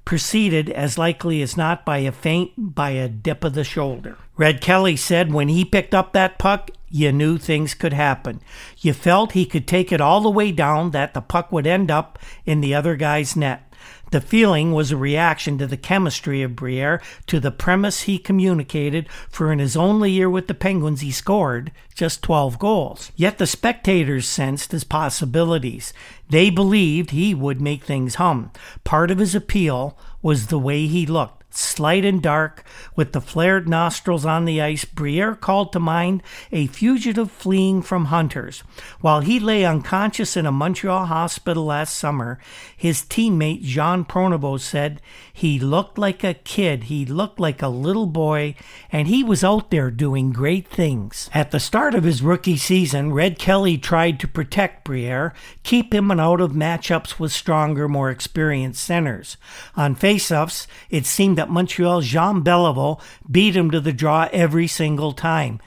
preceded, 0.09 0.71
as 0.71 0.97
likely 0.97 1.39
as 1.39 1.55
not, 1.55 1.85
by 1.85 1.99
a 1.99 2.11
feint 2.11 2.51
by 2.57 2.89
a 2.89 3.07
dip 3.07 3.43
of 3.43 3.53
the 3.53 3.63
shoulder. 3.63 4.17
Red 4.37 4.59
Kelly 4.59 4.95
said 4.95 5.31
when 5.31 5.49
he 5.49 5.63
picked 5.63 5.93
up 5.93 6.13
that 6.13 6.39
puck, 6.39 6.71
you 6.89 7.11
knew 7.11 7.37
things 7.37 7.75
could 7.75 7.93
happen. 7.93 8.41
You 8.79 8.93
felt 8.93 9.33
he 9.33 9.45
could 9.45 9.67
take 9.67 9.91
it 9.91 10.01
all 10.01 10.21
the 10.21 10.31
way 10.31 10.51
down, 10.51 10.89
that 10.91 11.13
the 11.13 11.21
puck 11.21 11.51
would 11.51 11.67
end 11.67 11.91
up 11.91 12.17
in 12.43 12.59
the 12.59 12.73
other 12.73 12.95
guy's 12.95 13.35
net. 13.35 13.68
The 14.11 14.21
feeling 14.21 14.73
was 14.73 14.91
a 14.91 14.97
reaction 14.97 15.57
to 15.57 15.67
the 15.67 15.77
chemistry 15.77 16.41
of 16.41 16.55
Briere, 16.55 17.01
to 17.27 17.39
the 17.39 17.51
premise 17.51 18.01
he 18.01 18.17
communicated, 18.17 19.07
for 19.29 19.51
in 19.51 19.59
his 19.59 19.75
only 19.77 20.11
year 20.11 20.29
with 20.29 20.47
the 20.47 20.53
Penguins 20.53 21.01
he 21.01 21.11
scored 21.11 21.71
just 21.93 22.23
12 22.23 22.57
goals. 22.57 23.11
Yet 23.15 23.37
the 23.37 23.47
spectators 23.47 24.27
sensed 24.27 24.71
his 24.71 24.83
possibilities. 24.83 25.93
They 26.29 26.49
believed 26.49 27.11
he 27.11 27.35
would 27.35 27.61
make 27.61 27.83
things 27.83 28.15
hum. 28.15 28.51
Part 28.83 29.11
of 29.11 29.19
his 29.19 29.35
appeal 29.35 29.97
was 30.21 30.47
the 30.47 30.59
way 30.59 30.87
he 30.87 31.05
looked 31.05 31.38
slight 31.59 32.05
and 32.05 32.21
dark, 32.21 32.63
with 32.95 33.13
the 33.13 33.21
flared 33.21 33.67
nostrils 33.67 34.25
on 34.25 34.45
the 34.45 34.61
ice, 34.61 34.85
Briere 34.85 35.35
called 35.35 35.73
to 35.73 35.79
mind 35.79 36.23
a 36.51 36.67
fugitive 36.67 37.31
fleeing 37.31 37.81
from 37.81 38.05
hunters. 38.05 38.63
While 39.01 39.21
he 39.21 39.39
lay 39.39 39.65
unconscious 39.65 40.37
in 40.37 40.45
a 40.45 40.51
Montreal 40.51 41.05
hospital 41.05 41.65
last 41.65 41.97
summer, 41.97 42.39
his 42.75 43.01
teammate 43.01 43.61
Jean 43.61 44.05
Pronovost 44.05 44.67
said 44.67 45.01
he 45.31 45.59
looked 45.59 45.97
like 45.97 46.23
a 46.23 46.33
kid, 46.33 46.85
he 46.85 47.05
looked 47.05 47.39
like 47.39 47.61
a 47.61 47.67
little 47.67 48.07
boy, 48.07 48.55
and 48.91 49.07
he 49.07 49.23
was 49.23 49.43
out 49.43 49.71
there 49.71 49.91
doing 49.91 50.31
great 50.31 50.67
things. 50.67 51.29
At 51.33 51.51
the 51.51 51.59
start 51.59 51.95
of 51.95 52.03
his 52.03 52.21
rookie 52.21 52.57
season, 52.57 53.13
Red 53.13 53.39
Kelly 53.39 53.77
tried 53.77 54.19
to 54.19 54.27
protect 54.27 54.83
Briere, 54.83 55.33
keep 55.63 55.93
him 55.93 56.11
out 56.11 56.41
of 56.41 56.51
matchups 56.51 57.19
with 57.19 57.31
stronger, 57.31 57.87
more 57.87 58.09
experienced 58.09 58.83
centers. 58.83 59.37
On 59.75 59.95
faceoffs, 59.95 60.67
it 60.89 61.05
seemed 61.05 61.37
that 61.37 61.48
Montreal's 61.49 62.07
Jean 62.07 62.43
Beliveau 62.43 63.01
beat 63.29 63.55
him 63.55 63.71
to 63.71 63.79
the 63.79 63.93
draw 63.93 64.29
every 64.31 64.67
single 64.67 65.13
time. 65.13 65.59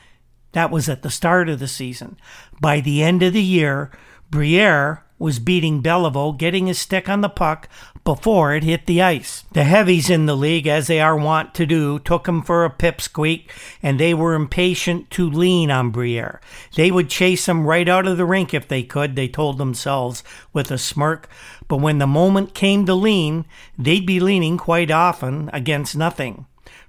That 0.52 0.70
was 0.70 0.88
at 0.88 1.02
the 1.02 1.10
start 1.10 1.48
of 1.48 1.58
the 1.58 1.68
season. 1.68 2.18
By 2.60 2.80
the 2.80 3.02
end 3.02 3.22
of 3.22 3.32
the 3.32 3.42
year, 3.42 3.90
Briere 4.30 5.02
was 5.18 5.38
beating 5.38 5.82
Beliveau, 5.82 6.36
getting 6.36 6.66
his 6.66 6.80
stick 6.80 7.08
on 7.08 7.20
the 7.20 7.28
puck 7.28 7.68
before 8.04 8.54
it 8.54 8.64
hit 8.64 8.86
the 8.86 9.00
ice. 9.00 9.44
The 9.52 9.62
heavies 9.62 10.10
in 10.10 10.26
the 10.26 10.36
league, 10.36 10.66
as 10.66 10.88
they 10.88 11.00
are 11.00 11.16
wont 11.16 11.54
to 11.54 11.64
do, 11.64 12.00
took 12.00 12.26
him 12.26 12.42
for 12.42 12.64
a 12.64 12.70
pipsqueak, 12.70 13.48
and 13.82 14.00
they 14.00 14.14
were 14.14 14.34
impatient 14.34 15.10
to 15.10 15.30
lean 15.30 15.70
on 15.70 15.90
Briere. 15.90 16.40
They 16.74 16.90
would 16.90 17.08
chase 17.08 17.48
him 17.48 17.66
right 17.66 17.88
out 17.88 18.08
of 18.08 18.16
the 18.16 18.26
rink 18.26 18.52
if 18.52 18.66
they 18.66 18.82
could, 18.82 19.14
they 19.14 19.28
told 19.28 19.58
themselves 19.58 20.24
with 20.52 20.72
a 20.72 20.78
smirk. 20.78 21.28
But 21.72 21.80
when 21.80 21.96
the 21.96 22.06
moment 22.06 22.52
came 22.52 22.84
to 22.84 22.92
lean, 22.92 23.46
they'd 23.78 24.04
be 24.04 24.20
leaning 24.20 24.58
quite 24.58 24.90
often 24.90 25.48
against 25.54 25.96
nothing. 25.96 26.44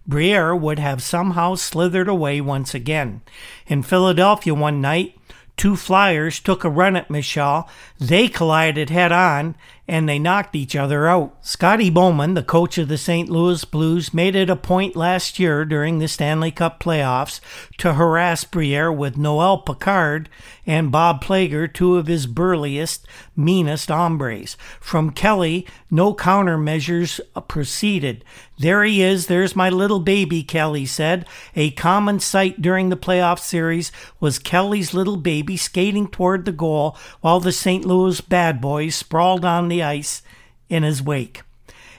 Briere 0.05 0.53
would 0.53 0.77
have 0.77 1.01
somehow 1.01 1.55
slithered 1.55 2.09
away 2.09 2.41
once 2.41 2.73
again. 2.73 3.21
In 3.65 3.81
Philadelphia 3.81 4.53
one 4.53 4.81
night, 4.81 5.15
Two 5.55 5.75
flyers 5.75 6.39
took 6.39 6.63
a 6.63 6.69
run 6.69 6.95
at 6.95 7.11
Michel. 7.11 7.69
They 7.99 8.27
collided 8.27 8.89
head 8.89 9.11
on 9.11 9.55
and 9.87 10.09
they 10.09 10.17
knocked 10.17 10.55
each 10.55 10.75
other 10.75 11.07
out. 11.07 11.35
Scotty 11.45 11.89
Bowman, 11.89 12.33
the 12.33 12.41
coach 12.41 12.77
of 12.77 12.87
the 12.87 12.97
St. 12.97 13.29
Louis 13.29 13.63
Blues, 13.63 14.13
made 14.13 14.35
it 14.35 14.49
a 14.49 14.55
point 14.55 14.95
last 14.95 15.39
year 15.39 15.63
during 15.63 15.99
the 15.99 16.07
Stanley 16.07 16.51
Cup 16.51 16.79
playoffs 16.79 17.39
to 17.77 17.93
harass 17.93 18.45
Briere 18.45 18.91
with 18.91 19.17
Noel 19.17 19.59
Picard 19.59 20.27
and 20.65 20.91
Bob 20.91 21.23
Plager, 21.23 21.71
two 21.71 21.97
of 21.97 22.07
his 22.07 22.25
burliest, 22.25 23.05
meanest 23.35 23.89
hombres. 23.89 24.55
From 24.79 25.11
Kelly, 25.11 25.67
no 25.91 26.13
countermeasures 26.13 27.19
proceeded. 27.47 28.23
There 28.57 28.83
he 28.83 29.01
is, 29.01 29.27
there's 29.27 29.55
my 29.55 29.69
little 29.69 29.99
baby, 29.99 30.43
Kelly 30.43 30.85
said. 30.85 31.25
A 31.55 31.71
common 31.71 32.19
sight 32.19 32.61
during 32.61 32.89
the 32.89 32.97
playoff 32.97 33.39
series 33.39 33.91
was 34.19 34.39
Kelly's 34.39 34.93
little 34.93 35.17
baby 35.17 35.57
skating 35.57 36.07
toward 36.07 36.45
the 36.45 36.51
goal 36.51 36.97
while 37.21 37.39
the 37.39 37.51
St. 37.51 37.85
Louis 37.85 38.21
bad 38.21 38.61
boys 38.61 38.95
sprawled 38.95 39.43
on 39.43 39.67
the 39.67 39.83
ice 39.83 40.21
in 40.69 40.83
his 40.83 41.01
wake. 41.01 41.41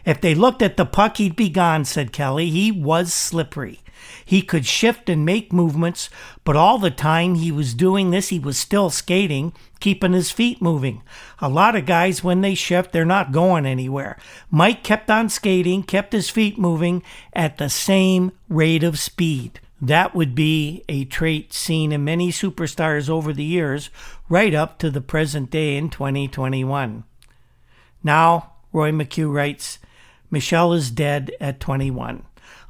If 0.04 0.20
they 0.20 0.34
looked 0.34 0.62
at 0.62 0.76
the 0.76 0.86
puck, 0.86 1.16
he'd 1.16 1.36
be 1.36 1.48
gone, 1.48 1.84
said 1.84 2.12
Kelly. 2.12 2.50
He 2.50 2.70
was 2.70 3.12
slippery. 3.12 3.80
He 4.24 4.42
could 4.42 4.66
shift 4.66 5.08
and 5.08 5.24
make 5.24 5.52
movements, 5.52 6.08
but 6.44 6.56
all 6.56 6.78
the 6.78 6.90
time 6.90 7.34
he 7.34 7.52
was 7.52 7.74
doing 7.74 8.10
this, 8.10 8.28
he 8.28 8.38
was 8.38 8.56
still 8.56 8.90
skating, 8.90 9.52
keeping 9.80 10.12
his 10.12 10.30
feet 10.30 10.62
moving. 10.62 11.02
A 11.40 11.48
lot 11.48 11.76
of 11.76 11.86
guys, 11.86 12.24
when 12.24 12.40
they 12.40 12.54
shift, 12.54 12.92
they're 12.92 13.04
not 13.04 13.32
going 13.32 13.66
anywhere. 13.66 14.16
Mike 14.50 14.82
kept 14.82 15.10
on 15.10 15.28
skating, 15.28 15.82
kept 15.82 16.12
his 16.12 16.30
feet 16.30 16.58
moving 16.58 17.02
at 17.32 17.58
the 17.58 17.68
same 17.68 18.32
rate 18.48 18.82
of 18.82 18.98
speed. 18.98 19.60
That 19.80 20.14
would 20.14 20.34
be 20.34 20.82
a 20.88 21.04
trait 21.04 21.52
seen 21.52 21.92
in 21.92 22.04
many 22.04 22.30
superstars 22.30 23.10
over 23.10 23.34
the 23.34 23.44
years, 23.44 23.90
right 24.30 24.54
up 24.54 24.78
to 24.78 24.90
the 24.90 25.02
present 25.02 25.50
day 25.50 25.76
in 25.76 25.90
2021. 25.90 27.04
Now, 28.02 28.52
Roy 28.72 28.92
McHugh 28.92 29.32
writes, 29.32 29.78
Michel 30.30 30.72
is 30.72 30.90
dead 30.90 31.32
at 31.40 31.60
21. 31.60 32.24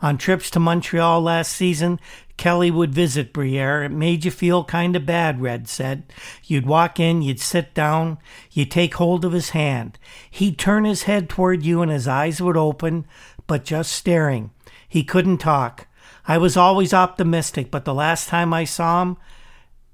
On 0.04 0.18
trips 0.18 0.50
to 0.50 0.60
Montreal 0.60 1.22
last 1.22 1.50
season, 1.50 1.98
Kelly 2.36 2.70
would 2.70 2.94
visit 2.94 3.32
Briere. 3.32 3.84
It 3.84 3.88
made 3.88 4.26
you 4.26 4.30
feel 4.30 4.62
kind 4.62 4.94
of 4.96 5.06
bad, 5.06 5.40
Red 5.40 5.66
said. 5.66 6.12
You'd 6.44 6.66
walk 6.66 7.00
in, 7.00 7.22
you'd 7.22 7.40
sit 7.40 7.72
down, 7.72 8.18
you'd 8.50 8.70
take 8.70 8.96
hold 8.96 9.24
of 9.24 9.32
his 9.32 9.50
hand. 9.50 9.98
He'd 10.30 10.58
turn 10.58 10.84
his 10.84 11.04
head 11.04 11.30
toward 11.30 11.62
you 11.62 11.80
and 11.80 11.90
his 11.90 12.06
eyes 12.06 12.38
would 12.42 12.58
open, 12.58 13.06
but 13.46 13.64
just 13.64 13.92
staring. 13.92 14.50
He 14.86 15.04
couldn't 15.04 15.38
talk. 15.38 15.86
I 16.28 16.36
was 16.36 16.54
always 16.54 16.92
optimistic, 16.92 17.70
but 17.70 17.86
the 17.86 17.94
last 17.94 18.28
time 18.28 18.52
I 18.52 18.64
saw 18.64 19.00
him, 19.00 19.16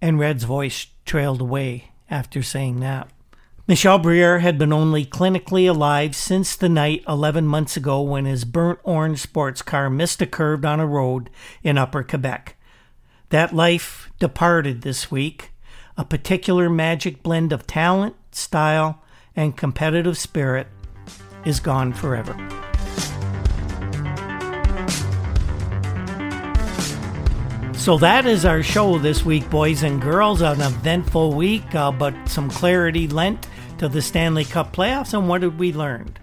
and 0.02 0.18
Red's 0.18 0.42
voice 0.42 0.88
trailed 1.06 1.40
away 1.40 1.92
after 2.10 2.42
saying 2.42 2.80
that. 2.80 3.08
Michel 3.66 3.98
Briere 3.98 4.40
had 4.40 4.58
been 4.58 4.72
only 4.72 5.04
clinically 5.04 5.68
alive 5.68 6.16
since 6.16 6.56
the 6.56 6.68
night 6.68 7.04
11 7.06 7.46
months 7.46 7.76
ago 7.76 8.00
when 8.00 8.24
his 8.24 8.44
burnt 8.44 8.80
orange 8.82 9.20
sports 9.20 9.62
car 9.62 9.88
missed 9.88 10.20
a 10.22 10.26
curve 10.26 10.64
on 10.64 10.80
a 10.80 10.86
road 10.86 11.30
in 11.62 11.78
Upper 11.78 12.02
Quebec. 12.02 12.56
That 13.28 13.54
life 13.54 14.10
departed 14.18 14.82
this 14.82 15.10
week, 15.10 15.52
a 15.96 16.04
particular 16.04 16.68
magic 16.68 17.22
blend 17.22 17.52
of 17.52 17.66
talent, 17.66 18.16
style, 18.32 19.02
and 19.36 19.56
competitive 19.56 20.18
spirit 20.18 20.66
is 21.44 21.60
gone 21.60 21.92
forever. 21.92 22.34
So 27.74 27.96
that 27.96 28.26
is 28.26 28.44
our 28.44 28.62
show 28.62 28.98
this 28.98 29.24
week, 29.24 29.48
boys 29.48 29.84
and 29.84 30.02
girls. 30.02 30.42
An 30.42 30.60
eventful 30.60 31.32
week, 31.32 31.74
uh, 31.74 31.90
but 31.90 32.14
some 32.28 32.50
clarity 32.50 33.08
lent 33.08 33.46
to 33.80 33.88
the 33.88 34.02
Stanley 34.02 34.44
Cup 34.44 34.76
playoffs. 34.76 35.14
And 35.14 35.26
what 35.26 35.40
did 35.40 35.58
we 35.58 35.72
learn? 35.72 36.14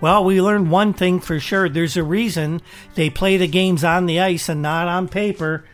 Well, 0.00 0.24
we 0.24 0.40
learned 0.40 0.70
one 0.70 0.94
thing 0.94 1.20
for 1.20 1.38
sure. 1.38 1.68
There's 1.68 1.96
a 1.96 2.02
reason 2.02 2.62
they 2.94 3.10
play 3.10 3.36
the 3.36 3.46
games 3.46 3.84
on 3.84 4.06
the 4.06 4.18
ice 4.18 4.48
and 4.48 4.62
not 4.62 4.88
on 4.88 5.08
paper, 5.08 5.66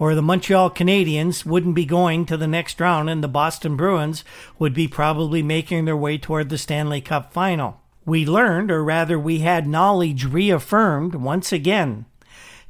or 0.00 0.16
the 0.16 0.20
Montreal 0.20 0.68
Canadiens 0.70 1.46
wouldn't 1.46 1.76
be 1.76 1.84
going 1.84 2.26
to 2.26 2.36
the 2.36 2.48
next 2.48 2.80
round, 2.80 3.08
and 3.08 3.22
the 3.22 3.28
Boston 3.28 3.76
Bruins 3.76 4.24
would 4.58 4.74
be 4.74 4.88
probably 4.88 5.44
making 5.44 5.84
their 5.84 5.96
way 5.96 6.18
toward 6.18 6.48
the 6.48 6.58
Stanley 6.58 7.00
Cup 7.00 7.32
final. 7.32 7.80
We 8.04 8.26
learned, 8.26 8.72
or 8.72 8.82
rather, 8.82 9.16
we 9.16 9.38
had 9.38 9.68
knowledge 9.68 10.24
reaffirmed 10.24 11.14
once 11.14 11.52
again, 11.52 12.06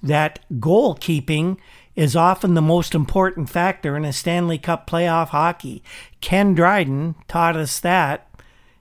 that 0.03 0.41
goalkeeping 0.53 1.57
is 1.97 2.17
often 2.17 2.55
the 2.55 2.63
most 2.63 2.95
important 2.95 3.51
factor 3.51 3.97
in 3.97 4.05
a 4.05 4.13
Stanley 4.13 4.59
Cup 4.59 4.89
playoff 4.89 5.29
hockey. 5.29 5.83
Ken 6.21 6.55
Dryden 6.55 7.15
taught 7.29 7.57
us 7.57 7.81
that 7.81 8.29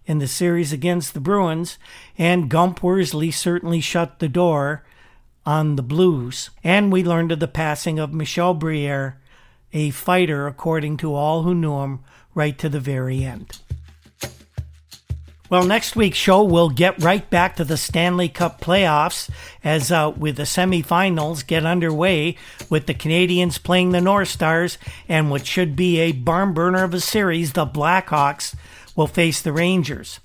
in 0.06 0.18
the 0.18 0.28
series 0.28 0.74
against 0.74 1.14
the 1.14 1.20
Bruins, 1.20 1.78
and 2.18 2.50
Gump 2.50 2.82
Worsley 2.82 3.30
certainly 3.30 3.80
shut 3.80 4.18
the 4.18 4.28
door 4.28 4.84
on 5.46 5.76
the 5.76 5.84
Blues. 5.84 6.50
And 6.64 6.92
we 6.92 7.04
learned 7.04 7.32
of 7.32 7.40
the 7.40 7.48
passing 7.48 8.00
of 8.00 8.12
Michel 8.12 8.56
Briere, 8.56 9.20
a 9.72 9.92
fighter 9.92 10.48
according 10.48 10.98
to 10.98 11.14
all 11.14 11.44
who 11.44 11.54
knew 11.54 11.80
him, 11.82 12.00
right 12.34 12.58
to 12.58 12.70
the 12.70 12.80
very 12.80 13.24
end. 13.24 13.60
Well, 15.50 15.66
next 15.66 15.96
week's 15.96 16.20
show, 16.20 16.44
we'll 16.44 16.70
get 16.70 17.02
right 17.02 17.28
back 17.28 17.56
to 17.56 17.64
the 17.64 17.76
Stanley 17.76 18.30
Cup 18.30 18.62
playoffs 18.62 19.32
as 19.64 19.92
uh, 19.92 20.14
with 20.16 20.36
the 20.36 20.44
semifinals 20.44 21.46
get 21.46 21.66
underway 21.66 22.36
with 22.70 22.86
the 22.86 22.94
Canadiens 22.94 23.62
playing 23.62 23.90
the 23.90 24.00
North 24.00 24.28
Stars 24.28 24.78
and 25.08 25.32
what 25.32 25.48
should 25.48 25.76
be 25.76 26.02
a 26.02 26.12
barn 26.12 26.54
burner 26.54 26.84
of 26.84 26.94
a 26.94 27.00
series, 27.00 27.54
the 27.54 27.66
Blackhawks 27.66 28.54
will 28.96 29.08
face 29.08 29.42
the 29.42 29.52
Rangers. 29.52 30.20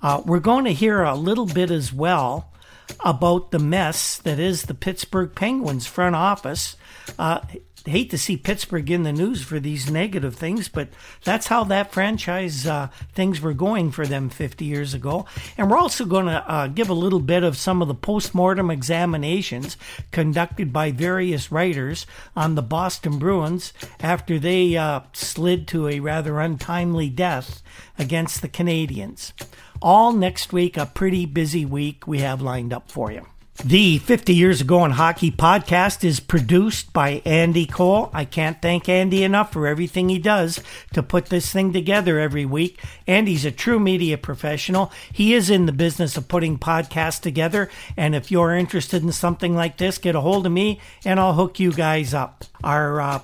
Uh, 0.00 0.22
we're 0.24 0.38
going 0.38 0.64
to 0.66 0.72
hear 0.72 1.02
a 1.02 1.16
little 1.16 1.46
bit 1.46 1.72
as 1.72 1.92
well 1.92 2.52
about 3.00 3.50
the 3.50 3.58
mess 3.58 4.18
that 4.18 4.38
is 4.38 4.62
the 4.62 4.74
Pittsburgh 4.74 5.34
Penguins 5.34 5.88
front 5.88 6.14
office. 6.14 6.76
Uh, 7.18 7.40
hate 7.84 8.10
to 8.10 8.18
see 8.18 8.36
Pittsburgh 8.36 8.90
in 8.90 9.02
the 9.02 9.12
news 9.12 9.42
for 9.42 9.58
these 9.58 9.90
negative 9.90 10.34
things, 10.34 10.68
but 10.68 10.88
that's 11.24 11.46
how 11.46 11.64
that 11.64 11.92
franchise 11.92 12.66
uh, 12.66 12.88
things 13.12 13.40
were 13.40 13.54
going 13.54 13.90
for 13.90 14.06
them 14.06 14.28
50 14.30 14.64
years 14.64 14.94
ago. 14.94 15.26
And 15.56 15.70
we're 15.70 15.78
also 15.78 16.04
going 16.04 16.26
to 16.26 16.48
uh, 16.48 16.66
give 16.68 16.88
a 16.88 16.94
little 16.94 17.20
bit 17.20 17.42
of 17.42 17.56
some 17.56 17.82
of 17.82 17.88
the 17.88 17.94
post-mortem 17.94 18.70
examinations 18.70 19.76
conducted 20.10 20.72
by 20.72 20.92
various 20.92 21.50
writers 21.50 22.06
on 22.36 22.54
the 22.54 22.62
Boston 22.62 23.18
Bruins 23.18 23.72
after 24.00 24.38
they 24.38 24.76
uh, 24.76 25.00
slid 25.12 25.66
to 25.68 25.88
a 25.88 26.00
rather 26.00 26.40
untimely 26.40 27.08
death 27.08 27.62
against 27.98 28.42
the 28.42 28.48
Canadiens. 28.48 29.32
All 29.80 30.12
next 30.12 30.52
week, 30.52 30.76
a 30.76 30.86
pretty 30.86 31.26
busy 31.26 31.64
week 31.64 32.06
we 32.06 32.20
have 32.20 32.40
lined 32.40 32.72
up 32.72 32.90
for 32.90 33.10
you. 33.10 33.26
The 33.58 33.98
50 33.98 34.34
Years 34.34 34.62
Ago 34.62 34.82
in 34.84 34.92
Hockey 34.92 35.30
podcast 35.30 36.04
is 36.04 36.20
produced 36.20 36.92
by 36.94 37.20
Andy 37.26 37.66
Cole. 37.66 38.10
I 38.12 38.24
can't 38.24 38.60
thank 38.62 38.88
Andy 38.88 39.22
enough 39.22 39.52
for 39.52 39.66
everything 39.66 40.08
he 40.08 40.18
does 40.18 40.60
to 40.94 41.02
put 41.02 41.26
this 41.26 41.52
thing 41.52 41.72
together 41.72 42.18
every 42.18 42.46
week. 42.46 42.82
Andy's 43.06 43.44
a 43.44 43.52
true 43.52 43.78
media 43.78 44.16
professional. 44.16 44.90
He 45.12 45.34
is 45.34 45.50
in 45.50 45.66
the 45.66 45.72
business 45.72 46.16
of 46.16 46.28
putting 46.28 46.58
podcasts 46.58 47.20
together. 47.20 47.68
And 47.94 48.14
if 48.14 48.30
you're 48.30 48.56
interested 48.56 49.02
in 49.02 49.12
something 49.12 49.54
like 49.54 49.76
this, 49.76 49.98
get 49.98 50.16
a 50.16 50.22
hold 50.22 50.46
of 50.46 50.52
me 50.52 50.80
and 51.04 51.20
I'll 51.20 51.34
hook 51.34 51.60
you 51.60 51.72
guys 51.72 52.14
up. 52.14 52.44
Our 52.64 53.00
uh, 53.02 53.20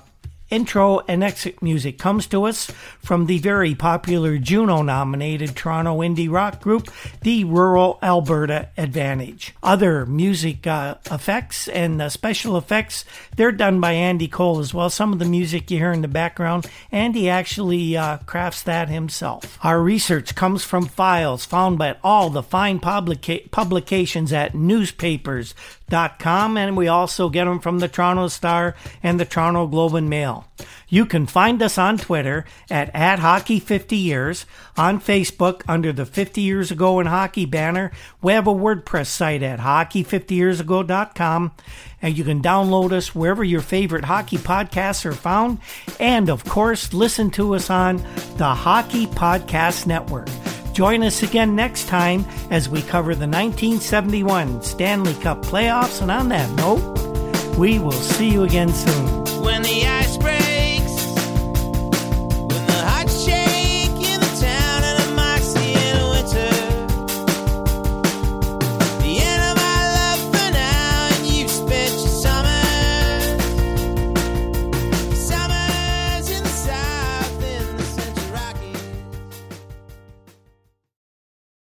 intro 0.49 0.99
and 1.07 1.23
exit 1.23 1.61
music 1.61 1.97
comes 1.97 2.27
to 2.27 2.43
us 2.43 2.71
from 2.99 3.25
the 3.25 3.39
very 3.39 3.75
popular 3.75 4.37
Juno 4.37 4.81
nominated 4.81 5.55
Toronto 5.55 5.99
indie 5.99 6.31
rock 6.31 6.61
group, 6.61 6.91
the 7.21 7.43
Rural 7.43 7.99
Alberta 8.01 8.69
Advantage. 8.77 9.53
Other 9.61 10.05
music 10.05 10.65
uh, 10.65 10.95
effects 11.11 11.67
and 11.67 12.01
uh, 12.01 12.09
special 12.09 12.57
effects, 12.57 13.05
they're 13.35 13.51
done 13.51 13.79
by 13.79 13.93
Andy 13.93 14.27
Cole 14.27 14.59
as 14.59 14.73
well. 14.73 14.89
Some 14.89 15.13
of 15.13 15.19
the 15.19 15.25
music 15.25 15.69
you 15.71 15.77
hear 15.77 15.91
in 15.91 16.01
the 16.01 16.07
background, 16.07 16.65
Andy 16.91 17.29
actually 17.29 17.95
uh, 17.95 18.17
crafts 18.19 18.63
that 18.63 18.89
himself. 18.89 19.57
Our 19.63 19.81
research 19.81 20.35
comes 20.35 20.63
from 20.63 20.85
files 20.85 21.45
found 21.45 21.77
by 21.77 21.97
all 22.03 22.29
the 22.29 22.43
fine 22.43 22.79
publica- 22.79 23.49
publications 23.51 24.33
at 24.33 24.55
newspapers, 24.55 25.53
Com, 25.89 26.57
and 26.57 26.77
we 26.77 26.87
also 26.87 27.29
get 27.29 27.45
them 27.45 27.59
from 27.59 27.79
the 27.79 27.87
Toronto 27.87 28.27
Star 28.27 28.75
and 29.01 29.19
the 29.19 29.25
Toronto 29.25 29.67
Globe 29.67 29.95
and 29.95 30.09
Mail. 30.09 30.38
You 30.87 31.05
can 31.05 31.25
find 31.27 31.61
us 31.61 31.77
on 31.77 31.97
Twitter 31.97 32.45
at, 32.69 32.93
at 32.95 33.19
Hockey 33.19 33.59
50 33.59 33.95
Years, 33.95 34.45
on 34.77 34.99
Facebook 34.99 35.61
under 35.67 35.93
the 35.93 36.05
50 36.05 36.41
Years 36.41 36.71
Ago 36.71 36.99
in 36.99 37.07
Hockey 37.07 37.45
banner. 37.45 37.91
We 38.21 38.33
have 38.33 38.47
a 38.47 38.53
WordPress 38.53 39.07
site 39.07 39.43
at 39.43 39.59
hockey50yearsago.com, 39.59 41.51
and 42.01 42.17
you 42.17 42.23
can 42.23 42.41
download 42.41 42.91
us 42.91 43.13
wherever 43.13 43.43
your 43.43 43.61
favorite 43.61 44.05
hockey 44.05 44.37
podcasts 44.37 45.05
are 45.05 45.13
found, 45.13 45.59
and 45.99 46.29
of 46.29 46.43
course, 46.45 46.93
listen 46.93 47.29
to 47.31 47.55
us 47.55 47.69
on 47.69 47.97
the 48.37 48.53
Hockey 48.55 49.05
Podcast 49.07 49.85
Network. 49.85 50.29
Join 50.73 51.03
us 51.03 51.23
again 51.23 51.55
next 51.57 51.89
time 51.89 52.25
as 52.51 52.69
we 52.69 52.81
cover 52.81 53.13
the 53.13 53.27
1971 53.27 54.61
Stanley 54.61 55.13
Cup 55.15 55.41
playoffs. 55.43 56.01
And 56.01 56.09
on 56.09 56.29
that 56.29 56.49
note, 56.55 57.57
we 57.57 57.79
will 57.79 57.91
see 57.91 58.31
you 58.31 58.43
again 58.43 58.69
soon. 58.69 59.25